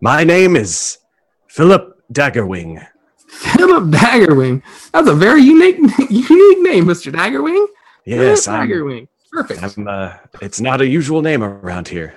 My 0.00 0.24
name 0.24 0.56
is 0.56 0.98
Philip 1.46 2.02
Daggerwing. 2.12 2.84
Philip 3.32 3.84
Daggerwing. 3.84 4.62
That's 4.92 5.08
a 5.08 5.14
very 5.14 5.42
unique 5.42 5.76
unique 6.10 6.60
name, 6.60 6.84
Mr. 6.84 7.12
Daggerwing. 7.12 7.66
Yes, 8.04 8.44
Philip 8.44 8.60
Daggerwing. 8.60 9.08
Perfect. 9.30 9.62
I'm, 9.78 9.88
uh, 9.88 10.14
it's 10.42 10.60
not 10.60 10.80
a 10.82 10.86
usual 10.86 11.22
name 11.22 11.42
around 11.42 11.88
here. 11.88 12.14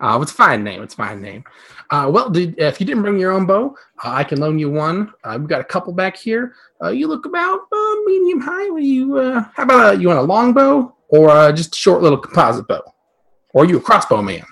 Uh, 0.00 0.18
it's 0.22 0.32
a 0.32 0.34
fine 0.34 0.64
name. 0.64 0.82
It's 0.82 0.94
a 0.94 0.96
fine 0.96 1.20
name. 1.20 1.44
Uh, 1.90 2.08
well, 2.10 2.30
did, 2.30 2.58
if 2.58 2.80
you 2.80 2.86
didn't 2.86 3.02
bring 3.02 3.18
your 3.18 3.32
own 3.32 3.44
bow, 3.44 3.76
uh, 4.02 4.10
I 4.10 4.24
can 4.24 4.40
loan 4.40 4.58
you 4.58 4.70
one. 4.70 5.12
Uh, 5.24 5.36
we've 5.38 5.48
got 5.48 5.60
a 5.60 5.64
couple 5.64 5.92
back 5.92 6.16
here. 6.16 6.54
Uh, 6.82 6.88
you 6.88 7.06
look 7.06 7.26
about 7.26 7.60
uh, 7.70 7.94
medium. 8.06 8.40
What 8.40 8.80
do 8.80 8.86
you? 8.86 9.18
Uh, 9.18 9.44
how 9.54 9.64
about 9.64 9.94
a, 9.94 10.00
you 10.00 10.08
want 10.08 10.20
a 10.20 10.22
long 10.22 10.54
bow 10.54 10.94
or 11.08 11.28
uh, 11.28 11.52
just 11.52 11.74
a 11.74 11.78
short 11.78 12.02
little 12.02 12.16
composite 12.16 12.66
bow? 12.66 12.82
Or 13.52 13.64
are 13.64 13.66
you 13.66 13.76
a 13.76 13.80
crossbow 13.80 14.22
man? 14.22 14.44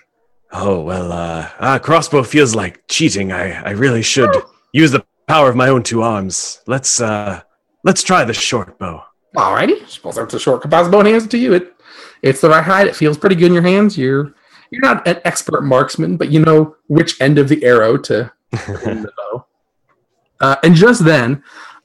Oh 0.53 0.81
well, 0.83 1.13
uh, 1.13 1.49
uh, 1.59 1.79
crossbow 1.79 2.23
feels 2.25 2.55
like 2.55 2.83
cheating. 2.89 3.33
I, 3.33 3.63
I 3.63 3.71
really 3.71 4.03
should 4.03 4.31
use 4.73 4.91
the 4.91 5.05
power 5.29 5.51
of 5.51 5.57
my 5.57 5.69
own 5.69 5.83
two 5.83 6.03
arms. 6.03 6.61
Let's 6.67 7.01
uh, 7.01 7.43
let's 7.85 8.03
try 8.03 8.25
the 8.25 8.35
short 8.35 8.79
bow. 8.79 9.05
Alrighty, 9.37 9.87
suppose 9.87 10.17
that's 10.17 10.35
a 10.35 10.41
short 10.41 10.63
composite 10.63 10.91
bow 10.91 11.01
and 11.01 11.09
hands 11.09 11.27
it 11.27 11.31
to 11.33 11.39
you. 11.39 11.53
It, 11.53 11.75
it's 12.23 12.41
the 12.41 12.49
right 12.49 12.65
height. 12.65 12.89
It 12.89 12.97
feels 12.97 13.19
pretty 13.19 13.37
good 13.37 13.47
in 13.47 13.53
your 13.53 13.63
hands. 13.63 13.97
You're 13.97 14.35
you're 14.71 14.83
not 14.83 15.07
an 15.07 15.21
expert 15.25 15.63
marksman, 15.63 16.17
but 16.17 16.31
you 16.31 16.41
know 16.41 16.77
which 16.89 17.21
end 17.21 17.39
of 17.39 17.49
the 17.49 17.65
arrow 17.65 17.97
to 17.99 18.33
the 18.51 19.13
bow. 19.17 19.45
Uh, 20.41 20.55
and 20.63 20.77
just 20.77 21.05
then, 21.05 21.43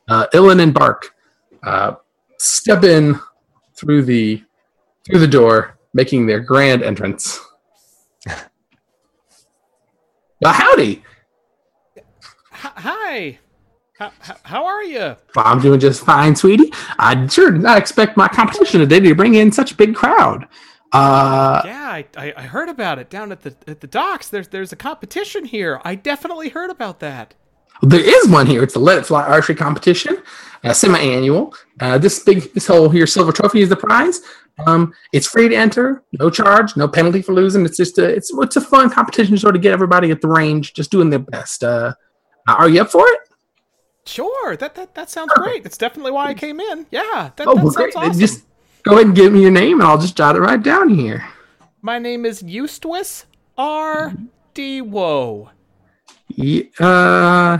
uh, 0.08 0.28
Illyn 0.32 0.62
and 0.62 0.76
Bark 0.76 1.16
uh, 1.64 1.96
step 2.38 2.84
in 2.84 3.20
through 3.74 4.04
the 4.04 4.44
through 5.08 5.18
the 5.18 5.28
door, 5.28 5.80
making 5.96 6.28
their 6.28 6.40
grand 6.40 6.84
entrance. 6.84 7.40
well, 10.40 10.54
howdy! 10.54 11.03
Hi. 12.84 13.40
How, 13.98 14.12
how, 14.20 14.36
how 14.44 14.66
are 14.66 14.84
you? 14.84 15.16
I'm 15.38 15.62
doing 15.62 15.80
just 15.80 16.04
fine, 16.04 16.36
sweetie. 16.36 16.74
I 17.00 17.28
sure 17.28 17.50
did 17.52 17.62
not 17.62 17.78
expect 17.78 18.18
my 18.18 18.28
competition 18.28 18.82
today 18.82 19.00
to 19.00 19.16
bring 19.16 19.36
in 19.36 19.54
such 19.54 19.72
a 19.72 19.76
big 19.76 19.96
crowd. 19.96 20.50
Uh, 20.92 21.62
Yeah, 21.64 21.88
I, 21.88 22.06
I, 22.18 22.34
I 22.36 22.42
heard 22.42 22.68
about 22.68 23.00
it 23.00 23.10
down 23.10 23.32
at 23.32 23.42
the 23.42 23.56
at 23.68 23.80
the 23.80 23.88
docks. 23.88 24.28
There's 24.28 24.50
there's 24.50 24.74
a 24.74 24.76
competition 24.76 25.46
here. 25.46 25.80
I 25.86 25.96
definitely 25.96 26.50
heard 26.50 26.70
about 26.72 27.00
that. 27.00 27.36
There 27.84 28.02
is 28.02 28.28
one 28.28 28.48
here. 28.48 28.62
It's 28.62 28.74
the 28.74 28.80
Let 28.80 28.98
It 28.98 29.06
Fly 29.06 29.24
archery 29.24 29.56
competition, 29.56 30.22
uh, 30.66 30.74
semi-annual. 30.74 31.56
Uh, 31.80 31.98
this 31.98 32.20
big, 32.20 32.54
this 32.54 32.68
whole 32.68 32.90
here 32.90 33.08
silver 33.08 33.32
trophy 33.32 33.62
is 33.62 33.70
the 33.70 33.78
prize. 33.78 34.22
Um, 34.68 34.94
it's 35.14 35.28
free 35.28 35.48
to 35.48 35.56
enter, 35.56 36.04
no 36.20 36.30
charge, 36.30 36.76
no 36.76 36.90
penalty 36.90 37.22
for 37.22 37.34
losing. 37.34 37.66
It's 37.66 37.78
just 37.78 37.98
a, 37.98 38.06
it's 38.06 38.30
it's 38.34 38.58
a 38.58 38.62
fun 38.62 38.90
competition 38.90 39.36
to 39.36 39.40
sort 39.40 39.56
of 39.56 39.62
get 39.62 39.72
everybody 39.72 40.12
at 40.12 40.20
the 40.20 40.28
range, 40.28 40.74
just 40.74 40.92
doing 40.92 41.10
their 41.10 41.20
best. 41.20 41.64
Uh, 41.64 41.94
are 42.48 42.70
you 42.70 42.82
up 42.82 42.90
for 42.90 43.06
it? 43.08 43.20
Sure, 44.06 44.58
that 44.58 44.76
that, 44.76 44.96
that 44.96 45.10
sounds 45.10 45.32
Perfect. 45.34 45.44
great. 45.52 45.64
That's 45.64 45.78
definitely 45.78 46.12
why 46.12 46.28
I 46.28 46.34
came 46.34 46.60
in. 46.60 46.86
Yeah, 46.92 47.32
that, 47.36 47.48
Oh, 47.48 47.56
that 47.56 47.64
well, 47.64 47.72
sounds 47.74 47.76
great. 47.76 47.96
awesome. 47.96 48.20
Just 48.20 48.46
go 48.84 48.94
ahead 48.96 49.06
and 49.08 49.16
give 49.16 49.32
me 49.32 49.42
your 49.42 49.52
name, 49.52 49.80
and 49.80 49.88
I'll 49.88 49.98
just 49.98 50.18
jot 50.18 50.36
it 50.36 50.40
right 50.42 50.62
down 50.62 50.90
here. 50.90 51.26
My 51.82 52.00
name 52.00 52.26
is 52.26 52.42
Eustace 52.44 53.26
R. 53.58 54.14
D. 54.54 54.82
Woe. 54.82 55.50
Ye- 56.28 56.70
Uh, 56.80 57.60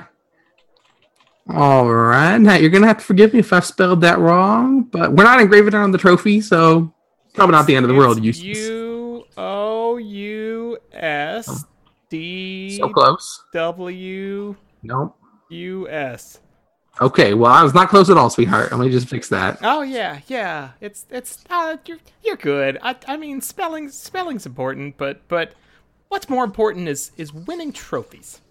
All 1.50 1.90
right. 1.92 2.38
Now 2.40 2.56
you're 2.56 2.70
gonna 2.70 2.88
have 2.88 2.98
to 3.00 3.04
forgive 3.04 3.34
me 3.34 3.40
if 3.40 3.52
I've 3.54 3.66
spelled 3.66 4.02
that 4.02 4.20
wrong, 4.20 4.84
but 4.84 5.12
we're 5.14 5.24
not 5.26 5.40
engraving 5.42 5.70
it 5.70 5.76
on 5.76 5.92
the 5.92 5.98
trophy, 5.98 6.40
so 6.42 6.94
it's 7.26 7.34
probably 7.36 7.54
not 7.54 7.68
the 7.68 7.76
end 7.76 7.84
of 7.86 7.90
the 7.90 7.96
world. 7.96 8.24
It's 8.26 8.40
U 8.40 9.26
O 9.38 9.98
U 9.98 10.78
S 10.94 11.66
D 12.10 12.78
So 12.80 12.90
close. 12.90 13.44
W 13.54 14.56
Nope. 14.84 15.18
U 15.50 15.90
S. 15.90 16.40
Okay. 17.02 17.34
Well, 17.34 17.52
I 17.52 17.64
was 17.64 17.74
not 17.74 17.90
close 17.90 18.10
at 18.10 18.18
all, 18.18 18.30
sweetheart. 18.30 18.72
Let 18.72 18.80
me 18.80 18.92
just 18.92 19.08
fix 19.08 19.30
that. 19.30 19.60
Oh 19.64 19.82
yeah, 19.82 20.20
yeah. 20.28 20.72
It's 20.82 21.06
it's 21.10 21.44
uh, 21.50 21.78
you're 21.86 22.00
you're 22.24 22.36
good. 22.36 22.78
I 22.82 22.96
I 23.08 23.18
mean 23.18 23.42
spelling 23.42 23.90
spelling's 23.90 24.46
important, 24.46 24.98
but 24.98 25.28
but 25.28 25.54
what's 26.10 26.30
more 26.30 26.44
important 26.44 26.88
is 26.88 27.12
is 27.18 27.34
winning 27.34 27.72
trophies. 27.72 28.42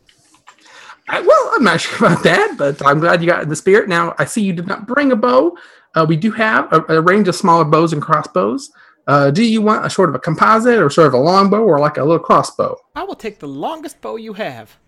I, 1.08 1.20
well, 1.20 1.52
I'm 1.54 1.64
not 1.64 1.80
sure 1.82 2.08
about 2.08 2.22
that, 2.24 2.56
but 2.56 2.84
I'm 2.86 3.00
glad 3.00 3.20
you 3.20 3.28
got 3.28 3.42
in 3.42 3.48
the 3.48 3.56
spirit. 3.56 3.88
Now, 3.88 4.14
I 4.18 4.24
see 4.24 4.42
you 4.42 4.52
did 4.52 4.66
not 4.66 4.86
bring 4.86 5.12
a 5.12 5.16
bow. 5.16 5.56
Uh, 5.94 6.06
we 6.08 6.16
do 6.16 6.30
have 6.32 6.72
a, 6.72 6.84
a, 6.88 7.00
range 7.02 7.28
of 7.28 7.34
smaller 7.34 7.64
bows 7.64 7.92
and 7.92 8.00
crossbows. 8.00 8.70
Uh, 9.06 9.30
do 9.30 9.44
you 9.44 9.60
want 9.60 9.84
a 9.84 9.90
sort 9.90 10.08
of 10.08 10.14
a 10.14 10.18
composite 10.18 10.78
or 10.78 10.88
sort 10.88 11.08
of 11.08 11.12
a 11.12 11.18
long 11.18 11.50
bow 11.50 11.62
or 11.62 11.78
like 11.78 11.98
a 11.98 12.02
little 12.02 12.18
crossbow? 12.18 12.76
I 12.94 13.02
will 13.02 13.14
take 13.14 13.40
the 13.40 13.48
longest 13.48 14.00
bow 14.00 14.16
you 14.16 14.32
have. 14.32 14.78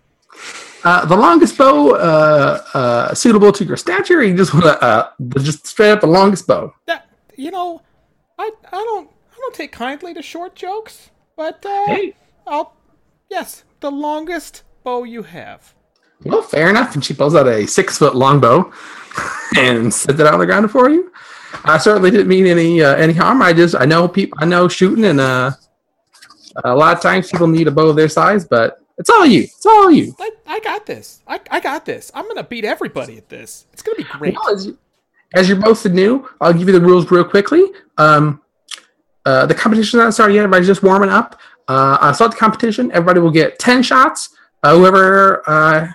Uh, 0.85 1.03
the 1.03 1.17
longest 1.17 1.57
bow 1.57 1.95
uh, 1.95 2.61
uh, 2.75 3.13
suitable 3.15 3.51
to 3.51 3.65
your 3.65 3.75
stature, 3.75 4.19
or 4.19 4.23
you 4.23 4.37
just 4.37 4.53
want 4.53 4.65
uh, 4.65 5.09
just 5.39 5.65
straight 5.65 5.89
up 5.89 6.01
the 6.01 6.07
longest 6.07 6.45
bow? 6.45 6.71
That 6.85 7.09
you 7.35 7.49
know, 7.49 7.81
I 8.37 8.51
I 8.71 8.77
don't 8.77 9.09
I 9.09 9.35
don't 9.35 9.55
take 9.55 9.71
kindly 9.71 10.13
to 10.13 10.21
short 10.21 10.55
jokes, 10.55 11.09
but 11.35 11.65
uh, 11.65 11.85
Hey. 11.87 12.15
I'll 12.45 12.75
yes 13.31 13.63
the 13.79 13.89
longest 13.89 14.61
bow 14.83 15.03
you 15.03 15.23
have. 15.23 15.73
Well, 16.23 16.43
fair 16.43 16.69
enough. 16.69 16.93
And 16.93 17.03
she 17.03 17.15
pulls 17.15 17.33
out 17.33 17.47
a 17.47 17.65
six 17.65 17.97
foot 17.97 18.15
long 18.15 18.39
bow 18.39 18.71
and 19.57 19.91
sets 19.91 20.19
it 20.19 20.27
on 20.27 20.39
the 20.39 20.45
ground 20.45 20.69
for 20.69 20.91
you. 20.91 21.11
I 21.63 21.79
certainly 21.79 22.11
didn't 22.11 22.27
mean 22.27 22.45
any 22.45 22.83
uh, 22.83 22.95
any 22.95 23.13
harm. 23.13 23.41
I 23.41 23.53
just 23.53 23.73
I 23.75 23.85
know 23.85 24.07
people 24.07 24.37
I 24.39 24.45
know 24.45 24.67
shooting 24.67 25.05
and 25.05 25.19
uh, 25.19 25.51
a 26.63 26.75
lot 26.75 26.95
of 26.95 27.01
times 27.01 27.31
people 27.31 27.47
need 27.47 27.67
a 27.67 27.71
bow 27.71 27.87
of 27.87 27.95
their 27.95 28.07
size, 28.07 28.45
but 28.45 28.84
it's 28.97 29.09
all 29.09 29.25
you. 29.25 29.43
It's 29.43 29.65
all 29.65 29.91
you. 29.91 30.15
I, 30.19 30.31
I 30.47 30.59
got 30.61 30.85
this. 30.85 31.21
I, 31.27 31.39
I 31.51 31.59
got 31.59 31.85
this. 31.85 32.11
I'm 32.13 32.27
gonna 32.27 32.43
beat 32.43 32.65
everybody 32.65 33.17
at 33.17 33.29
this. 33.29 33.65
It's 33.73 33.81
gonna 33.81 33.97
be 33.97 34.03
great. 34.03 34.35
Well, 34.35 34.53
as, 34.53 34.65
you, 34.67 34.77
as 35.35 35.49
you're 35.49 35.59
both 35.59 35.85
new, 35.85 36.27
I'll 36.39 36.53
give 36.53 36.67
you 36.67 36.73
the 36.73 36.81
rules 36.81 37.09
real 37.11 37.25
quickly. 37.25 37.63
Um, 37.97 38.41
uh, 39.25 39.45
the 39.45 39.55
competition's 39.55 40.01
not 40.01 40.13
started 40.13 40.35
yet. 40.35 40.43
Everybody's 40.43 40.67
just 40.67 40.83
warming 40.83 41.09
up. 41.09 41.39
Uh, 41.67 41.97
I'll 41.99 42.13
start 42.13 42.31
the 42.31 42.37
competition. 42.37 42.91
Everybody 42.91 43.19
will 43.19 43.31
get 43.31 43.59
ten 43.59 43.83
shots. 43.83 44.29
Uh, 44.63 44.77
whoever 44.77 45.47
uh, 45.49 45.87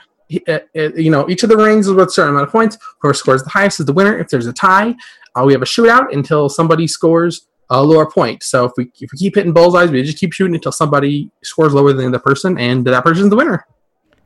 uh, 0.48 0.58
uh, 0.76 0.92
you 0.94 1.10
know, 1.10 1.28
each 1.28 1.42
of 1.42 1.48
the 1.48 1.56
rings 1.56 1.86
is 1.88 1.94
worth 1.94 2.08
a 2.08 2.12
certain 2.12 2.30
amount 2.30 2.46
of 2.46 2.52
points. 2.52 2.78
Whoever 3.00 3.14
scores 3.14 3.42
the 3.42 3.50
highest 3.50 3.80
is 3.80 3.86
the 3.86 3.92
winner. 3.92 4.18
If 4.18 4.28
there's 4.28 4.46
a 4.46 4.52
tie, 4.52 4.94
uh, 5.34 5.44
we 5.44 5.52
have 5.52 5.62
a 5.62 5.66
shootout 5.66 6.12
until 6.12 6.48
somebody 6.48 6.86
scores 6.86 7.46
a 7.70 7.82
lower 7.82 8.10
point. 8.10 8.42
So 8.42 8.64
if 8.64 8.72
we 8.76 8.90
if 9.00 9.10
we 9.12 9.18
keep 9.18 9.36
hitting 9.36 9.52
bullseyes, 9.52 9.90
we 9.90 10.02
just 10.02 10.18
keep 10.18 10.32
shooting 10.32 10.54
until 10.54 10.72
somebody 10.72 11.30
scores 11.42 11.72
lower 11.72 11.92
than 11.92 12.10
the 12.12 12.18
person, 12.18 12.58
and 12.58 12.84
that 12.86 13.04
person's 13.04 13.30
the 13.30 13.36
winner. 13.36 13.64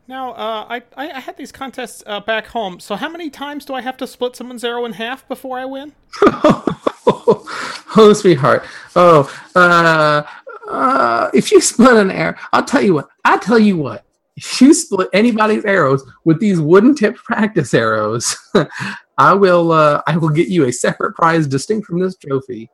Now, 0.07 0.32
uh, 0.32 0.66
I, 0.68 0.82
I 0.97 1.12
I 1.12 1.20
had 1.20 1.36
these 1.36 1.53
contests 1.53 2.03
uh, 2.07 2.20
back 2.20 2.47
home. 2.47 2.80
So 2.80 2.97
how 2.97 3.09
many 3.09 3.30
times 3.30 3.64
do 3.64 3.74
I 3.74 3.82
have 3.82 3.97
to 3.99 4.07
split 4.07 4.36
someone's 4.36 4.64
arrow 4.64 4.84
in 4.84 4.92
half 4.95 5.26
before 5.28 5.59
I 5.59 5.64
win? 5.66 5.92
oh, 6.26 8.12
sweetheart. 8.14 8.64
Oh, 8.97 9.30
uh, 9.55 10.22
uh, 10.68 11.30
if 11.34 11.53
you 11.53 11.61
split 11.61 11.97
an 11.97 12.11
arrow, 12.11 12.36
I'll 12.53 12.64
tell 12.64 12.82
you 12.82 12.95
what. 12.95 13.09
I'll 13.24 13.38
tell 13.38 13.59
you 13.59 13.76
what. 13.76 14.05
If 14.36 14.61
you 14.61 14.74
split 14.74 15.09
anybody's 15.12 15.64
arrows 15.64 16.05
with 16.24 16.40
these 16.40 16.61
wooden 16.61 16.95
tipped 16.95 17.18
practice 17.18 17.72
arrows, 17.72 18.36
I 19.18 19.32
will. 19.32 19.72
Uh, 19.72 20.03
I 20.07 20.16
will 20.16 20.30
get 20.30 20.49
you 20.49 20.64
a 20.64 20.72
separate 20.72 21.14
prize 21.14 21.47
distinct 21.47 21.86
from 21.86 22.01
this 22.01 22.16
trophy. 22.16 22.68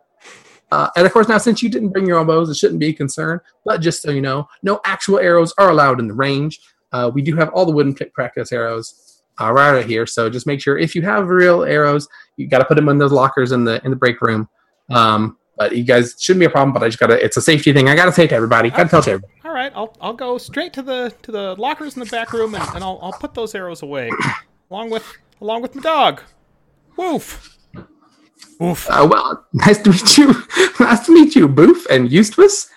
Uh, 0.73 0.89
and 0.97 1.07
of 1.07 1.13
course, 1.13 1.29
now 1.29 1.39
since 1.39 1.63
you 1.63 1.69
didn't 1.69 1.89
bring 1.89 2.07
your 2.07 2.19
own 2.19 2.27
bows, 2.27 2.49
it 2.49 2.57
shouldn't 2.57 2.81
be 2.81 2.89
a 2.89 2.93
concern. 2.93 3.41
But 3.65 3.81
just 3.81 4.03
so 4.03 4.11
you 4.11 4.21
know, 4.21 4.49
no 4.63 4.81
actual 4.85 5.19
arrows 5.19 5.53
are 5.59 5.71
allowed 5.71 6.01
in 6.01 6.09
the 6.09 6.15
range. 6.15 6.61
Uh, 6.93 7.11
we 7.13 7.23
do 7.23 7.37
have 7.37 7.51
all 7.51 7.67
the 7.67 7.73
wooden 7.73 7.95
tipped 7.95 8.15
practice 8.15 8.53
arrows 8.53 9.23
uh, 9.41 9.53
right 9.53 9.79
out 9.79 9.87
here. 9.87 10.07
So 10.07 10.29
just 10.31 10.47
make 10.47 10.61
sure 10.61 10.79
if 10.79 10.95
you 10.95 11.03
have 11.03 11.29
real 11.29 11.65
arrows, 11.65 12.09
you 12.37 12.47
got 12.47 12.59
to 12.59 12.65
put 12.65 12.77
them 12.77 12.89
in 12.89 12.99
those 12.99 13.13
lockers 13.13 13.53
in 13.53 13.65
the 13.65 13.83
in 13.85 13.91
the 13.91 13.97
break 13.97 14.21
room. 14.21 14.49
Um, 14.91 15.37
but 15.57 15.77
you 15.77 15.85
guys 15.85 16.17
shouldn't 16.19 16.41
be 16.41 16.47
a 16.47 16.51
problem. 16.51 16.73
But 16.73 16.83
I 16.83 16.89
just 16.89 16.99
gotta. 16.99 17.23
It's 17.23 17.37
a 17.37 17.43
safety 17.43 17.73
thing. 17.73 17.89
I 17.89 17.95
gotta 17.95 18.13
say 18.13 18.27
to 18.27 18.35
everybody. 18.35 18.71
Gotta 18.71 18.89
tell 18.89 19.03
to 19.03 19.11
everybody. 19.11 19.35
All 19.45 19.53
right, 19.53 19.71
I'll 19.75 19.95
I'll 20.01 20.15
go 20.15 20.39
straight 20.39 20.73
to 20.73 20.83
the 20.83 21.15
to 21.23 21.31
the 21.31 21.55
lockers 21.57 21.97
in 21.97 22.01
the 22.01 22.11
back 22.11 22.33
room 22.33 22.55
and, 22.55 22.65
and 22.75 22.83
I'll 22.83 22.99
I'll 23.03 23.13
put 23.13 23.35
those 23.35 23.55
arrows 23.55 23.83
away, 23.83 24.11
along 24.71 24.89
with 24.89 25.05
along 25.41 25.61
with 25.61 25.75
my 25.75 25.83
dog. 25.83 26.23
Woof. 26.97 27.59
Woof. 28.59 28.89
Uh, 28.91 29.07
well, 29.11 29.47
nice 29.53 29.79
to 29.83 29.91
meet 29.91 30.19
you. 30.19 30.35
nice 30.81 31.07
to 31.07 31.13
meet 31.13 31.35
you, 31.35 31.49
Boof 31.49 31.87
and 31.91 32.11
Eustace, 32.11 32.69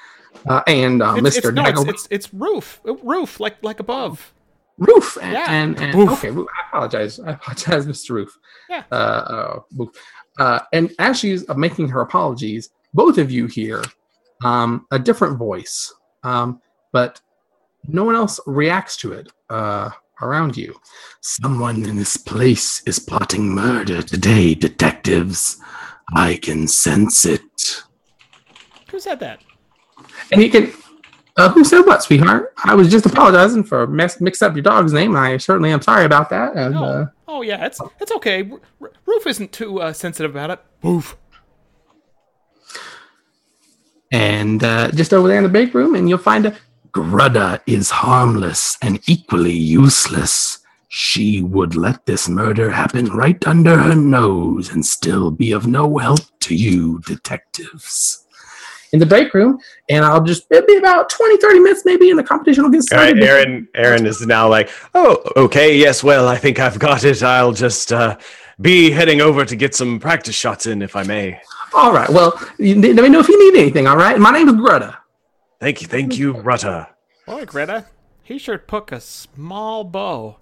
uh, 0.47 0.61
and 0.67 1.01
uh, 1.01 1.15
It's, 1.17 1.37
Mr. 1.37 1.49
it's, 1.49 1.51
no, 1.53 1.65
it's, 1.65 1.83
it's 1.89 2.07
it's 2.09 2.33
roof 2.33 2.81
roof 2.83 3.39
like 3.39 3.57
like 3.63 3.79
above. 3.79 4.33
Roof. 4.77 5.17
And, 5.21 5.33
Yeah. 5.33 5.45
and, 5.51 5.79
and 5.79 6.09
okay, 6.09 6.29
I 6.29 6.67
apologize. 6.69 7.19
I 7.19 7.31
apologize, 7.33 7.85
Mr. 7.93 8.09
Roof. 8.11 8.37
Yeah. 8.69 8.83
Uh, 8.91 9.59
uh, 9.79 9.85
Uh, 10.39 10.59
and 10.73 10.91
as 10.97 11.19
she's 11.19 11.47
uh, 11.47 11.53
making 11.53 11.87
her 11.89 12.01
apologies, 12.01 12.71
both 12.93 13.19
of 13.19 13.29
you 13.29 13.45
hear 13.45 13.83
um, 14.43 14.87
a 14.89 14.97
different 14.97 15.37
voice, 15.37 15.93
um, 16.23 16.59
but 16.91 17.21
no 17.87 18.03
one 18.03 18.15
else 18.15 18.39
reacts 18.47 18.97
to 18.97 19.13
it 19.13 19.31
uh, 19.51 19.91
around 20.21 20.55
you. 20.57 20.79
Someone 21.21 21.83
in 21.85 21.95
this 21.97 22.17
place 22.17 22.81
is 22.85 22.99
plotting 22.99 23.49
murder 23.49 24.01
today, 24.01 24.53
detectives. 24.55 25.57
I 26.15 26.35
can 26.41 26.67
sense 26.67 27.25
it. 27.25 27.83
Who 28.91 28.99
said 28.99 29.19
that? 29.21 29.41
And 30.31 30.41
you 30.41 30.49
can. 30.49 30.71
Uh, 31.35 31.49
who 31.49 31.63
said 31.63 31.81
what, 31.81 32.03
sweetheart? 32.03 32.53
I 32.63 32.75
was 32.75 32.91
just 32.91 33.07
apologizing 33.07 33.63
for 33.63 33.87
mess 33.87 34.21
mix 34.21 34.43
up 34.43 34.53
your 34.55 34.61
dog's 34.61 34.93
name. 34.93 35.15
I 35.15 35.37
certainly 35.37 35.71
am 35.71 35.81
sorry 35.81 36.05
about 36.05 36.29
that. 36.29 36.55
And 36.55 36.75
Oh, 36.77 36.83
uh, 36.83 37.05
oh 37.27 37.41
yeah, 37.41 37.65
it's 37.65 37.81
it's 37.99 38.11
okay. 38.11 38.47
R- 38.79 38.91
Roof 39.07 39.25
isn't 39.25 39.51
too 39.51 39.81
uh, 39.81 39.93
sensitive 39.93 40.29
about 40.31 40.51
it. 40.51 40.59
Woof. 40.83 41.17
and 44.11 44.63
uh, 44.63 44.91
just 44.91 45.11
over 45.13 45.27
there 45.27 45.37
in 45.37 45.43
the 45.43 45.49
break 45.49 45.73
room, 45.73 45.95
and 45.95 46.07
you'll 46.07 46.19
find 46.19 46.45
a 46.45 46.55
Greta 46.93 47.59
is 47.65 47.89
harmless 47.89 48.77
and 48.83 48.99
equally 49.09 49.51
useless. 49.51 50.59
She 50.89 51.41
would 51.41 51.75
let 51.75 52.05
this 52.05 52.29
murder 52.29 52.69
happen 52.69 53.07
right 53.07 53.45
under 53.47 53.75
her 53.77 53.95
nose 53.95 54.69
and 54.71 54.85
still 54.85 55.31
be 55.31 55.51
of 55.51 55.65
no 55.65 55.97
help 55.97 56.19
to 56.41 56.55
you, 56.55 56.99
detectives. 57.07 58.27
in 58.91 58.99
the 58.99 59.07
break 59.07 59.33
room, 59.33 59.57
and 59.89 60.05
I'll 60.05 60.21
just 60.23 60.45
it'll 60.51 60.67
be 60.67 60.77
about 60.77 61.09
20, 61.09 61.37
30 61.37 61.59
minutes 61.61 61.81
maybe, 61.83 62.11
and 62.11 62.19
the 62.19 62.23
competition 62.23 62.63
will 62.63 62.69
get 62.69 62.83
All 62.91 62.99
right, 62.99 63.07
started. 63.07 63.23
Aaron. 63.23 63.67
Aaron 63.73 64.05
is 64.05 64.23
now 64.27 64.47
like, 64.47 64.69
oh, 64.93 65.17
okay, 65.35 65.75
yes. 65.75 66.03
Well, 66.03 66.27
I 66.27 66.37
think 66.37 66.59
I've 66.59 66.77
got 66.77 67.03
it. 67.03 67.23
I'll 67.23 67.53
just 67.53 67.91
uh, 67.91 68.17
be 68.61 68.91
heading 68.91 69.19
over 69.19 69.45
to 69.45 69.55
get 69.55 69.73
some 69.73 69.99
practice 69.99 70.35
shots 70.35 70.67
in, 70.67 70.83
if 70.83 70.95
I 70.95 71.01
may. 71.01 71.41
All 71.73 71.91
right. 71.91 72.07
Well, 72.07 72.39
let 72.59 72.77
me 72.77 73.09
know 73.09 73.19
if 73.19 73.27
you 73.27 73.51
need 73.51 73.59
anything. 73.59 73.87
All 73.87 73.97
right. 73.97 74.19
My 74.19 74.29
name 74.29 74.47
is 74.47 74.55
Greta. 74.55 74.99
Thank 75.63 75.81
you, 75.81 75.87
thank 75.87 76.17
you, 76.17 76.33
Rutta. 76.33 76.89
Boy, 77.25 77.45
Greta, 77.45 77.85
he 78.21 78.37
sure 78.37 78.57
took 78.57 78.91
a 78.91 78.99
small 78.99 79.85
bow. 79.85 80.35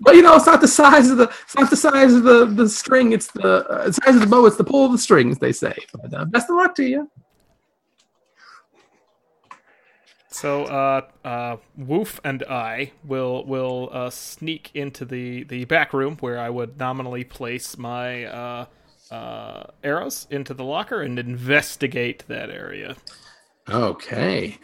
But 0.00 0.14
you 0.14 0.22
know, 0.22 0.36
it's 0.36 0.46
not 0.46 0.62
the 0.62 0.68
size 0.68 1.10
of 1.10 1.18
the 1.18 1.24
it's 1.24 1.54
not 1.54 1.68
the 1.68 1.76
size 1.76 2.14
of 2.14 2.22
the 2.22 2.46
the 2.46 2.66
string. 2.66 3.12
It's 3.12 3.26
the 3.32 3.68
uh, 3.68 3.92
size 3.92 4.14
of 4.14 4.22
the 4.22 4.26
bow. 4.26 4.46
It's 4.46 4.56
the 4.56 4.64
pull 4.64 4.86
of 4.86 4.92
the 4.92 4.98
strings. 4.98 5.38
They 5.38 5.52
say. 5.52 5.74
But 5.92 6.14
uh, 6.14 6.24
best 6.24 6.48
of 6.48 6.56
luck 6.56 6.74
to 6.76 6.82
you. 6.82 7.10
So, 10.30 10.64
uh, 10.64 11.02
uh, 11.26 11.56
Woof 11.76 12.20
and 12.24 12.42
I 12.44 12.92
will 13.04 13.44
will 13.44 13.90
uh, 13.92 14.08
sneak 14.08 14.70
into 14.72 15.04
the 15.04 15.44
the 15.44 15.66
back 15.66 15.92
room 15.92 16.16
where 16.20 16.38
I 16.38 16.48
would 16.48 16.78
nominally 16.78 17.24
place 17.24 17.76
my 17.76 18.24
uh, 18.24 18.66
uh, 19.10 19.64
arrows 19.82 20.26
into 20.30 20.54
the 20.54 20.64
locker 20.64 21.02
and 21.02 21.18
investigate 21.18 22.24
that 22.28 22.50
area. 22.50 22.96
Okay. 23.68 24.58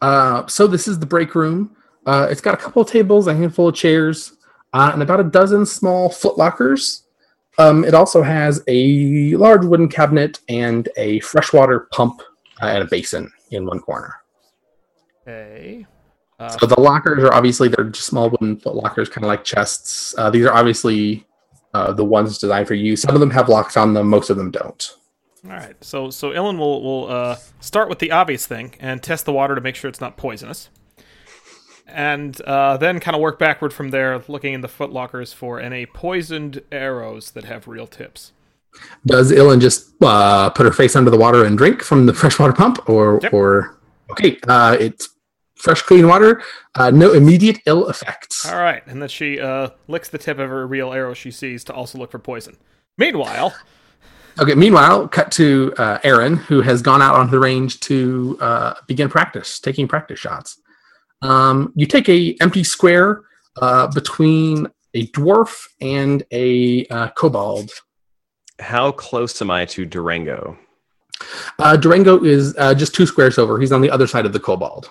Uh, 0.00 0.46
so 0.46 0.66
this 0.66 0.88
is 0.88 0.98
the 0.98 1.06
break 1.06 1.34
room. 1.34 1.76
Uh, 2.04 2.28
it's 2.30 2.40
got 2.40 2.54
a 2.54 2.56
couple 2.56 2.82
of 2.82 2.88
tables, 2.88 3.26
a 3.26 3.34
handful 3.34 3.68
of 3.68 3.74
chairs, 3.74 4.36
uh, 4.72 4.90
and 4.92 5.02
about 5.02 5.20
a 5.20 5.24
dozen 5.24 5.66
small 5.66 6.08
foot 6.08 6.38
lockers. 6.38 7.04
Um, 7.58 7.84
it 7.84 7.94
also 7.94 8.22
has 8.22 8.62
a 8.68 9.34
large 9.36 9.64
wooden 9.64 9.88
cabinet 9.88 10.40
and 10.48 10.88
a 10.96 11.20
freshwater 11.20 11.88
pump 11.90 12.22
uh, 12.62 12.66
and 12.66 12.82
a 12.82 12.86
basin 12.86 13.32
in 13.50 13.66
one 13.66 13.80
corner. 13.80 14.14
Okay. 15.22 15.86
Uh, 16.38 16.48
So 16.50 16.66
the 16.66 16.80
lockers 16.80 17.24
are 17.24 17.32
obviously 17.32 17.68
they're 17.68 17.86
just 17.86 18.06
small 18.06 18.28
wooden 18.30 18.58
foot 18.58 18.74
lockers, 18.74 19.08
kind 19.08 19.24
of 19.24 19.28
like 19.28 19.42
chests. 19.42 20.14
Uh, 20.18 20.30
these 20.30 20.44
are 20.44 20.52
obviously 20.52 21.25
uh, 21.76 21.92
the 21.92 22.04
ones 22.04 22.38
designed 22.38 22.66
for 22.68 22.74
you. 22.74 22.96
Some 22.96 23.14
of 23.14 23.20
them 23.20 23.30
have 23.30 23.48
locks 23.48 23.76
on 23.76 23.94
them, 23.94 24.08
most 24.08 24.30
of 24.30 24.36
them 24.36 24.50
don't. 24.50 24.82
all 25.44 25.50
right. 25.52 25.76
So 25.84 26.10
so 26.10 26.30
Illyn 26.32 26.58
will 26.58 26.82
will 26.82 27.04
uh, 27.10 27.36
start 27.60 27.88
with 27.88 27.98
the 27.98 28.10
obvious 28.20 28.46
thing 28.46 28.74
and 28.80 29.02
test 29.02 29.24
the 29.24 29.32
water 29.32 29.54
to 29.54 29.60
make 29.60 29.76
sure 29.76 29.88
it's 29.88 30.00
not 30.00 30.16
poisonous. 30.16 30.70
and 31.88 32.40
uh, 32.42 32.76
then 32.76 32.98
kind 33.00 33.14
of 33.14 33.20
work 33.20 33.38
backward 33.38 33.72
from 33.72 33.90
there, 33.90 34.22
looking 34.28 34.54
in 34.54 34.60
the 34.60 34.68
footlockers 34.68 35.32
for 35.34 35.60
any 35.60 35.86
poisoned 35.86 36.60
arrows 36.72 37.30
that 37.32 37.44
have 37.44 37.68
real 37.68 37.86
tips. 37.86 38.32
Does 39.06 39.30
Illyn 39.32 39.60
just 39.60 39.90
uh, 40.02 40.50
put 40.50 40.66
her 40.66 40.72
face 40.72 40.96
under 40.96 41.10
the 41.10 41.16
water 41.16 41.44
and 41.44 41.56
drink 41.56 41.82
from 41.82 42.06
the 42.06 42.12
freshwater 42.20 42.52
pump, 42.52 42.88
or 42.88 43.20
Yep. 43.22 43.32
or 43.32 43.78
okay? 44.10 44.38
Uh, 44.48 44.76
it's 44.78 45.08
fresh, 45.56 45.82
clean 45.82 46.06
water. 46.06 46.42
Uh, 46.74 46.90
no 46.90 47.12
immediate 47.12 47.58
ill 47.66 47.88
effects. 47.88 48.46
All 48.46 48.60
right, 48.60 48.82
and 48.86 49.00
then 49.00 49.08
she 49.08 49.40
uh, 49.40 49.70
licks 49.88 50.08
the 50.08 50.18
tip 50.18 50.38
of 50.38 50.48
her 50.48 50.66
real 50.66 50.92
arrow 50.92 51.14
she 51.14 51.30
sees 51.30 51.64
to 51.64 51.72
also 51.72 51.98
look 51.98 52.10
for 52.10 52.18
poison. 52.18 52.56
Meanwhile, 52.98 53.54
Okay. 54.38 54.54
Meanwhile, 54.54 55.08
cut 55.08 55.32
to 55.32 55.72
uh, 55.78 55.98
Aaron, 56.04 56.36
who 56.36 56.60
has 56.60 56.82
gone 56.82 57.00
out 57.00 57.14
onto 57.14 57.30
the 57.30 57.38
range 57.38 57.80
to 57.80 58.36
uh, 58.40 58.74
begin 58.86 59.08
practice, 59.08 59.58
taking 59.58 59.88
practice 59.88 60.18
shots. 60.18 60.60
Um, 61.22 61.72
you 61.74 61.86
take 61.86 62.08
a 62.08 62.36
empty 62.40 62.62
square 62.62 63.22
uh, 63.62 63.86
between 63.88 64.66
a 64.92 65.06
dwarf 65.08 65.66
and 65.80 66.22
a 66.32 66.86
uh, 66.88 67.08
kobold. 67.10 67.70
How 68.58 68.92
close 68.92 69.40
am 69.40 69.50
I 69.50 69.64
to 69.66 69.86
Durango? 69.86 70.58
Uh, 71.58 71.76
Durango 71.78 72.22
is 72.22 72.54
uh, 72.58 72.74
just 72.74 72.94
two 72.94 73.06
squares 73.06 73.38
over. 73.38 73.58
He's 73.58 73.72
on 73.72 73.80
the 73.80 73.90
other 73.90 74.06
side 74.06 74.26
of 74.26 74.34
the 74.34 74.40
kobold, 74.40 74.90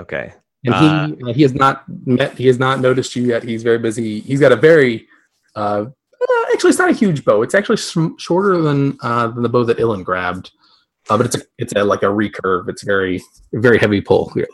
Okay. 0.00 0.32
and 0.64 0.74
he 0.74 1.24
uh, 1.24 1.32
he 1.32 1.42
has 1.42 1.54
not 1.54 1.84
met. 2.06 2.36
He 2.36 2.46
has 2.46 2.58
not 2.58 2.80
noticed 2.80 3.14
you 3.16 3.24
yet. 3.24 3.42
He's 3.42 3.62
very 3.62 3.78
busy. 3.78 4.20
He's 4.20 4.40
got 4.40 4.52
a 4.52 4.56
very 4.56 5.06
uh, 5.54 5.86
uh, 6.20 6.44
actually, 6.52 6.70
it's 6.70 6.78
not 6.78 6.90
a 6.90 6.94
huge 6.94 7.24
bow. 7.24 7.42
It's 7.42 7.54
actually 7.54 7.78
shorter 8.18 8.60
than 8.60 8.96
uh, 9.02 9.28
than 9.28 9.42
the 9.42 9.48
bow 9.48 9.64
that 9.64 9.78
Illyn 9.78 10.04
grabbed, 10.04 10.50
uh, 11.08 11.16
but 11.16 11.26
it's 11.26 11.36
a 11.36 11.40
it's 11.58 11.72
a 11.74 11.84
like 11.84 12.02
a 12.02 12.06
recurve. 12.06 12.68
It's 12.68 12.82
very 12.82 13.22
very 13.52 13.78
heavy 13.78 14.00
pull. 14.00 14.26
Clearly, 14.26 14.50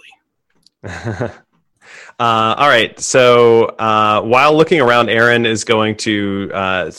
uh, 0.85 1.31
all 2.19 2.69
right. 2.69 2.99
So 3.01 3.65
uh, 3.65 4.23
while 4.23 4.57
looking 4.57 4.81
around, 4.81 5.09
Aaron 5.09 5.45
is 5.45 5.65
going 5.65 5.97
to 5.99 6.51
uh, 6.55 6.91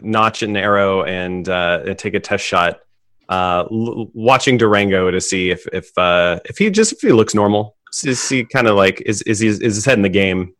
notch 0.00 0.42
an 0.42 0.56
arrow 0.56 1.04
and 1.04 1.48
uh, 1.48 1.82
and 1.86 1.98
take 1.98 2.14
a 2.14 2.20
test 2.20 2.44
shot, 2.44 2.80
uh, 3.28 3.64
l- 3.70 4.10
watching 4.12 4.58
Durango 4.58 5.10
to 5.10 5.20
see 5.20 5.50
if 5.50 5.66
if 5.72 5.96
uh, 5.96 6.40
if 6.44 6.58
he 6.58 6.68
just 6.70 6.92
if 6.92 7.00
he 7.00 7.12
looks 7.12 7.34
normal. 7.34 7.76
Is 8.04 8.28
he 8.28 8.44
kind 8.44 8.66
of 8.66 8.76
like 8.76 9.02
is 9.06 9.22
is 9.22 9.40
he 9.40 9.48
is 9.48 9.58
his 9.60 9.84
head 9.84 9.98
in 9.98 10.02
the 10.02 10.08
game? 10.08 10.54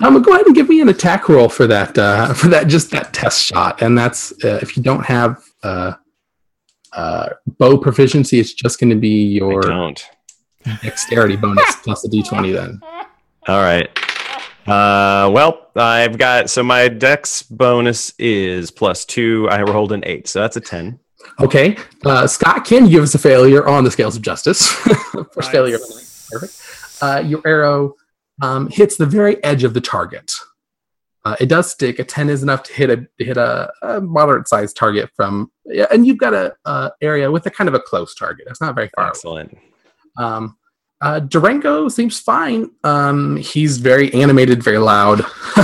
I'm 0.00 0.12
gonna 0.12 0.24
go 0.24 0.34
ahead 0.34 0.46
and 0.46 0.54
give 0.54 0.68
me 0.68 0.80
an 0.80 0.88
attack 0.88 1.28
roll 1.28 1.48
for 1.48 1.66
that 1.66 1.98
uh, 1.98 2.32
for 2.34 2.48
that 2.48 2.68
just 2.68 2.90
that 2.92 3.12
test 3.12 3.44
shot. 3.44 3.82
And 3.82 3.98
that's 3.98 4.32
uh, 4.44 4.58
if 4.62 4.76
you 4.76 4.82
don't 4.82 5.04
have 5.04 5.42
uh, 5.62 5.94
uh, 6.92 7.30
bow 7.58 7.78
proficiency, 7.78 8.38
it's 8.38 8.52
just 8.52 8.78
going 8.78 8.90
to 8.90 8.96
be 8.96 9.24
your 9.26 9.62
don't. 9.62 10.02
dexterity 10.82 11.36
bonus 11.36 11.76
plus 11.82 12.04
a 12.04 12.08
d 12.08 12.22
twenty. 12.22 12.52
Then 12.52 12.80
All 13.48 13.60
right. 13.60 13.88
Uh, 14.66 15.30
well, 15.30 15.70
I've 15.74 16.18
got 16.18 16.50
so 16.50 16.62
my 16.62 16.88
dex 16.88 17.42
bonus 17.42 18.12
is 18.18 18.70
plus 18.70 19.04
two. 19.04 19.48
I 19.50 19.62
rolled 19.62 19.92
an 19.92 20.02
eight, 20.06 20.28
so 20.28 20.40
that's 20.40 20.56
a 20.56 20.60
ten. 20.60 21.00
okay, 21.40 21.76
uh, 22.04 22.26
Scott, 22.26 22.64
can 22.64 22.84
you 22.84 22.90
give 22.92 23.02
us 23.02 23.14
a 23.14 23.18
failure 23.18 23.66
on 23.66 23.82
the 23.82 23.90
scales 23.90 24.14
of 24.14 24.22
justice? 24.22 24.68
First 25.32 25.50
failure. 25.50 25.78
Of 26.32 26.40
the 26.40 26.46
night. 26.46 26.50
Perfect. 26.50 27.02
Uh, 27.02 27.22
your 27.26 27.42
arrow 27.46 27.94
um, 28.42 28.68
hits 28.70 28.96
the 28.96 29.06
very 29.06 29.42
edge 29.44 29.64
of 29.64 29.74
the 29.74 29.80
target. 29.80 30.30
Uh, 31.24 31.36
it 31.40 31.46
does 31.46 31.70
stick. 31.70 31.98
A 31.98 32.04
ten 32.04 32.30
is 32.30 32.42
enough 32.42 32.62
to 32.64 32.72
hit 32.72 32.90
a 32.90 33.06
hit 33.18 33.36
a, 33.36 33.70
a 33.82 34.00
moderate 34.00 34.48
sized 34.48 34.76
target 34.76 35.10
from, 35.14 35.50
and 35.90 36.06
you've 36.06 36.18
got 36.18 36.32
a, 36.32 36.54
a 36.64 36.92
area 37.02 37.30
with 37.30 37.44
a 37.46 37.50
kind 37.50 37.68
of 37.68 37.74
a 37.74 37.80
close 37.80 38.14
target. 38.14 38.46
It's 38.48 38.60
not 38.60 38.74
very 38.74 38.88
far. 38.94 39.04
away. 39.04 39.10
Excellent. 39.10 39.58
Um, 40.16 40.56
uh, 41.00 41.20
Durango 41.20 41.88
seems 41.88 42.18
fine. 42.18 42.70
Um, 42.82 43.36
he's 43.36 43.78
very 43.78 44.12
animated, 44.14 44.62
very 44.62 44.78
loud. 44.78 45.20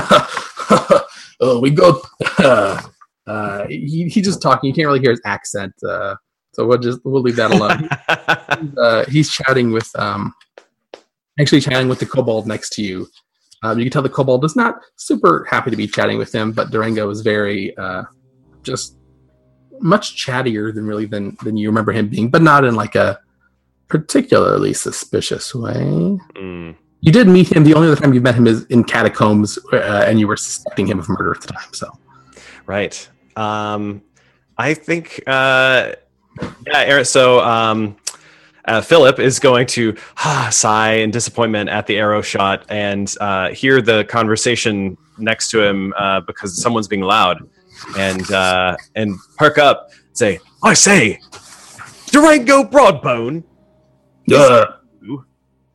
oh, 1.41 1.59
we 1.61 1.71
go. 1.71 2.01
uh, 2.39 3.67
he 3.69 4.09
he 4.09 4.21
just 4.21 4.43
talking. 4.43 4.69
You 4.69 4.75
can't 4.75 4.87
really 4.87 5.01
hear 5.01 5.11
his 5.11 5.23
accent. 5.25 5.75
Uh, 5.87 6.17
so 6.53 6.67
we'll 6.67 6.79
just 6.79 7.01
we'll 7.05 7.23
leave 7.23 7.37
that 7.37 7.51
alone. 7.51 7.89
uh, 8.79 9.05
he's 9.07 9.31
chatting 9.31 9.73
with 9.73 9.91
um, 9.99 10.33
actually 11.39 11.61
chatting 11.61 11.89
with 11.89 11.99
the 11.99 12.07
kobold 12.07 12.47
next 12.47 12.71
to 12.75 12.83
you. 12.83 13.09
Um, 13.63 13.79
you 13.79 13.85
can 13.85 13.93
tell 13.93 14.03
the 14.03 14.09
kobold 14.09 14.45
is 14.45 14.57
not 14.57 14.77
super 14.97 15.47
happy 15.49 15.71
to 15.71 15.77
be 15.77 15.87
chatting 15.87 16.19
with 16.19 16.35
him, 16.35 16.53
but 16.53 16.71
Durango 16.71 17.09
is 17.11 17.23
very 17.23 17.77
uh, 17.77 18.05
just 18.63 18.97
much 19.81 20.17
chattier 20.17 20.75
than 20.75 20.87
really 20.87 21.07
than 21.07 21.37
than 21.43 21.57
you 21.57 21.69
remember 21.69 21.93
him 21.93 22.09
being, 22.09 22.31
but 22.31 22.43
not 22.43 22.65
in 22.65 22.75
like 22.75 22.95
a 22.95 23.19
particularly 23.89 24.73
suspicious 24.73 25.55
way. 25.55 26.19
Mm. 26.37 26.77
You 27.01 27.13
did 27.13 27.29
meet 27.29 27.53
him. 27.53 27.65
The 27.65 27.75
only 27.75 27.89
other 27.89 28.01
time 28.01 28.15
you've 28.15 28.23
met 28.23 28.35
him 28.35 28.47
is 28.47 28.65
in 28.67 28.85
catacombs, 28.85 29.59
uh, 29.73 30.05
and 30.07 30.19
you 30.19 30.27
were 30.27 30.37
suspecting 30.37 30.87
him 30.87 30.99
of 30.99 31.09
murder 31.09 31.35
at 31.35 31.43
the 31.43 31.49
time. 31.49 31.73
So 31.73 31.91
Right. 32.67 33.09
Um, 33.37 34.03
I 34.57 34.75
think, 34.75 35.23
uh, 35.27 35.93
yeah, 36.67 36.79
Eric. 36.79 37.07
So, 37.07 37.41
um, 37.41 37.97
uh, 38.67 38.81
Philip 38.81 39.19
is 39.19 39.39
going 39.39 39.67
to 39.69 39.97
ah, 40.19 40.49
sigh 40.53 40.95
in 40.95 41.11
disappointment 41.11 41.69
at 41.69 41.87
the 41.87 41.97
arrow 41.97 42.23
shot 42.23 42.65
and 42.69 43.15
uh, 43.21 43.51
hear 43.51 43.81
the 43.83 44.05
conversation 44.05 44.97
next 45.19 45.51
to 45.51 45.63
him 45.63 45.95
uh, 45.97 46.21
because 46.21 46.61
someone's 46.61 46.89
being 46.89 47.03
loud, 47.03 47.49
and 47.97 48.31
uh, 48.33 48.77
and 48.95 49.17
perk 49.37 49.59
up, 49.59 49.91
and 50.09 50.17
say, 50.17 50.41
"I 50.63 50.75
say, 50.75 51.21
Durango 52.07 52.65
Broadbone." 52.65 53.45
Uh, 54.33 54.67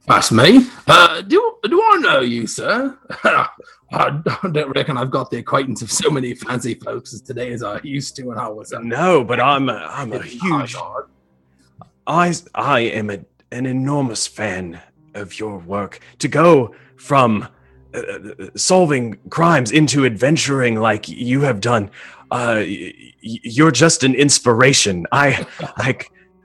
that's 0.07 0.31
me. 0.31 0.65
Uh, 0.87 1.21
do 1.21 1.57
do 1.63 1.81
I 1.81 1.97
know 1.97 2.21
you, 2.21 2.47
sir? 2.47 2.97
I 3.91 4.21
don't 4.51 4.75
reckon 4.75 4.97
I've 4.97 5.11
got 5.11 5.31
the 5.31 5.37
acquaintance 5.37 5.81
of 5.81 5.91
so 5.91 6.09
many 6.09 6.35
fancy 6.35 6.75
folks 6.75 7.13
as 7.13 7.21
today 7.21 7.51
as 7.53 7.63
I 7.63 7.79
used 7.83 8.15
to 8.17 8.23
when 8.23 8.37
I 8.37 8.47
was 8.47 8.71
No, 8.71 9.23
but 9.23 9.39
I'm 9.39 9.69
a, 9.69 9.87
I'm 9.89 10.13
a 10.13 10.21
huge. 10.21 10.75
I 12.09 12.33
I 12.55 12.79
am 12.81 13.09
a, 13.09 13.19
an 13.51 13.65
enormous 13.65 14.27
fan 14.27 14.81
of 15.13 15.39
your 15.39 15.59
work. 15.59 15.99
To 16.19 16.27
go 16.27 16.73
from 16.97 17.47
uh, 17.93 18.01
solving 18.55 19.17
crimes 19.29 19.71
into 19.71 20.05
adventuring 20.05 20.75
like 20.81 21.07
you 21.07 21.41
have 21.41 21.61
done, 21.61 21.89
uh, 22.31 22.61
y- 22.65 22.93
you're 23.21 23.71
just 23.71 24.03
an 24.03 24.15
inspiration. 24.15 25.05
I 25.11 25.45
I 25.77 25.97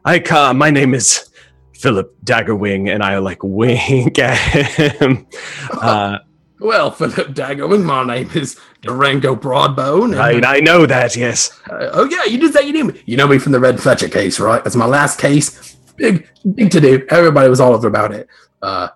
I 0.04 0.18
ca- 0.20 0.52
my 0.52 0.70
name 0.70 0.94
is 0.94 1.30
Philip 1.72 2.14
Daggerwing, 2.24 2.92
and 2.92 3.02
I 3.02 3.18
like 3.18 3.38
wink 3.42 4.18
at 4.18 4.36
him. 4.36 5.26
Well, 6.64 6.90
Philip 6.90 7.34
Daggerman, 7.34 7.84
my 7.84 8.04
name 8.06 8.30
is 8.34 8.58
Durango 8.80 9.36
Broadbone. 9.36 10.18
and- 10.18 10.46
I 10.46 10.56
I 10.56 10.60
know 10.60 10.86
that. 10.86 11.14
Yes. 11.14 11.50
Uh, 11.68 11.90
oh 11.92 12.04
yeah, 12.06 12.24
you 12.24 12.38
did 12.38 12.54
say 12.54 12.66
you 12.66 12.72
knew 12.72 12.84
me. 12.84 13.02
You 13.04 13.18
know 13.18 13.26
me 13.28 13.36
from 13.38 13.52
the 13.52 13.60
Red 13.60 13.78
Fletcher 13.78 14.08
case, 14.08 14.40
right? 14.40 14.64
That's 14.64 14.74
my 14.74 14.86
last 14.86 15.18
case. 15.20 15.76
Big, 15.96 16.26
big 16.54 16.70
to 16.70 16.80
do. 16.80 17.04
Everybody 17.10 17.50
was 17.50 17.60
all 17.60 17.74
over 17.74 17.86
about 17.86 18.12
it. 18.12 18.28
Uh, 18.62 18.88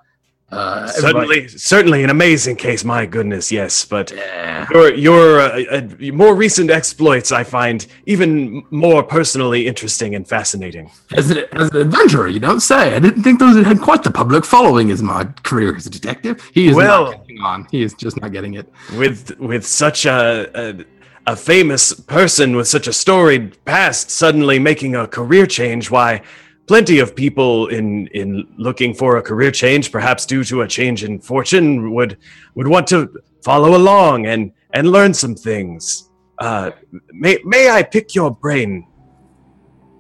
uh, 0.51 0.87
Certainly, 0.87 1.49
certainly 1.49 2.03
an 2.05 2.11
amazing 2.11 2.57
case. 2.57 2.83
My 2.85 3.05
goodness, 3.05 3.53
yes, 3.53 3.85
but 3.85 4.11
Yeah. 4.11 4.67
your 4.73 4.95
your 4.95 5.41
uh, 5.41 5.63
uh, 5.71 5.83
more 6.13 6.35
recent 6.35 6.71
exploits 6.71 7.31
I 7.33 7.45
find 7.45 7.87
even 8.07 8.65
more 8.71 9.03
personally 9.03 9.67
interesting 9.67 10.15
and 10.15 10.27
fascinating. 10.27 10.91
As, 11.15 11.31
an, 11.31 11.45
as 11.53 11.71
an 11.71 11.77
adventurer, 11.77 12.29
you 12.29 12.41
don't 12.41 12.61
say. 12.61 12.95
I 12.97 12.99
didn't 12.99 13.23
think 13.25 13.39
those 13.41 13.63
had 13.67 13.81
quite 13.81 14.03
the 14.03 14.11
public 14.11 14.45
following 14.45 14.91
as 14.91 15.03
my 15.03 15.25
career 15.43 15.77
as 15.77 15.85
a 15.87 15.91
detective. 15.91 16.51
He 16.55 16.69
is 16.69 16.75
Well- 16.77 17.05
not 17.13 17.27
getting 17.27 17.41
on. 17.43 17.67
He 17.71 17.83
is 17.83 17.93
just 17.95 18.19
not 18.21 18.33
getting 18.33 18.55
it. 18.55 18.67
With 18.97 19.39
with 19.39 19.67
such 19.67 20.07
a, 20.07 20.49
a 20.55 20.85
a 21.33 21.37
famous 21.37 21.93
person 21.93 22.57
with 22.57 22.69
such 22.69 22.87
a 22.89 22.93
storied 22.93 23.63
past 23.67 24.11
suddenly 24.11 24.59
making 24.59 24.95
a 24.97 25.07
career 25.07 25.45
change, 25.47 25.91
why? 25.91 26.23
Plenty 26.69 27.01
of 27.01 27.17
people 27.17 27.69
in 27.69 28.07
in 28.09 28.47
looking 28.59 28.95
for 28.95 29.17
a 29.17 29.23
career 29.23 29.51
change, 29.51 29.91
perhaps 29.91 30.27
due 30.27 30.45
to 30.45 30.63
a 30.63 30.69
change 30.69 31.03
in 31.03 31.19
fortune, 31.19 31.93
would 31.95 32.19
would 32.55 32.69
want 32.69 32.87
to 32.89 33.11
follow 33.43 33.75
along 33.77 34.27
and 34.27 34.53
and 34.75 34.93
learn 34.93 35.15
some 35.15 35.35
things. 35.35 36.11
Uh, 36.39 36.71
may 37.11 37.39
may 37.45 37.71
I 37.71 37.83
pick 37.83 38.15
your 38.15 38.31
brain 38.31 38.87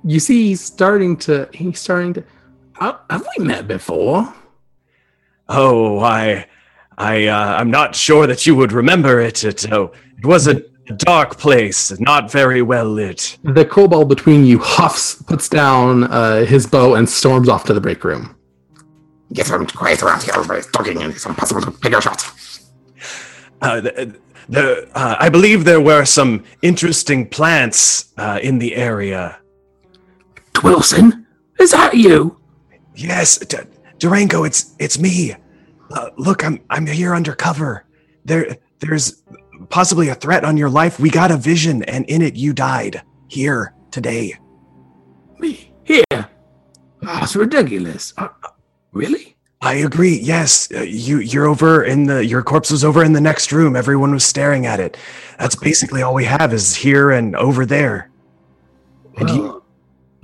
You 0.05 0.21
see, 0.21 0.49
he's 0.49 0.61
starting 0.61 1.17
to. 1.19 1.49
He's 1.53 1.81
starting 1.81 2.15
to. 2.15 2.25
Have 2.81 3.27
we 3.37 3.45
met 3.45 3.67
before? 3.67 4.33
Oh, 5.49 5.99
I, 6.01 6.47
I, 6.97 7.27
uh, 7.27 7.57
I'm 7.59 7.71
not 7.71 7.95
sure 7.95 8.27
that 8.27 8.47
you 8.47 8.55
would 8.55 8.73
remember 8.73 9.21
it. 9.21 9.43
It, 9.45 9.71
oh, 9.73 9.93
it 10.17 10.25
was 10.25 10.47
a 10.47 10.63
dark 10.97 11.39
place, 11.39 11.99
not 12.01 12.31
very 12.31 12.63
well 12.63 12.87
lit. 12.87 13.39
The 13.43 13.65
kobold 13.65 14.09
between 14.09 14.45
you 14.45 14.59
huffs, 14.59 15.23
puts 15.23 15.49
down 15.49 16.05
uh, 16.05 16.45
his 16.45 16.67
bow, 16.67 16.95
and 16.95 17.09
storms 17.09 17.49
off 17.49 17.65
to 17.65 17.75
the 17.75 17.81
break 17.81 18.05
room. 18.05 18.35
Get 19.33 19.47
some 19.47 19.67
quiet 19.67 20.03
around 20.03 20.23
here. 20.23 20.33
Everybody's 20.35 20.67
talking 20.69 21.03
and 21.03 21.13
it's 21.13 21.27
impossible 21.27 21.61
to 21.63 21.71
pick 21.71 21.93
a 21.93 22.01
shot. 22.01 22.33
Uh, 23.61 23.81
the, 23.81 24.19
the, 24.49 24.89
uh, 24.95 25.17
I 25.19 25.29
believe 25.29 25.65
there 25.65 25.81
were 25.81 26.05
some 26.05 26.45
interesting 26.63 27.29
plants 27.29 28.13
uh, 28.17 28.39
in 28.43 28.59
the 28.59 28.75
area. 28.75 29.39
Wilson, 30.63 31.27
is 31.61 31.73
that 31.73 31.95
you? 31.95 32.41
Yes, 32.95 33.39
D- 33.39 33.59
Durango, 33.99 34.45
it's 34.45 34.75
it's 34.79 34.99
me. 34.99 35.35
Uh, 35.91 36.11
look, 36.17 36.45
I'm 36.45 36.61
I'm 36.71 36.87
here 36.87 37.15
undercover. 37.15 37.85
There 38.25 38.57
there's 38.81 39.23
possibly 39.69 40.09
a 40.09 40.15
threat 40.15 40.45
on 40.45 40.57
your 40.57 40.71
life. 40.71 40.99
We 40.99 41.11
got 41.11 41.31
a 41.31 41.37
vision, 41.37 41.83
and 41.85 42.05
in 42.07 42.23
it, 42.23 42.37
you 42.37 42.53
died 42.53 43.03
here 43.29 43.75
today. 43.91 44.35
Me 45.39 45.73
here? 45.85 46.05
That's 47.03 47.37
ridiculous. 47.37 48.13
Uh, 48.17 48.29
really? 48.93 49.37
I 49.61 49.75
agree. 49.75 50.19
Yes, 50.19 50.69
uh, 50.73 50.83
you 50.83 51.19
you're 51.19 51.47
over 51.47 51.83
in 51.83 52.05
the 52.05 52.25
your 52.25 52.43
corpse 52.43 52.71
was 52.71 52.85
over 52.85 53.03
in 53.03 53.13
the 53.13 53.21
next 53.21 53.51
room. 53.51 53.75
Everyone 53.75 54.13
was 54.13 54.25
staring 54.25 54.67
at 54.67 54.79
it. 54.79 54.97
That's 55.39 55.57
basically 55.57 56.03
all 56.03 56.15
we 56.15 56.25
have 56.25 56.53
is 56.53 56.77
here 56.77 57.11
and 57.11 57.35
over 57.35 57.67
there. 57.67 58.11
And 59.17 59.31
you, 59.31 59.65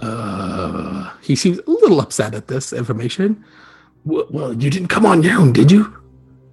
uh, 0.00 1.10
he 1.20 1.34
seems 1.34 1.58
a 1.58 1.70
little 1.70 2.00
upset 2.00 2.34
at 2.34 2.46
this 2.46 2.72
information. 2.72 3.44
Well, 4.04 4.26
well, 4.30 4.52
you 4.52 4.70
didn't 4.70 4.88
come 4.88 5.04
on 5.04 5.22
your 5.24 5.40
own, 5.40 5.52
did 5.52 5.72
you? 5.72 5.92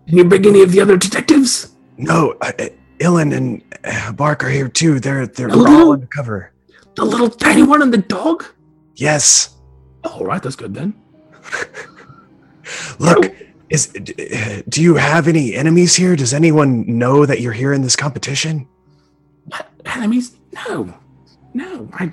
Did 0.08 0.16
you 0.16 0.24
bring 0.24 0.46
any 0.48 0.64
of 0.64 0.72
the 0.72 0.82
other 0.82 0.98
detectives? 0.98 1.71
No, 2.02 2.36
uh, 2.42 2.52
uh, 2.60 2.66
Illyn 3.00 3.32
and 3.36 3.64
uh, 3.84 4.12
Bark 4.12 4.44
are 4.44 4.50
here 4.50 4.68
too. 4.68 5.00
They're 5.00 5.28
they're 5.28 5.48
The 5.50 5.58
we're 5.58 5.68
all 5.68 5.74
little- 5.74 5.92
undercover. 5.94 6.52
The 6.96 7.06
little 7.06 7.30
tiny 7.30 7.64
one 7.64 7.82
and 7.82 7.94
the 7.94 8.00
dog? 8.00 8.44
Yes. 8.96 9.56
All 10.04 10.26
right, 10.26 10.42
that's 10.44 10.58
good 10.58 10.74
then. 10.74 10.94
Look, 13.00 13.34
is 13.70 13.88
do 13.88 14.82
you 14.82 14.96
have 14.96 15.28
any 15.28 15.54
enemies 15.56 15.96
here? 15.96 16.16
Does 16.16 16.34
anyone 16.34 16.86
know 16.98 17.26
that 17.26 17.40
you're 17.40 17.54
here 17.54 17.72
in 17.74 17.82
this 17.82 17.96
competition? 17.96 18.68
What? 19.46 19.70
Enemies? 19.86 20.36
No. 20.68 20.94
No. 21.54 21.90
I 21.94 22.12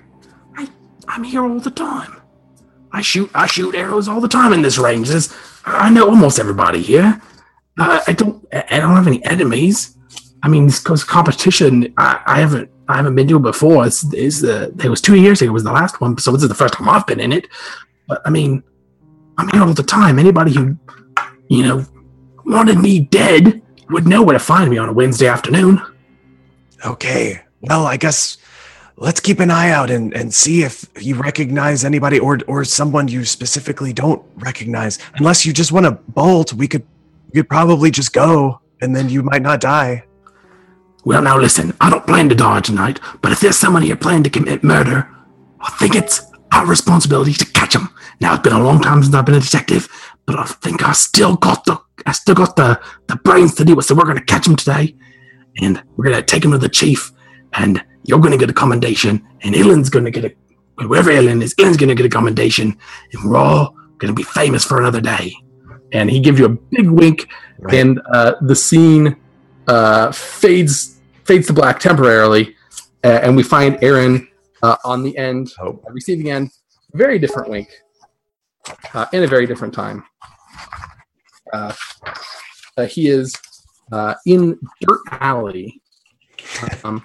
I 0.57 0.69
I'm 1.09 1.25
here 1.25 1.43
all 1.45 1.59
the 1.61 1.71
time. 1.71 2.21
I 2.93 3.03
shoot 3.03 3.31
I 3.35 3.47
shoot 3.47 3.75
arrows 3.75 4.07
all 4.09 4.21
the 4.21 4.29
time 4.29 4.53
in 4.53 4.63
this 4.63 4.79
range. 4.79 5.09
There's, 5.09 5.35
I 5.65 5.91
know 5.91 6.09
almost 6.09 6.39
everybody 6.39 6.81
here. 6.83 7.21
I 7.79 8.13
don't 8.13 8.47
I 8.53 8.81
don't 8.81 8.97
have 8.97 9.07
any 9.07 9.25
enemies. 9.25 9.97
I 10.43 10.49
mean, 10.49 10.71
goes 10.85 11.05
competition. 11.05 11.93
I, 11.97 12.21
I 12.27 12.41
haven't 12.41 12.71
I 12.89 12.97
haven't 12.97 13.15
been 13.15 13.29
to 13.29 13.37
it 13.37 13.43
before. 13.43 13.87
It's, 13.87 14.05
it's 14.13 14.43
it 14.43 14.89
was 14.89 15.01
two 15.01 15.17
years 15.17 15.43
ago. 15.43 15.51
It 15.51 15.53
was 15.53 15.65
the 15.65 15.73
last 15.73 16.01
one, 16.01 16.17
so 16.19 16.33
this 16.33 16.43
is 16.43 16.49
the 16.49 16.55
first 16.55 16.75
time 16.75 16.89
I've 16.89 17.07
been 17.07 17.21
in 17.21 17.33
it. 17.33 17.49
But 18.07 18.23
I 18.25 18.31
mean, 18.31 18.63
I'm 19.37 19.49
here 19.49 19.63
all 19.63 19.75
the 19.75 19.83
time. 19.83 20.19
Anybody 20.19 20.55
who 20.55 20.77
you 21.49 21.63
know 21.63 21.85
wanted 22.45 22.79
me 22.79 23.01
dead 23.01 23.63
would 23.91 24.07
know 24.07 24.23
where 24.23 24.35
to 24.35 24.39
find 24.45 24.71
me 24.71 24.79
on 24.79 24.89
a 24.89 24.93
Wednesday 24.93 25.29
afternoon. 25.29 25.81
Okay. 26.85 27.41
Well, 27.63 27.87
I 27.87 27.97
guess 27.97 28.39
let's 28.97 29.21
keep 29.21 29.41
an 29.41 29.51
eye 29.51 29.71
out 29.71 29.91
and, 29.91 30.15
and 30.15 30.33
see 30.33 30.63
if 30.63 30.87
you 31.01 31.15
recognize 31.15 31.85
anybody 31.85 32.19
or 32.19 32.39
or 32.47 32.65
someone 32.65 33.09
you 33.09 33.25
specifically 33.25 33.93
don't 33.93 34.23
recognize. 34.37 34.99
Unless 35.15 35.45
you 35.45 35.53
just 35.53 35.73
want 35.73 35.87
to 35.87 35.93
bolt, 35.93 36.53
we 36.53 36.69
could 36.69 36.87
we 37.29 37.41
could 37.41 37.49
probably 37.49 37.91
just 37.91 38.13
go 38.13 38.61
and 38.81 38.95
then 38.95 39.09
you 39.09 39.23
might 39.23 39.43
not 39.43 39.61
die. 39.61 40.05
Well, 41.05 41.23
now 41.23 41.39
listen, 41.39 41.75
I 41.81 41.91
don't 41.91 42.07
plan 42.07 42.29
to 42.29 42.35
die 42.35 42.61
tonight, 42.61 43.01
but 43.23 43.33
if 43.33 43.41
there's 43.41 43.57
someone 43.57 43.83
here 43.83 43.97
planning 43.97 44.25
to 44.25 44.31
commit 44.31 44.65
murder, 44.65 45.09
I 45.61 45.71
think 45.79 45.95
it's 45.95 46.21
our 46.53 46.67
responsibility 46.67 47.33
to 47.35 47.45
catch 47.53 47.75
them. 47.75 47.89
Now, 48.21 48.35
it's 48.35 48.43
been 48.43 48.53
a 48.53 48.63
long 48.63 48.81
time 48.81 49.03
since 49.03 49.15
I've 49.15 49.27
been 49.27 49.35
a 49.35 49.41
detective, 49.41 49.89
but 50.27 50.39
I 50.39 50.45
think 50.45 50.87
I 50.87 50.93
still 50.93 51.37
got 51.37 51.65
the 51.65 51.81
I 52.07 52.13
still 52.13 52.35
got 52.35 52.57
the, 52.57 52.81
the 53.07 53.17
brains 53.17 53.55
to 53.57 53.65
do 53.65 53.79
it. 53.79 53.83
So 53.83 53.95
we're 53.95 54.05
gonna 54.05 54.25
catch 54.25 54.47
him 54.47 54.57
today, 54.57 54.97
and 55.61 55.83
we're 55.97 56.05
gonna 56.05 56.23
take 56.23 56.45
him 56.45 56.53
to 56.53 56.59
the 56.59 56.69
chief, 56.69 57.13
and 57.55 57.83
you're 58.05 58.21
gonna 58.21 58.39
get 58.39 58.51
a 58.51 58.55
commendation, 58.55 59.27
and 59.43 59.55
Ellen's 59.55 59.91
gonna 59.91 60.11
get 60.11 60.25
a 60.25 60.35
whoever 60.79 61.11
Ellen 61.11 61.43
is, 61.43 61.55
Ellen's 61.59 61.77
gonna 61.77 61.95
get 61.95 62.07
a 62.07 62.11
commendation, 62.11 62.77
and 63.13 63.25
we're 63.25 63.37
all 63.37 63.75
gonna 63.99 64.13
be 64.13 64.23
famous 64.23 64.65
for 64.65 64.79
another 64.79 65.01
day. 65.01 65.35
And 65.93 66.11
he 66.11 66.21
gives 66.21 66.39
you 66.39 66.47
a 66.47 66.51
big 66.51 66.89
wink, 66.91 67.29
Right. 67.59 67.75
and 67.75 68.01
uh, 68.13 68.35
the 68.43 68.55
scene 68.55 69.17
uh, 69.67 70.13
fades 70.13 71.01
fades 71.25 71.47
to 71.49 71.53
black 71.53 71.79
temporarily, 71.81 72.55
uh, 73.05 73.21
and 73.23 73.37
we 73.37 73.43
find 73.43 73.79
Aaron 73.83 74.29
uh, 74.63 74.77
on 74.85 75.03
the 75.03 75.17
end, 75.17 75.53
Oh. 75.61 75.81
receiving 75.91 76.31
end. 76.31 76.51
Very 76.95 77.19
different 77.19 77.49
wink, 77.51 77.69
uh, 78.95 79.07
in 79.13 79.23
a 79.25 79.27
very 79.27 79.47
different 79.47 79.75
time. 79.75 80.05
Uh, 81.53 81.73
uh, 82.77 82.87
he 82.87 83.09
is 83.09 83.35
uh, 83.93 84.15
in 84.27 84.59
Dirt 84.83 85.01
Alley, 85.11 85.81
um, 86.85 87.03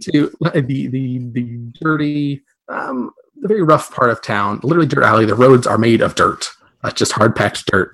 to 0.00 0.30
the 0.40 0.62
the 0.88 1.18
the 1.32 1.58
dirty, 1.80 2.42
um, 2.68 3.10
the 3.40 3.48
very 3.48 3.62
rough 3.62 3.92
part 3.94 4.10
of 4.10 4.20
town. 4.22 4.60
Literally, 4.62 4.86
Dirt 4.88 5.04
Alley. 5.04 5.24
The 5.26 5.34
roads 5.34 5.66
are 5.66 5.78
made 5.78 6.00
of 6.00 6.14
dirt. 6.14 6.48
Uh, 6.82 6.90
just 6.90 7.12
hard 7.12 7.34
packed 7.34 7.64
dirt. 7.66 7.92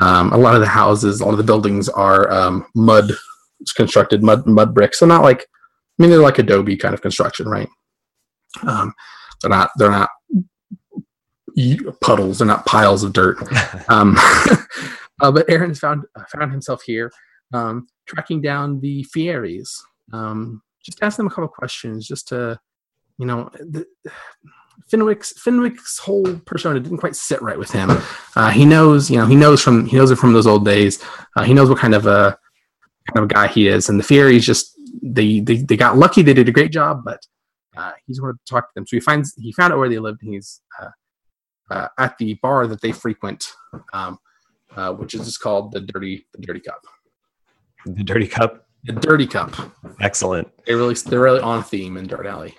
Um, 0.00 0.32
a 0.32 0.38
lot 0.38 0.54
of 0.54 0.60
the 0.60 0.66
houses, 0.66 1.20
a 1.20 1.24
lot 1.24 1.32
of 1.32 1.38
the 1.38 1.44
buildings 1.44 1.88
are 1.88 2.30
um, 2.30 2.66
mud 2.74 3.12
constructed, 3.76 4.22
mud 4.22 4.46
mud 4.46 4.74
bricks. 4.74 4.98
So 4.98 5.06
not 5.06 5.22
like, 5.22 5.40
I 5.42 6.02
mean, 6.02 6.10
they're 6.10 6.20
like 6.20 6.38
Adobe 6.38 6.76
kind 6.76 6.94
of 6.94 7.02
construction, 7.02 7.48
right? 7.48 7.68
Um, 8.66 8.94
they're 9.40 9.50
not 9.50 9.70
they're 9.76 9.90
not 9.90 10.10
puddles. 12.00 12.38
They're 12.38 12.46
not 12.46 12.66
piles 12.66 13.02
of 13.02 13.12
dirt. 13.12 13.38
Um, 13.88 14.16
uh, 15.20 15.32
but 15.32 15.48
Aaron's 15.50 15.80
found 15.80 16.04
uh, 16.14 16.22
found 16.32 16.52
himself 16.52 16.82
here, 16.82 17.10
um, 17.52 17.88
tracking 18.06 18.40
down 18.40 18.80
the 18.80 19.04
Fieries. 19.12 19.82
Um, 20.12 20.62
just 20.84 21.02
ask 21.02 21.16
them 21.16 21.26
a 21.26 21.30
couple 21.30 21.48
questions, 21.48 22.06
just 22.06 22.28
to, 22.28 22.58
you 23.18 23.26
know, 23.26 23.50
the, 23.54 23.84
Finwick's 24.90 25.32
Finwick's 25.34 25.98
whole 25.98 26.36
persona 26.40 26.80
didn't 26.80 26.98
quite 26.98 27.16
sit 27.16 27.40
right 27.42 27.58
with 27.58 27.70
him. 27.70 27.90
Uh, 28.36 28.50
he 28.50 28.64
knows, 28.64 29.10
you 29.10 29.16
know, 29.18 29.26
he 29.26 29.36
knows 29.36 29.62
from 29.62 29.86
he 29.86 29.96
knows 29.96 30.10
it 30.10 30.16
from 30.16 30.32
those 30.32 30.46
old 30.46 30.64
days. 30.64 31.02
Uh, 31.36 31.44
he 31.44 31.54
knows 31.54 31.68
what 31.68 31.78
kind 31.78 31.94
of 31.94 32.06
a 32.06 32.38
kind 33.08 33.18
of 33.18 33.24
a 33.24 33.34
guy 33.34 33.46
he 33.46 33.68
is, 33.68 33.88
and 33.88 33.98
the 33.98 34.04
Fieries 34.04 34.44
just 34.44 34.74
they 35.02 35.40
they, 35.40 35.56
they 35.56 35.76
got 35.76 35.96
lucky. 35.96 36.22
They 36.22 36.34
did 36.34 36.48
a 36.48 36.52
great 36.52 36.72
job, 36.72 37.02
but 37.04 37.20
uh, 37.76 37.92
he's 38.06 38.20
wanted 38.20 38.38
to 38.44 38.50
talk 38.50 38.68
to 38.68 38.72
them. 38.74 38.86
So 38.86 38.96
he 38.96 39.00
finds 39.00 39.34
he 39.36 39.52
found 39.52 39.72
out 39.72 39.78
where 39.78 39.88
they 39.88 39.98
lived, 39.98 40.22
and 40.22 40.34
he's 40.34 40.60
uh, 40.80 40.90
uh, 41.70 41.88
at 41.98 42.18
the 42.18 42.34
bar 42.42 42.66
that 42.66 42.80
they 42.80 42.92
frequent, 42.92 43.44
um, 43.92 44.18
uh, 44.76 44.92
which 44.92 45.14
is 45.14 45.24
just 45.24 45.40
called 45.40 45.72
the 45.72 45.80
Dirty 45.80 46.26
the 46.34 46.40
Dirty 46.40 46.60
Cup. 46.60 46.84
The 47.86 48.04
dirty 48.04 48.26
cup. 48.26 48.66
The 48.84 48.92
Dirty 48.92 49.26
Cup. 49.26 49.54
Excellent. 50.00 50.48
They 50.66 50.74
really 50.74 50.94
they're 50.94 51.20
really 51.20 51.40
on 51.40 51.62
theme 51.62 51.96
in 51.96 52.06
Dirt 52.06 52.26
Alley. 52.26 52.56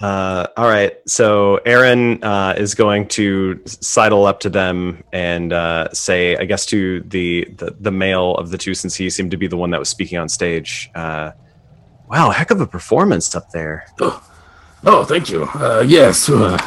Uh, 0.00 0.46
all 0.58 0.68
right. 0.68 0.96
So 1.06 1.56
Aaron 1.64 2.22
uh, 2.22 2.54
is 2.56 2.74
going 2.74 3.08
to 3.08 3.60
sidle 3.64 4.26
up 4.26 4.40
to 4.40 4.50
them 4.50 5.02
and 5.12 5.52
uh, 5.52 5.92
say, 5.92 6.36
I 6.36 6.44
guess, 6.44 6.66
to 6.66 7.00
the, 7.00 7.46
the 7.56 7.76
the 7.80 7.90
male 7.90 8.34
of 8.34 8.50
the 8.50 8.58
two, 8.58 8.74
since 8.74 8.94
he 8.94 9.08
seemed 9.08 9.30
to 9.30 9.38
be 9.38 9.46
the 9.46 9.56
one 9.56 9.70
that 9.70 9.78
was 9.78 9.88
speaking 9.88 10.18
on 10.18 10.28
stage. 10.28 10.90
Uh, 10.94 11.32
wow, 12.08 12.30
heck 12.30 12.50
of 12.50 12.60
a 12.60 12.66
performance 12.66 13.34
up 13.34 13.50
there. 13.52 13.86
Oh, 14.00 14.22
oh 14.84 15.04
thank 15.04 15.30
you. 15.30 15.44
Uh, 15.54 15.82
yes, 15.86 16.28
uh, 16.28 16.58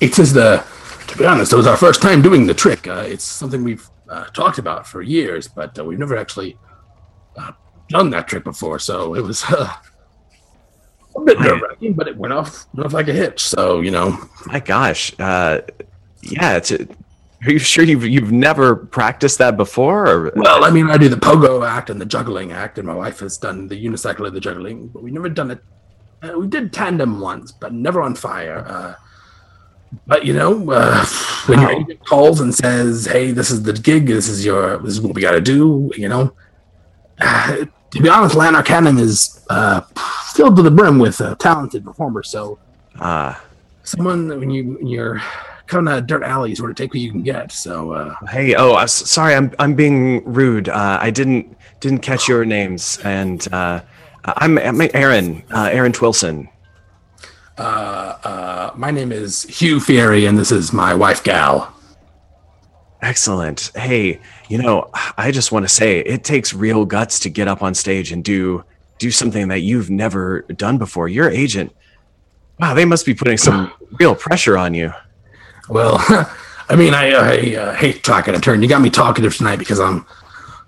it 0.00 0.18
is 0.18 0.32
the. 0.32 0.64
To 1.08 1.18
be 1.18 1.26
honest, 1.26 1.52
it 1.52 1.56
was 1.56 1.66
our 1.66 1.76
first 1.76 2.00
time 2.00 2.22
doing 2.22 2.46
the 2.46 2.54
trick. 2.54 2.86
It's 2.86 3.24
something 3.24 3.62
we've 3.62 3.88
talked 4.32 4.58
about 4.58 4.86
for 4.86 5.02
years, 5.02 5.46
but 5.46 5.78
we've 5.84 5.98
never 5.98 6.16
actually 6.16 6.58
done 7.88 8.10
that 8.10 8.26
trick 8.26 8.44
before. 8.44 8.78
So 8.78 9.14
it 9.14 9.20
was 9.20 9.44
uh, 9.48 9.72
a 11.16 11.20
bit 11.20 11.40
nerve 11.40 11.60
wracking, 11.60 11.92
but 11.92 12.08
it 12.08 12.16
went 12.16 12.32
off, 12.32 12.66
went 12.74 12.86
off 12.86 12.92
like 12.92 13.08
a 13.08 13.12
hitch. 13.12 13.40
So 13.40 13.80
you 13.80 13.90
know, 13.90 14.18
My 14.46 14.60
gosh. 14.60 15.12
Uh, 15.18 15.60
yeah. 16.22 16.56
It's, 16.56 16.72
are 17.44 17.50
you 17.50 17.58
sure 17.58 17.84
you've 17.84 18.06
you've 18.06 18.30
never 18.30 18.76
practiced 18.76 19.38
that 19.38 19.56
before? 19.56 20.08
Or, 20.08 20.32
well, 20.36 20.64
I 20.64 20.70
mean, 20.70 20.90
I 20.90 20.96
do 20.96 21.08
the 21.08 21.16
pogo 21.16 21.66
act 21.66 21.90
and 21.90 22.00
the 22.00 22.06
juggling 22.06 22.52
act, 22.52 22.78
and 22.78 22.86
my 22.86 22.94
wife 22.94 23.18
has 23.18 23.36
done 23.36 23.66
the 23.66 23.84
unicycle 23.84 24.26
of 24.26 24.32
the 24.32 24.40
juggling, 24.40 24.88
but 24.88 25.02
we've 25.02 25.12
never 25.12 25.28
done 25.28 25.50
it. 25.50 25.58
Uh, 26.22 26.38
we 26.38 26.46
did 26.46 26.72
tandem 26.72 27.18
once, 27.18 27.50
but 27.50 27.72
never 27.72 28.00
on 28.00 28.14
fire. 28.14 28.64
Uh, 28.64 28.94
but 30.06 30.24
you 30.24 30.34
know, 30.34 30.70
uh, 30.70 31.04
when 31.46 31.60
your 31.60 31.72
agent 31.72 32.06
calls 32.06 32.40
and 32.40 32.54
says, 32.54 33.06
"Hey, 33.06 33.32
this 33.32 33.50
is 33.50 33.64
the 33.64 33.72
gig. 33.72 34.06
This 34.06 34.28
is 34.28 34.44
your. 34.44 34.78
This 34.78 34.92
is 34.92 35.00
what 35.00 35.14
we 35.14 35.20
got 35.20 35.32
to 35.32 35.40
do," 35.40 35.90
you 35.96 36.08
know. 36.08 36.32
Uh, 37.92 37.96
to 37.96 38.02
be 38.02 38.08
honest, 38.08 38.34
Lan 38.34 38.54
Arcanym 38.54 38.98
is 38.98 39.44
uh, 39.50 39.80
filled 40.34 40.56
to 40.56 40.62
the 40.62 40.70
brim 40.70 40.98
with 40.98 41.20
uh, 41.20 41.34
talented 41.36 41.84
performers. 41.84 42.28
So, 42.30 42.58
Ah, 43.00 43.42
someone 43.84 44.28
when 44.28 44.50
you 44.50 44.74
when 44.74 44.86
you're 44.86 45.20
coming 45.66 45.90
out 45.92 45.98
of 46.00 46.06
dirt 46.06 46.22
alley, 46.22 46.54
sort 46.54 46.70
of 46.70 46.76
take 46.76 46.92
what 46.92 47.00
you 47.00 47.10
can 47.10 47.22
get. 47.22 47.50
So, 47.52 47.92
uh, 47.92 48.14
hey. 48.30 48.54
Oh, 48.54 48.84
sorry. 48.86 49.34
I'm 49.34 49.50
I'm 49.58 49.74
being 49.74 50.22
rude. 50.24 50.68
Uh, 50.68 50.98
I 51.00 51.10
didn't 51.10 51.56
didn't 51.80 52.00
catch 52.00 52.28
your 52.28 52.44
names, 52.44 52.98
and 53.04 53.46
uh, 53.52 53.80
I'm, 54.24 54.58
I'm 54.58 54.80
Aaron. 54.94 55.42
Uh, 55.50 55.70
Aaron 55.72 55.92
Twillson. 55.92 56.48
uh, 57.58 57.62
uh, 57.62 58.72
my 58.76 58.90
name 58.90 59.10
is 59.10 59.42
Hugh 59.44 59.80
Fieri, 59.80 60.26
and 60.26 60.38
this 60.38 60.52
is 60.52 60.72
my 60.72 60.94
wife, 60.94 61.24
Gal. 61.24 61.74
Excellent. 63.00 63.72
Hey, 63.74 64.20
you 64.52 64.58
know, 64.58 64.90
I 65.16 65.30
just 65.30 65.50
want 65.50 65.64
to 65.64 65.68
say 65.68 66.00
it 66.00 66.24
takes 66.24 66.52
real 66.52 66.84
guts 66.84 67.18
to 67.20 67.30
get 67.30 67.48
up 67.48 67.62
on 67.62 67.72
stage 67.72 68.12
and 68.12 68.22
do 68.22 68.62
do 68.98 69.10
something 69.10 69.48
that 69.48 69.60
you've 69.60 69.88
never 69.88 70.42
done 70.42 70.76
before. 70.76 71.08
Your 71.08 71.30
agent, 71.30 71.74
wow, 72.60 72.74
they 72.74 72.84
must 72.84 73.06
be 73.06 73.14
putting 73.14 73.38
some 73.38 73.72
real 73.98 74.14
pressure 74.14 74.58
on 74.58 74.74
you. 74.74 74.92
Well, 75.70 75.96
I 76.68 76.76
mean, 76.76 76.92
I, 76.92 77.12
I 77.12 77.56
uh, 77.56 77.74
hate 77.74 78.04
talking 78.04 78.34
a 78.34 78.40
turn. 78.40 78.60
You 78.60 78.68
got 78.68 78.82
me 78.82 78.90
talkative 78.90 79.34
tonight 79.34 79.56
because 79.56 79.80
I'm 79.80 80.04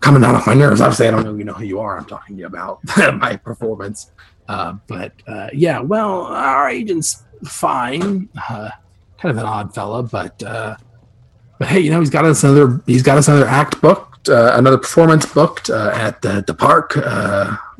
coming 0.01 0.23
down 0.23 0.35
off 0.35 0.47
my 0.47 0.55
nerves. 0.55 0.81
Obviously, 0.81 1.07
I 1.07 1.11
don't 1.11 1.23
know 1.23 1.35
you 1.35 1.45
know 1.45 1.53
who 1.53 1.65
you 1.65 1.79
are. 1.79 1.99
I'm 1.99 2.07
talking 2.07 2.37
to 2.37 2.41
you 2.41 2.47
about 2.47 2.81
my 2.97 3.37
performance. 3.37 4.13
Uh, 4.49 4.77
but 4.87 5.13
uh, 5.27 5.51
yeah, 5.53 5.81
well, 5.81 6.23
our 6.23 6.71
agent's 6.71 7.23
fine. 7.45 8.31
Uh, 8.49 8.71
kind 9.19 9.31
of 9.31 9.37
an 9.37 9.45
odd 9.45 9.75
fella, 9.75 10.03
but 10.03 10.43
uh, 10.43 10.79
but 11.65 11.71
hey, 11.73 11.81
you 11.81 11.91
know, 11.91 12.01
he's 12.01 12.11
got 12.11 12.27
us 12.27 12.45
another. 12.45 12.79
He's 12.85 13.03
got 13.03 13.17
us 13.17 13.27
another 13.29 13.47
act 13.47 13.81
booked, 13.81 14.29
uh, 14.29 14.53
another 14.55 14.77
performance 14.77 15.25
booked 15.25 15.71
uh, 15.71 15.93
at 15.95 16.21
the, 16.21 16.45
the 16.47 16.53
park 16.53 16.95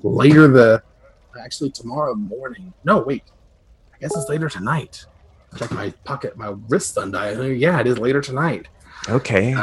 later. 0.03 0.49
The 0.49 0.83
actually 1.39 1.71
tomorrow 1.71 2.15
morning. 2.15 2.73
No, 2.85 3.01
wait. 3.01 3.25
I 3.95 3.99
guess 3.99 4.17
it's 4.17 4.31
later 4.31 4.49
tonight. 4.49 5.05
Check 5.59 5.71
my 5.73 5.91
pocket. 6.05 6.35
My 6.39 6.55
wrist 6.69 6.97
undied. 6.97 7.59
Yeah, 7.59 7.79
it 7.79 7.87
is 7.87 7.99
later 7.99 8.23
tonight. 8.23 8.69
Okay. 9.09 9.55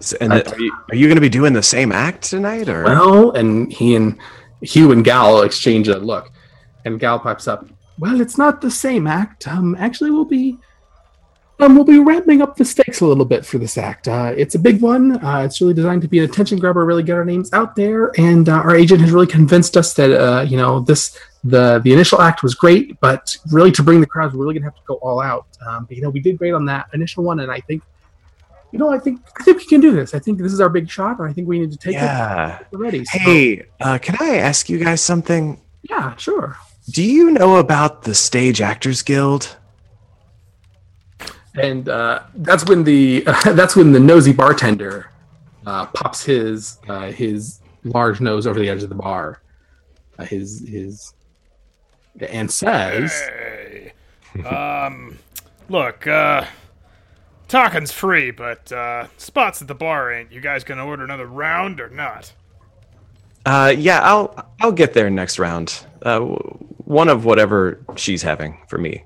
So- 0.00 0.16
and 0.20 0.32
are 0.32 0.58
you, 0.60 0.76
are 0.90 0.96
you 0.96 1.06
going 1.06 1.14
to 1.16 1.20
be 1.20 1.28
doing 1.28 1.52
the 1.52 1.62
same 1.62 1.92
act 1.92 2.24
tonight, 2.24 2.68
or 2.68 2.82
Well, 2.82 3.30
and 3.32 3.72
he 3.72 3.94
and 3.94 4.18
Hugh 4.60 4.90
and 4.90 5.04
Gal 5.04 5.42
exchange 5.42 5.86
a 5.86 5.98
look, 5.98 6.32
and 6.84 6.98
Gal 6.98 7.20
pipes 7.20 7.46
up. 7.46 7.64
Well, 8.00 8.20
it's 8.20 8.36
not 8.36 8.60
the 8.60 8.72
same 8.72 9.06
act. 9.06 9.46
Um, 9.46 9.76
actually, 9.78 10.10
we'll 10.10 10.24
be, 10.24 10.58
um, 11.62 11.74
we'll 11.76 11.84
be 11.84 11.98
ramping 11.98 12.42
up 12.42 12.56
the 12.56 12.64
stakes 12.64 13.00
a 13.00 13.06
little 13.06 13.24
bit 13.24 13.46
for 13.46 13.58
this 13.58 13.78
act. 13.78 14.08
Uh, 14.08 14.34
it's 14.36 14.54
a 14.54 14.58
big 14.58 14.80
one. 14.80 15.24
Uh, 15.24 15.42
it's 15.44 15.60
really 15.60 15.74
designed 15.74 16.02
to 16.02 16.08
be 16.08 16.18
an 16.18 16.24
attention 16.24 16.58
grabber, 16.58 16.84
really 16.84 17.02
get 17.02 17.16
our 17.16 17.24
names 17.24 17.52
out 17.52 17.76
there, 17.76 18.10
and 18.18 18.48
uh, 18.48 18.54
our 18.54 18.74
agent 18.74 19.00
has 19.00 19.12
really 19.12 19.26
convinced 19.26 19.76
us 19.76 19.94
that 19.94 20.10
uh, 20.10 20.42
you 20.42 20.56
know 20.56 20.80
this 20.80 21.16
the 21.44 21.80
the 21.84 21.92
initial 21.92 22.20
act 22.20 22.42
was 22.42 22.54
great, 22.54 22.98
but 23.00 23.36
really 23.50 23.70
to 23.72 23.82
bring 23.82 24.00
the 24.00 24.06
crowds, 24.06 24.34
we're 24.34 24.42
really 24.42 24.54
gonna 24.54 24.66
have 24.66 24.74
to 24.74 24.82
go 24.86 24.94
all 24.96 25.20
out. 25.20 25.46
Um, 25.66 25.84
but 25.84 25.96
you 25.96 26.02
know, 26.02 26.10
we 26.10 26.20
did 26.20 26.36
great 26.36 26.52
on 26.52 26.64
that 26.66 26.88
initial 26.94 27.24
one, 27.24 27.40
and 27.40 27.50
I 27.50 27.60
think. 27.60 27.82
You 28.74 28.78
know, 28.78 28.88
I 28.88 28.98
think 28.98 29.20
I 29.38 29.42
think 29.44 29.58
we 29.58 29.66
can 29.66 29.82
do 29.82 29.92
this. 29.92 30.14
I 30.14 30.18
think 30.18 30.38
this 30.38 30.50
is 30.50 30.58
our 30.58 30.70
big 30.70 30.88
shot, 30.88 31.18
and 31.18 31.28
I 31.28 31.32
think 31.34 31.46
we 31.46 31.58
need 31.58 31.72
to 31.72 31.76
take 31.76 31.92
yeah? 31.92 32.58
it 32.60 32.74
already. 32.74 33.04
So- 33.04 33.18
Hey, 33.18 33.66
uh, 33.82 33.98
can 33.98 34.16
I 34.18 34.36
ask 34.38 34.70
you 34.70 34.78
guys 34.82 35.02
something? 35.02 35.60
yeah, 35.82 36.16
sure. 36.16 36.56
Do 36.88 37.02
you 37.02 37.32
know 37.32 37.56
about 37.56 38.04
the 38.04 38.14
Stage 38.14 38.62
Actors 38.62 39.02
Guild? 39.02 39.58
And 41.54 41.88
uh, 41.88 42.22
that's 42.36 42.66
when 42.66 42.84
the 42.84 43.20
that's 43.44 43.76
when 43.76 43.92
the 43.92 44.00
nosy 44.00 44.32
bartender 44.32 45.10
uh, 45.66 45.86
pops 45.86 46.24
his 46.24 46.78
uh, 46.88 47.10
his 47.10 47.60
large 47.84 48.20
nose 48.20 48.46
over 48.46 48.58
the 48.58 48.68
edge 48.68 48.82
of 48.82 48.88
the 48.88 48.94
bar, 48.94 49.40
uh, 50.18 50.24
his 50.24 50.66
his 50.68 51.14
and 52.20 52.50
says, 52.50 53.12
Hey, 53.12 53.92
um, 54.44 55.18
look, 55.68 56.06
uh, 56.06 56.44
talking's 57.48 57.92
free, 57.92 58.30
but 58.30 58.70
uh, 58.72 59.06
spots 59.16 59.62
at 59.62 59.68
the 59.68 59.74
bar 59.74 60.12
ain't. 60.12 60.32
You 60.32 60.40
guys 60.40 60.64
gonna 60.64 60.86
order 60.86 61.04
another 61.04 61.26
round 61.26 61.80
or 61.80 61.88
not? 61.88 62.32
Uh, 63.44 63.74
yeah, 63.76 64.00
I'll 64.00 64.48
I'll 64.60 64.72
get 64.72 64.94
there 64.94 65.10
next 65.10 65.38
round. 65.38 65.84
Uh, 66.02 66.20
one 66.20 67.08
of 67.08 67.24
whatever 67.24 67.80
she's 67.96 68.22
having 68.22 68.58
for 68.68 68.78
me. 68.78 69.04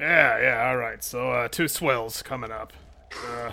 Yeah, 0.00 0.40
yeah, 0.40 0.68
all 0.70 0.76
right. 0.78 1.04
So, 1.04 1.30
uh, 1.30 1.48
two 1.48 1.68
swells 1.68 2.22
coming 2.22 2.50
up. 2.50 2.72
Uh, 3.26 3.52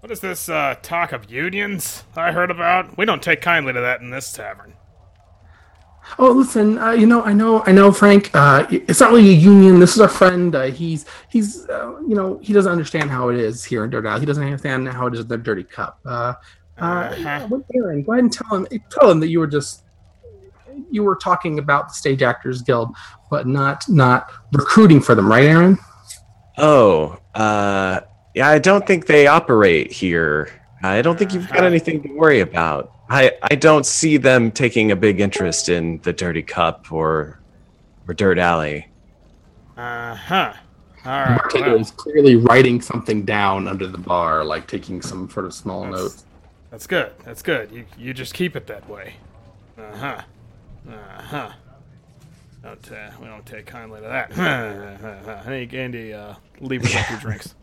what 0.00 0.12
is 0.12 0.20
this 0.20 0.48
uh, 0.48 0.76
talk 0.80 1.12
of 1.12 1.28
unions 1.30 2.04
I 2.16 2.30
heard 2.30 2.50
about? 2.52 2.96
We 2.96 3.04
don't 3.04 3.22
take 3.22 3.40
kindly 3.40 3.72
to 3.72 3.80
that 3.80 4.00
in 4.00 4.10
this 4.10 4.32
tavern. 4.32 4.74
"Oh, 6.20 6.30
listen, 6.30 6.78
uh, 6.78 6.92
you 6.92 7.06
know, 7.06 7.22
I 7.22 7.32
know, 7.32 7.64
I 7.66 7.72
know, 7.72 7.90
Frank. 7.90 8.30
Uh, 8.32 8.64
it's 8.70 9.00
not 9.00 9.10
really 9.10 9.30
a 9.30 9.32
union. 9.32 9.80
This 9.80 9.94
is 9.96 10.00
our 10.00 10.08
friend. 10.08 10.54
Uh, 10.54 10.64
he's 10.66 11.04
he's 11.30 11.68
uh, 11.68 11.98
you 12.06 12.14
know 12.14 12.38
he 12.42 12.52
doesn't 12.52 12.70
understand 12.70 13.10
how 13.10 13.28
it 13.30 13.36
is 13.36 13.64
here 13.64 13.82
in 13.82 13.90
Dirt 13.90 14.06
Alley. 14.06 14.20
He 14.20 14.26
doesn't 14.26 14.44
understand 14.44 14.88
how 14.88 15.08
it 15.08 15.14
is 15.14 15.20
in 15.20 15.28
the 15.28 15.36
Dirty 15.36 15.64
Cup. 15.64 15.98
Uh, 16.06 16.34
uh, 16.78 17.12
yeah, 17.18 17.44
what- 17.48 17.64
Aaron, 17.74 18.04
go 18.04 18.12
ahead 18.12 18.22
and 18.24 18.32
tell 18.32 18.56
him 18.56 18.68
tell 18.90 19.10
him 19.10 19.18
that 19.18 19.28
you 19.28 19.40
were 19.40 19.48
just 19.48 19.82
you 20.92 21.02
were 21.02 21.16
talking 21.16 21.58
about 21.58 21.88
the 21.88 21.94
Stage 21.94 22.22
Actors 22.22 22.62
Guild, 22.62 22.94
but 23.30 23.48
not 23.48 23.88
not 23.88 24.30
recruiting 24.52 25.00
for 25.00 25.16
them, 25.16 25.28
right, 25.28 25.44
Aaron? 25.44 25.76
Oh, 26.58 27.18
uh, 27.34 28.00
yeah, 28.34 28.48
I 28.48 28.58
don't 28.58 28.86
think 28.86 29.06
they 29.06 29.26
operate 29.26 29.92
here. 29.92 30.50
I 30.82 31.02
don't 31.02 31.18
think 31.18 31.32
you've 31.32 31.48
got 31.48 31.64
anything 31.64 32.02
to 32.02 32.08
worry 32.14 32.40
about. 32.40 32.92
I, 33.10 33.32
I 33.50 33.54
don't 33.54 33.86
see 33.86 34.16
them 34.16 34.50
taking 34.50 34.90
a 34.92 34.96
big 34.96 35.20
interest 35.20 35.68
in 35.68 35.98
the 36.02 36.12
Dirty 36.12 36.42
Cup 36.42 36.92
or 36.92 37.40
or 38.06 38.14
Dirt 38.14 38.38
Alley. 38.38 38.88
Uh 39.76 40.14
huh. 40.14 40.52
All 41.04 41.26
The 41.26 41.32
right. 41.34 41.54
Well, 41.54 41.76
is 41.76 41.90
clearly 41.92 42.36
writing 42.36 42.80
something 42.80 43.24
down 43.24 43.66
under 43.68 43.86
the 43.86 43.98
bar, 43.98 44.44
like 44.44 44.66
taking 44.66 45.00
some 45.00 45.28
sort 45.30 45.46
of 45.46 45.54
small 45.54 45.82
That's- 45.82 46.00
notes. 46.00 46.24
that's 46.70 46.86
good. 46.86 47.12
That's 47.24 47.42
good. 47.42 47.70
You 47.72 47.84
you 47.96 48.12
just 48.14 48.34
keep 48.34 48.56
it 48.56 48.66
that 48.66 48.88
way. 48.88 49.14
Uh 49.78 49.96
huh. 49.96 50.20
Uh 50.90 51.22
huh. 51.22 51.50
Don't 52.62 52.92
uh, 52.92 53.10
we 53.20 53.26
don't 53.26 53.46
take 53.46 53.66
kindly 53.66 54.00
to 54.00 54.06
that. 54.06 55.42
hey, 55.44 55.68
Andy, 55.72 56.12
uh, 56.12 56.34
leave 56.60 56.84
us 56.84 56.94
up 56.94 57.10
your 57.10 57.20
drinks. 57.20 57.54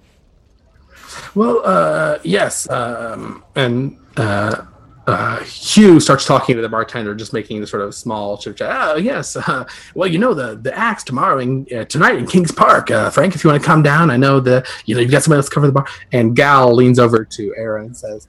Well, 1.35 1.61
uh, 1.65 2.19
yes, 2.23 2.69
um, 2.69 3.43
and 3.55 3.97
uh, 4.15 4.65
uh, 5.07 5.39
Hugh 5.43 5.99
starts 5.99 6.25
talking 6.25 6.55
to 6.55 6.61
the 6.61 6.69
bartender, 6.69 7.13
just 7.13 7.33
making 7.33 7.61
the 7.61 7.67
sort 7.67 7.83
of 7.83 7.93
small 7.93 8.37
chit 8.37 8.57
chat. 8.57 8.71
Oh, 8.71 8.95
yes. 8.95 9.35
Uh, 9.35 9.65
well, 9.93 10.09
you 10.09 10.17
know 10.17 10.33
the 10.33 10.55
the 10.55 10.75
acts 10.77 11.03
tomorrow 11.03 11.39
in 11.39 11.67
uh, 11.75 11.85
tonight 11.85 12.15
in 12.15 12.25
Kings 12.25 12.51
Park. 12.51 12.89
Uh, 12.89 13.09
Frank, 13.09 13.35
if 13.35 13.43
you 13.43 13.49
want 13.49 13.61
to 13.61 13.65
come 13.65 13.83
down, 13.83 14.09
I 14.09 14.17
know 14.17 14.39
the 14.39 14.65
you 14.85 14.95
know 14.95 15.01
you've 15.01 15.11
got 15.11 15.23
somebody 15.23 15.39
else 15.39 15.49
to 15.49 15.53
cover 15.53 15.67
the 15.67 15.73
bar. 15.73 15.87
And 16.11 16.35
Gal 16.35 16.73
leans 16.73 16.99
over 16.99 17.23
to 17.23 17.53
Aaron 17.57 17.87
and 17.87 17.97
says, 17.97 18.27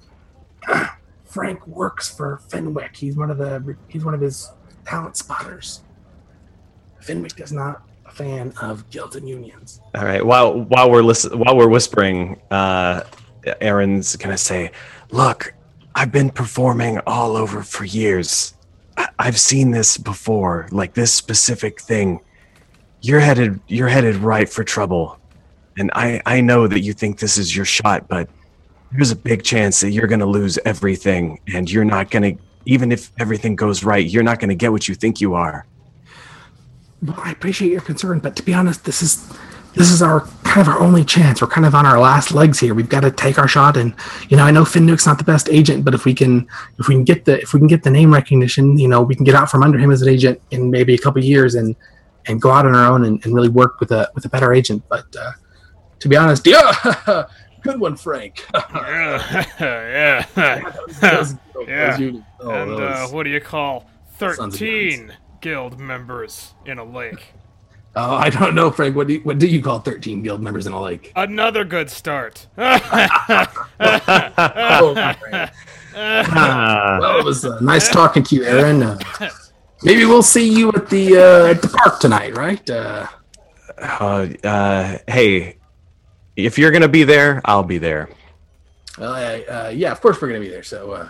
"Frank 1.25 1.67
works 1.67 2.15
for 2.15 2.39
Fenwick. 2.49 2.97
He's 2.97 3.17
one 3.17 3.31
of 3.31 3.39
the 3.39 3.77
he's 3.89 4.05
one 4.05 4.15
of 4.15 4.21
his 4.21 4.51
talent 4.85 5.17
spotters. 5.17 5.83
Fenwick 7.07 7.41
is 7.41 7.53
not 7.53 7.83
a 8.07 8.11
fan 8.11 8.53
of 8.61 8.89
guilds 8.91 9.17
and 9.17 9.29
unions." 9.29 9.81
All 9.95 10.05
right. 10.05 10.25
While 10.25 10.61
while 10.63 10.91
we're 10.91 11.03
listen, 11.03 11.39
while 11.39 11.57
we're 11.57 11.69
whispering, 11.69 12.41
uh, 12.51 13.03
Aaron's 13.61 14.17
gonna 14.17 14.37
say, 14.39 14.71
"Look, 15.11 15.55
I've 15.95 16.13
been 16.13 16.31
performing 16.31 16.99
all 17.07 17.37
over 17.37 17.63
for 17.63 17.85
years. 17.85 18.55
I- 18.97 19.09
I've 19.19 19.39
seen 19.39 19.71
this 19.71 19.97
before, 19.99 20.67
like 20.71 20.95
this 20.95 21.13
specific 21.13 21.81
thing. 21.81 22.21
You're 23.03 23.21
headed 23.21 23.61
you're 23.69 23.89
headed 23.89 24.17
right 24.17 24.49
for 24.49 24.65
trouble, 24.65 25.19
and 25.79 25.91
I 25.95 26.21
I 26.27 26.41
know 26.41 26.67
that 26.67 26.81
you 26.81 26.93
think 26.93 27.19
this 27.19 27.39
is 27.39 27.55
your 27.55 27.65
shot, 27.65 28.09
but 28.09 28.29
there's 28.93 29.11
a 29.11 29.17
big 29.17 29.43
chance 29.43 29.81
that 29.81 29.91
you're 29.91 30.07
gonna 30.07 30.27
lose 30.27 30.59
everything, 30.65 31.39
and 31.55 31.71
you're 31.71 31.85
not 31.85 32.11
gonna 32.11 32.33
even 32.65 32.91
if 32.91 33.13
everything 33.21 33.55
goes 33.55 33.85
right, 33.85 34.05
you're 34.05 34.25
not 34.25 34.41
gonna 34.41 34.55
get 34.57 34.73
what 34.73 34.89
you 34.89 34.95
think 34.95 35.21
you 35.21 35.35
are." 35.35 35.67
Well, 37.03 37.19
I 37.23 37.31
appreciate 37.31 37.71
your 37.71 37.81
concern, 37.83 38.19
but 38.21 38.37
to 38.37 38.43
be 38.43 38.55
honest, 38.55 38.85
this 38.85 39.03
is 39.03 39.27
this 39.75 39.91
is 39.91 40.01
our 40.01 40.21
kind 40.45 40.67
of 40.67 40.69
our 40.73 40.81
only 40.81 41.05
chance. 41.05 41.43
We're 41.43 41.49
kind 41.49 41.67
of 41.67 41.75
on 41.75 41.85
our 41.85 42.01
last 42.01 42.33
legs 42.33 42.59
here. 42.59 42.75
We've 42.75 42.89
got 42.89 43.01
to 43.01 43.11
take 43.11 43.39
our 43.39 43.47
shot, 43.47 43.77
and 43.77 43.95
you 44.31 44.37
know, 44.39 44.45
I 44.45 44.51
know 44.51 44.63
Finwick's 44.65 45.05
not 45.07 45.19
the 45.19 45.25
best 45.25 45.49
agent, 45.51 45.85
but 45.85 45.93
if 45.95 46.05
we 46.07 46.15
can 46.15 46.49
if 46.79 46.89
we 46.89 46.95
can 46.95 47.05
get 47.05 47.27
the 47.27 47.41
if 47.43 47.53
we 47.53 47.61
can 47.61 47.67
get 47.67 47.83
the 47.83 47.91
name 47.91 48.13
recognition, 48.13 48.79
you 48.79 48.89
know, 48.89 49.03
we 49.03 49.15
can 49.15 49.25
get 49.25 49.35
out 49.35 49.51
from 49.51 49.63
under 49.63 49.79
him 49.79 49.91
as 49.91 50.01
an 50.01 50.09
agent 50.09 50.41
in 50.51 50.71
maybe 50.71 50.95
a 50.95 50.99
couple 50.99 51.23
years 51.23 51.55
and 51.55 51.77
and 52.27 52.41
go 52.41 52.51
out 52.51 52.65
on 52.67 52.75
our 52.75 52.91
own 52.91 53.05
and, 53.05 53.23
and 53.25 53.35
really 53.35 53.51
work 53.51 53.79
with 53.79 53.91
a 53.93 54.11
with 54.15 54.25
a 54.25 54.29
better 54.31 54.53
agent. 54.55 54.83
But 54.89 55.05
uh, 55.15 55.33
to 56.01 56.09
be 56.09 56.17
honest, 56.17 56.47
yeah, 56.47 57.27
good 57.63 57.79
one, 57.79 57.97
Frank. 57.97 58.47
yeah, 58.55 59.45
yeah. 59.61 60.27
That 60.35 61.19
was- 61.19 61.35
that 61.35 61.41
Yeah. 61.69 62.21
Oh, 62.41 62.51
and 62.51 62.73
uh, 62.83 63.09
what 63.09 63.25
do 63.25 63.31
you 63.31 63.41
call 63.41 63.87
thirteen 64.13 65.13
guild 65.47 65.79
members 65.79 66.55
in 66.65 66.77
a 66.77 66.85
lake? 66.85 67.33
oh, 67.95 68.17
I 68.17 68.31
don't 68.31 68.57
know, 68.57 68.73
Frank. 68.73 68.97
What 68.97 69.07
do 69.07 69.13
you, 69.15 69.21
what 69.21 69.39
do 69.39 69.47
you 69.47 69.63
call 69.63 69.79
thirteen 69.79 70.21
guild 70.21 70.43
members 70.43 70.67
in 70.67 70.73
a 70.73 70.81
lake? 70.83 71.13
Another 71.15 71.65
good 71.65 71.89
start. 71.89 72.49
Oh, 73.79 74.93
Well, 75.95 77.19
it 77.21 77.25
was 77.25 77.45
uh, 77.45 77.61
nice 77.61 77.89
talking 77.89 78.23
to 78.25 78.35
you, 78.37 78.45
Aaron. 78.45 78.83
Uh, 78.83 78.99
maybe 79.85 80.05
we'll 80.05 80.23
see 80.25 80.47
you 80.53 80.69
at 80.73 80.91
the 80.91 81.17
uh, 81.17 81.47
at 81.53 81.63
the 81.63 81.69
park 81.69 82.01
tonight, 82.01 82.37
right? 82.37 82.69
Uh, 82.69 83.07
Uh, 83.79 84.27
uh, 84.43 84.99
hey, 85.07 85.59
if 86.35 86.59
you're 86.59 86.73
gonna 86.73 86.89
be 86.89 87.05
there, 87.05 87.41
I'll 87.45 87.63
be 87.63 87.79
there. 87.79 88.09
well, 88.99 89.15
uh, 89.49 89.69
yeah, 89.69 89.93
of 89.93 90.01
course 90.01 90.21
we're 90.21 90.29
gonna 90.29 90.41
be 90.41 90.49
there. 90.51 90.65
So 90.65 90.91
uh, 90.93 91.09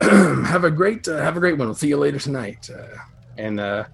have 0.46 0.64
a 0.64 0.70
great 0.70 1.06
uh, 1.08 1.18
have 1.18 1.36
a 1.36 1.40
great 1.40 1.56
one. 1.56 1.68
We'll 1.68 1.74
see 1.74 1.88
you 1.88 1.96
later 1.96 2.18
tonight. 2.18 2.68
And 3.38 3.60
uh, 3.60 3.84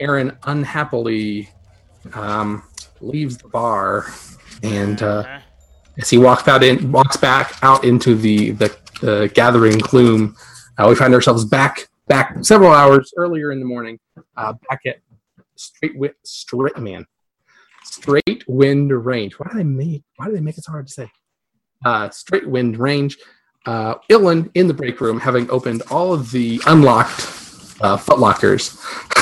Aaron 0.00 0.36
unhappily 0.44 1.48
um, 2.12 2.62
leaves 3.00 3.38
the 3.38 3.48
bar, 3.48 4.06
and 4.62 5.02
uh, 5.02 5.40
as 5.98 6.10
he 6.10 6.18
walks 6.18 6.46
out 6.48 6.62
in 6.62 6.92
walks 6.92 7.16
back 7.16 7.56
out 7.62 7.84
into 7.84 8.14
the 8.14 8.52
the, 8.52 8.76
the 9.00 9.30
gathering 9.34 9.78
gloom, 9.78 10.36
uh, 10.78 10.86
we 10.88 10.94
find 10.94 11.14
ourselves 11.14 11.44
back 11.44 11.88
back 12.06 12.36
several 12.44 12.72
hours 12.72 13.12
earlier 13.16 13.50
in 13.52 13.60
the 13.60 13.66
morning, 13.66 13.98
uh, 14.36 14.52
back 14.68 14.80
at 14.86 14.96
straight 15.56 15.94
wi- 15.94 16.14
straight 16.24 16.76
man 16.78 17.06
straight 17.84 18.44
wind 18.48 18.90
range. 18.92 19.34
Why 19.34 19.48
do 19.50 19.58
they 19.58 19.64
make 19.64 20.02
why 20.16 20.26
do 20.26 20.32
they 20.32 20.40
make 20.40 20.58
it 20.58 20.64
so 20.64 20.72
hard 20.72 20.86
to 20.86 20.92
say? 20.92 21.10
uh, 21.84 22.08
straight 22.10 22.48
wind 22.48 22.78
range. 22.78 23.18
Uh, 23.66 23.94
Illyn 24.10 24.50
in 24.54 24.66
the 24.68 24.74
break 24.74 25.00
room, 25.00 25.20
having 25.20 25.50
opened 25.50 25.82
all 25.90 26.12
of 26.12 26.30
the 26.30 26.60
unlocked 26.66 27.20
uh, 27.80 27.96
footlockers, 27.96 28.78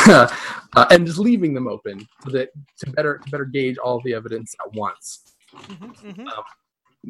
uh, 0.77 0.87
and 0.91 1.07
just 1.07 1.19
leaving 1.19 1.55
them 1.55 1.69
open 1.69 2.07
so 2.25 2.31
that 2.31 2.51
to 2.79 2.91
better 2.91 3.19
to 3.19 3.31
better 3.31 3.45
gauge 3.45 3.79
all 3.79 4.01
the 4.05 4.15
evidence 4.15 4.55
at 4.65 4.73
once. 4.75 5.35
Mm-hmm, 5.55 6.09
mm-hmm. 6.09 6.29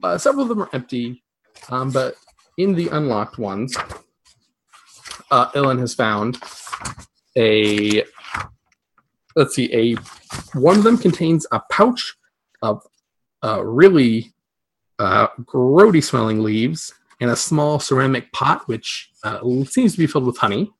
Um, 0.05 0.19
several 0.19 0.43
of 0.43 0.49
them 0.49 0.63
are 0.63 0.71
empty, 0.73 1.23
um, 1.69 1.91
but 1.91 2.17
in 2.59 2.75
the 2.75 2.89
unlocked 2.89 3.39
ones, 3.39 3.77
uh, 5.31 5.51
Illyn 5.55 5.79
has 5.79 5.95
found 5.95 6.39
a 7.37 8.05
let's 9.37 9.55
see 9.55 9.73
a 9.75 9.97
one 10.59 10.77
of 10.77 10.85
them 10.85 10.99
contains 10.99 11.47
a 11.53 11.61
pouch 11.71 12.15
of 12.63 12.83
uh, 13.43 13.63
really 13.65 14.33
uh, 14.99 15.29
grody 15.41 16.03
smelling 16.03 16.43
leaves 16.43 16.95
and 17.21 17.31
a 17.31 17.37
small 17.37 17.79
ceramic 17.79 18.31
pot 18.33 18.67
which 18.69 19.11
uh, 19.25 19.41
seems 19.65 19.93
to 19.93 19.99
be 19.99 20.07
filled 20.07 20.27
with 20.27 20.37
honey 20.37 20.71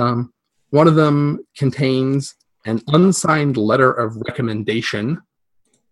um, 0.00 0.32
one 0.70 0.88
of 0.88 0.94
them 0.94 1.44
contains 1.56 2.34
an 2.66 2.80
unsigned 2.88 3.56
letter 3.56 3.92
of 3.92 4.16
recommendation 4.28 5.20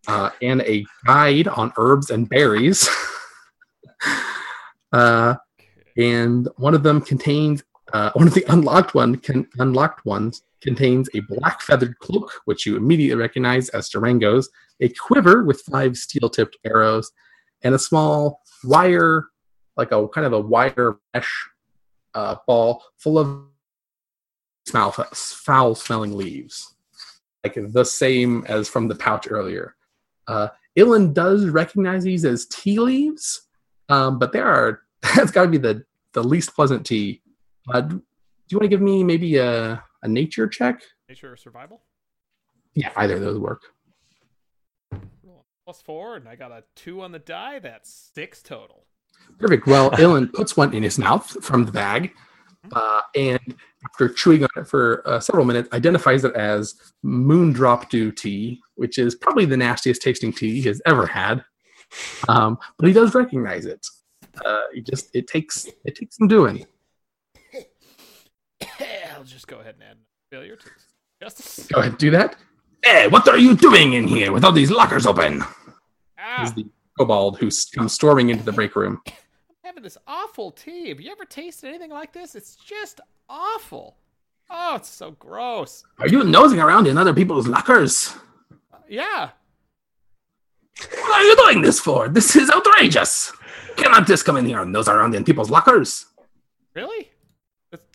uh, 0.06 0.30
and 0.42 0.62
a 0.62 0.84
guide 1.06 1.48
on 1.48 1.72
herbs 1.76 2.10
and 2.10 2.28
berries. 2.28 2.88
Uh, 4.90 5.34
and 5.98 6.48
one 6.56 6.72
of 6.72 6.82
them 6.82 6.98
contains 6.98 7.62
uh, 7.92 8.10
one 8.14 8.26
of 8.26 8.32
the 8.32 8.44
unlocked 8.48 8.94
one 8.94 9.16
can, 9.16 9.46
unlocked 9.58 10.06
ones 10.06 10.40
contains 10.62 11.10
a 11.14 11.20
black 11.28 11.60
feathered 11.60 11.98
cloak, 11.98 12.32
which 12.46 12.64
you 12.64 12.74
immediately 12.74 13.20
recognize 13.20 13.68
as 13.70 13.90
Durango's, 13.90 14.48
a 14.80 14.88
quiver 14.88 15.44
with 15.44 15.60
five 15.60 15.98
steel 15.98 16.30
tipped 16.30 16.56
arrows, 16.64 17.12
and 17.62 17.74
a 17.74 17.78
small 17.78 18.40
wire, 18.64 19.26
like 19.76 19.92
a 19.92 20.08
kind 20.08 20.26
of 20.26 20.32
a 20.32 20.40
wire 20.40 20.98
mesh 21.12 21.48
uh, 22.14 22.36
ball 22.46 22.82
full 22.96 23.18
of 23.18 23.44
smell, 24.68 24.92
foul 24.92 25.74
smelling 25.74 26.16
leaves, 26.16 26.74
like 27.44 27.58
the 27.72 27.84
same 27.84 28.44
as 28.48 28.68
from 28.68 28.88
the 28.88 28.94
pouch 28.94 29.26
earlier. 29.30 29.74
Uh, 30.26 30.48
Illyn 30.76 31.12
does 31.12 31.46
recognize 31.46 32.04
these 32.04 32.24
as 32.24 32.46
tea 32.46 32.78
leaves, 32.78 33.48
um, 33.88 34.18
but 34.18 34.32
there 34.32 34.46
are 34.46 34.82
that's 35.16 35.30
got 35.30 35.42
to 35.42 35.48
be 35.48 35.58
the 35.58 35.84
the 36.12 36.22
least 36.22 36.54
pleasant 36.54 36.86
tea. 36.86 37.22
Uh, 37.72 37.80
do 37.80 38.02
you 38.50 38.58
want 38.58 38.64
to 38.64 38.68
give 38.68 38.80
me 38.80 39.02
maybe 39.04 39.36
a 39.36 39.82
a 40.02 40.08
nature 40.08 40.46
check? 40.46 40.82
Nature 41.08 41.32
or 41.32 41.36
survival? 41.36 41.82
Yeah, 42.74 42.92
either 42.96 43.14
of 43.16 43.20
those 43.20 43.38
work. 43.38 43.62
Plus 45.64 45.82
four, 45.82 46.16
and 46.16 46.28
I 46.28 46.34
got 46.34 46.50
a 46.50 46.64
two 46.76 47.02
on 47.02 47.12
the 47.12 47.18
die. 47.18 47.58
That's 47.58 48.10
six 48.14 48.42
total. 48.42 48.86
Perfect. 49.38 49.66
Well, 49.66 49.90
Illyn 49.98 50.32
puts 50.32 50.56
one 50.56 50.72
in 50.72 50.82
his 50.82 50.98
mouth 50.98 51.44
from 51.44 51.66
the 51.66 51.72
bag, 51.72 52.14
uh, 52.72 53.00
and 53.14 53.54
after 53.84 54.08
chewing 54.08 54.42
on 54.44 54.50
it 54.56 54.66
for 54.66 55.02
uh, 55.06 55.20
several 55.20 55.44
minutes, 55.44 55.68
identifies 55.72 56.24
it 56.24 56.34
as 56.34 56.74
Moondrop 57.04 57.88
Dew 57.88 58.10
tea, 58.12 58.60
which 58.74 58.98
is 58.98 59.14
probably 59.14 59.44
the 59.44 59.56
nastiest 59.56 60.02
tasting 60.02 60.32
tea 60.32 60.60
he 60.60 60.68
has 60.68 60.82
ever 60.86 61.06
had. 61.06 61.44
Um, 62.28 62.58
but 62.78 62.86
he 62.86 62.92
does 62.92 63.14
recognize 63.14 63.64
it. 63.64 63.86
Uh, 64.44 64.62
he 64.74 64.82
just 64.82 65.10
it 65.14 65.26
takes 65.26 65.66
it 65.84 65.94
takes 65.94 66.16
some 66.16 66.28
doing. 66.28 66.66
I'll 69.16 69.24
just 69.24 69.46
go 69.48 69.58
ahead 69.60 69.74
and 69.74 69.84
add 69.84 69.96
failure 70.30 70.56
to 70.56 70.64
justice. 71.22 71.66
Go 71.72 71.80
ahead, 71.80 71.98
do 71.98 72.10
that. 72.10 72.36
Hey, 72.84 73.08
what 73.08 73.26
are 73.28 73.38
you 73.38 73.56
doing 73.56 73.94
in 73.94 74.06
here 74.06 74.32
with 74.32 74.44
all 74.44 74.52
these 74.52 74.70
lockers 74.70 75.06
open? 75.06 75.42
Ah, 76.18 76.44
Is 76.44 76.52
the 76.52 76.66
kobold 76.98 77.38
who 77.38 77.50
comes 77.74 77.92
storming 77.92 78.30
into 78.30 78.44
the 78.44 78.52
break 78.52 78.76
room. 78.76 79.00
Having 79.68 79.82
this 79.82 79.98
awful 80.06 80.50
tea. 80.50 80.88
Have 80.88 80.98
you 80.98 81.12
ever 81.12 81.26
tasted 81.26 81.68
anything 81.68 81.90
like 81.90 82.14
this? 82.14 82.34
It's 82.34 82.56
just 82.56 83.02
awful. 83.28 83.98
Oh, 84.48 84.76
it's 84.76 84.88
so 84.88 85.10
gross. 85.10 85.84
Are 85.98 86.08
you 86.08 86.24
nosing 86.24 86.58
around 86.58 86.86
in 86.86 86.96
other 86.96 87.12
people's 87.12 87.46
lockers? 87.46 88.14
Yeah. 88.88 89.28
What 90.90 91.20
are 91.20 91.22
you 91.22 91.36
doing 91.36 91.60
this 91.60 91.80
for? 91.80 92.08
This 92.08 92.34
is 92.34 92.50
outrageous. 92.50 93.30
Cannot 93.76 94.06
just 94.06 94.24
come 94.24 94.38
in 94.38 94.46
here 94.46 94.62
and 94.62 94.72
nose 94.72 94.88
around 94.88 95.14
in 95.14 95.22
people's 95.22 95.50
lockers. 95.50 96.06
Really? 96.72 97.10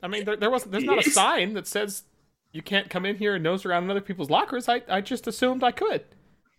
I 0.04 0.08
mean, 0.08 0.26
there, 0.26 0.36
there 0.36 0.52
wasn't. 0.52 0.74
There's 0.74 0.84
not 0.84 1.04
a 1.04 1.10
sign 1.10 1.54
that 1.54 1.66
says 1.66 2.04
you 2.52 2.62
can't 2.62 2.88
come 2.88 3.04
in 3.04 3.16
here 3.16 3.34
and 3.34 3.44
nose 3.44 3.66
around 3.66 3.86
in 3.86 3.90
other 3.90 4.00
people's 4.00 4.30
lockers. 4.30 4.70
I, 4.70 4.84
I 4.88 5.02
just 5.02 5.26
assumed 5.26 5.64
I 5.64 5.72
could. 5.72 6.06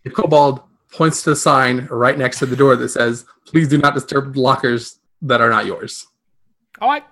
The 0.03 0.09
kobold 0.09 0.61
points 0.91 1.23
to 1.23 1.29
the 1.29 1.37
sign 1.37 1.87
right 1.89 2.17
next 2.17 2.39
to 2.39 2.45
the 2.45 2.57
door 2.57 2.75
that 2.75 2.89
says, 2.89 3.23
"Please 3.45 3.69
do 3.69 3.77
not 3.77 3.93
disturb 3.93 4.35
lockers 4.35 4.99
that 5.21 5.41
are 5.41 5.49
not 5.49 5.65
yours." 5.65 6.07
Oh, 6.81 6.89
I, 6.89 7.03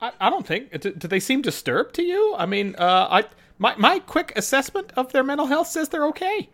I, 0.00 0.12
I 0.20 0.30
don't 0.30 0.46
think. 0.46 0.80
Do, 0.80 0.92
do 0.92 1.08
they 1.08 1.20
seem 1.20 1.42
disturbed 1.42 1.94
to 1.94 2.02
you? 2.02 2.34
I 2.36 2.46
mean, 2.46 2.74
uh, 2.78 3.08
I 3.10 3.24
my 3.58 3.74
my 3.76 3.98
quick 4.00 4.32
assessment 4.36 4.92
of 4.96 5.12
their 5.12 5.22
mental 5.24 5.46
health 5.46 5.68
says 5.68 5.88
they're 5.88 6.06
okay. 6.06 6.48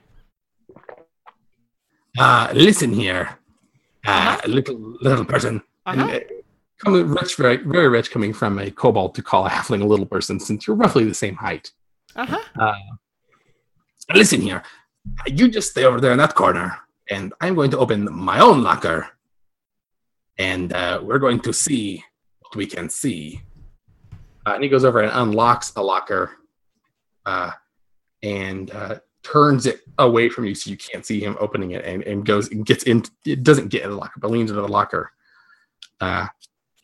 Uh, 2.19 2.49
listen 2.53 2.93
here, 2.93 3.39
uh, 4.07 4.39
little 4.47 4.97
little 5.01 5.25
person. 5.25 5.63
Uh-huh. 5.87 6.01
And, 6.01 6.11
uh, 6.11 6.21
coming 6.79 7.09
rich, 7.09 7.37
very 7.37 7.57
very 7.57 7.89
rich, 7.89 8.11
coming 8.11 8.33
from 8.33 8.59
a 8.59 8.71
kobold 8.71 9.15
to 9.15 9.23
call 9.23 9.47
a 9.47 9.51
halfling 9.51 9.83
a 9.83 9.87
little 9.87 10.07
person, 10.07 10.39
since 10.39 10.67
you're 10.67 10.77
roughly 10.77 11.05
the 11.05 11.15
same 11.15 11.37
height. 11.37 11.71
Uh 12.15 12.27
huh. 12.27 12.43
Uh, 12.61 12.75
Listen 14.15 14.41
here. 14.41 14.63
You 15.27 15.49
just 15.49 15.71
stay 15.71 15.85
over 15.85 16.01
there 16.01 16.13
in 16.13 16.19
that 16.19 16.35
corner, 16.35 16.77
and 17.09 17.33
I'm 17.41 17.55
going 17.55 17.71
to 17.71 17.79
open 17.79 18.13
my 18.13 18.41
own 18.41 18.63
locker, 18.63 19.09
and 20.39 20.73
uh, 20.73 21.01
we're 21.03 21.19
going 21.19 21.41
to 21.41 21.53
see 21.53 22.05
what 22.41 22.57
we 22.57 22.67
can 22.67 22.89
see. 22.89 23.43
uh, 24.47 24.53
and 24.55 24.63
he 24.63 24.69
goes 24.69 24.85
over 24.85 25.01
and 25.01 25.13
unlocks 25.15 25.73
a 25.77 25.83
locker, 25.83 26.33
uh, 27.27 27.51
and 28.23 28.71
uh, 28.73 28.97
turns 29.23 29.67
it 29.67 29.81
away 29.99 30.29
from 30.29 30.45
you 30.45 30.55
so 30.55 30.71
you 30.71 30.77
can't 30.77 31.07
see 31.07 31.21
him 31.21 31.37
opening 31.41 31.73
it, 31.73 31.85
and, 31.85 32.03
and 32.05 32.27
goes 32.27 32.51
and 32.51 32.67
gets 32.67 32.85
in. 32.85 33.03
It 33.25 33.43
doesn't 33.43 33.69
get 33.69 33.85
in 33.85 33.91
the 33.91 33.97
locker, 33.97 34.19
but 34.21 34.31
leans 34.31 34.51
into 34.51 34.63
the 34.63 34.69
locker, 34.69 35.13
uh, 36.01 36.27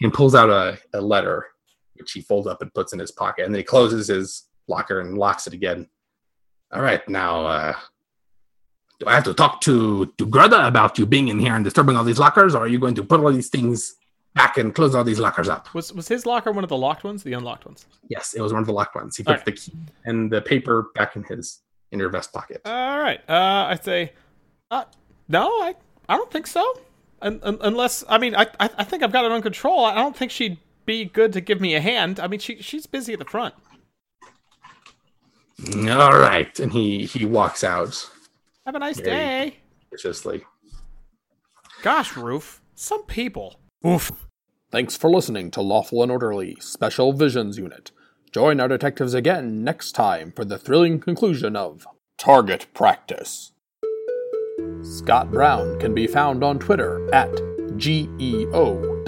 and 0.01 0.13
pulls 0.13 0.35
out 0.35 0.51
a, 0.51 0.79
a 0.95 1.01
letter, 1.01 1.47
which 1.95 2.13
he 2.13 2.21
folds 2.21 2.47
up 2.47 2.63
and 2.63 2.73
puts 2.75 2.93
in 2.93 2.99
his 2.99 3.11
pocket, 3.13 3.45
and 3.45 3.55
then 3.55 3.61
he 3.61 3.65
closes 3.65 4.09
his 4.09 4.45
locker 4.69 5.01
and 5.01 5.19
locks 5.19 5.47
it 5.47 5.53
again. 5.55 5.89
All 6.73 6.83
right, 6.83 7.07
now, 7.09 7.47
uh, 7.47 7.75
do 9.01 9.07
I 9.07 9.15
have 9.15 9.25
to 9.25 9.35
talk 9.35 9.61
to 9.63 10.07
to 10.19 10.27
Greta 10.27 10.67
about 10.67 10.99
you 10.99 11.07
being 11.07 11.29
in 11.29 11.39
here 11.39 11.55
and 11.55 11.65
disturbing 11.65 11.97
all 11.97 12.05
these 12.05 12.19
lockers, 12.19 12.55
or 12.55 12.65
are 12.65 12.69
you 12.69 12.79
going 12.79 12.95
to 12.97 13.05
put 13.05 13.21
all 13.21 13.33
these 13.33 13.49
things 13.49 13.95
back 14.35 14.59
and 14.59 14.75
close 14.75 14.95
all 14.95 15.05
these 15.05 15.21
lockers 15.21 15.49
up? 15.49 15.73
Was 15.75 15.93
was 15.93 16.09
his 16.09 16.27
locker 16.27 16.51
one 16.53 16.65
of 16.65 16.69
the 16.71 16.77
locked 16.77 17.05
ones, 17.05 17.23
the 17.23 17.33
unlocked 17.33 17.65
ones? 17.67 17.87
Yes, 18.09 18.35
it 18.35 18.41
was 18.41 18.53
one 18.53 18.61
of 18.61 18.67
the 18.67 18.73
locked 18.73 18.95
ones. 18.97 19.17
He 19.17 19.23
put 19.23 19.31
Alright. 19.31 19.45
the 19.45 19.53
key 19.53 19.73
and 20.05 20.31
the 20.31 20.41
paper 20.43 20.91
back 20.95 21.15
in 21.17 21.23
his 21.25 21.61
inner 21.93 22.09
vest 22.09 22.33
pocket. 22.33 22.61
All 22.65 22.99
right. 22.99 23.21
Uh, 23.29 23.67
I 23.71 23.79
say, 23.81 24.13
uh, 24.71 24.85
no, 25.29 25.47
I 25.49 25.75
I 26.09 26.17
don't 26.17 26.31
think 26.31 26.47
so. 26.47 26.65
Un- 27.23 27.41
un- 27.43 27.59
unless 27.63 28.05
I 28.09 28.19
mean, 28.19 28.35
I, 28.35 28.47
I 28.61 28.69
I 28.79 28.85
think 28.85 29.03
I've 29.03 29.13
got 29.13 29.25
it 29.25 29.31
under 29.31 29.43
control. 29.43 29.85
I 29.85 29.95
don't 29.95 30.17
think 30.17 30.31
she'd 30.31 30.59
be 30.87 31.05
good 31.05 31.33
to 31.35 31.41
give 31.41 31.61
me 31.61 31.75
a 31.75 31.81
hand. 31.81 32.19
I 32.19 32.27
mean, 32.27 32.41
she 32.41 32.61
she's 32.63 32.87
busy 32.87 33.13
at 33.13 33.19
the 33.21 33.25
front. 33.25 33.55
All 35.89 36.19
right. 36.19 36.59
and 36.61 36.73
he 36.73 37.05
he 37.07 37.25
walks 37.25 37.65
out 37.65 38.09
Have 38.69 38.75
a 38.75 38.81
nice 38.81 39.01
Very- 39.01 39.11
day. 39.11 39.57
viciously. 39.91 40.45
Gosh, 41.81 42.15
Roof. 42.19 42.61
Some 42.75 43.05
people. 43.05 43.59
Oof. 43.87 44.13
Thanks 44.71 44.95
for 44.95 45.09
listening 45.09 45.51
to 45.53 45.63
Lawful 45.63 46.03
and 46.03 46.13
Orderly 46.13 46.55
Special 46.61 47.15
Visions 47.15 47.57
Unit. 47.57 47.93
Join 48.31 48.61
our 48.61 48.69
detectives 48.69 49.15
again 49.15 49.65
next 49.65 49.93
time 49.93 50.33
for 50.33 50.45
the 50.45 50.59
thrilling 50.59 51.01
conclusion 51.01 51.57
of 51.57 51.87
Target 52.19 52.67
Practice. 52.75 53.53
Scott 54.83 55.31
Brown 55.31 55.81
can 55.81 55.95
be 55.95 56.07
found 56.07 56.45
on 56.45 56.59
Twitter 56.59 57.09
at 57.15 57.31
E 57.81 58.07
GEOWTF. 58.53 58.99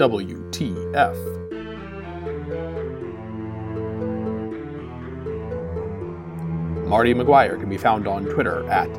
Marty 6.87 7.13
McGuire 7.13 7.59
can 7.59 7.69
be 7.69 7.77
found 7.77 8.07
on 8.07 8.25
Twitter 8.25 8.67
at 8.69 8.89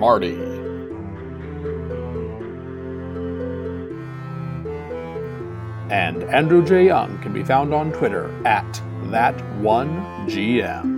Schmarty. 0.00 0.34
And 5.90 6.22
Andrew 6.24 6.64
J. 6.64 6.86
Young 6.86 7.20
can 7.20 7.34
be 7.34 7.44
found 7.44 7.74
on 7.74 7.92
Twitter 7.92 8.30
at 8.46 8.72
that1gm. 9.10 10.96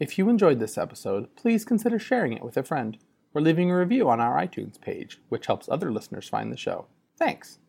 If 0.00 0.16
you 0.16 0.28
enjoyed 0.30 0.60
this 0.60 0.78
episode, 0.78 1.34
please 1.36 1.64
consider 1.64 1.98
sharing 1.98 2.32
it 2.32 2.42
with 2.42 2.56
a 2.56 2.62
friend 2.62 2.96
or 3.34 3.42
leaving 3.42 3.70
a 3.70 3.76
review 3.76 4.08
on 4.08 4.20
our 4.20 4.40
iTunes 4.40 4.80
page, 4.80 5.20
which 5.28 5.46
helps 5.46 5.68
other 5.68 5.92
listeners 5.92 6.28
find 6.28 6.50
the 6.50 6.56
show. 6.56 6.86
Thanks. 7.18 7.56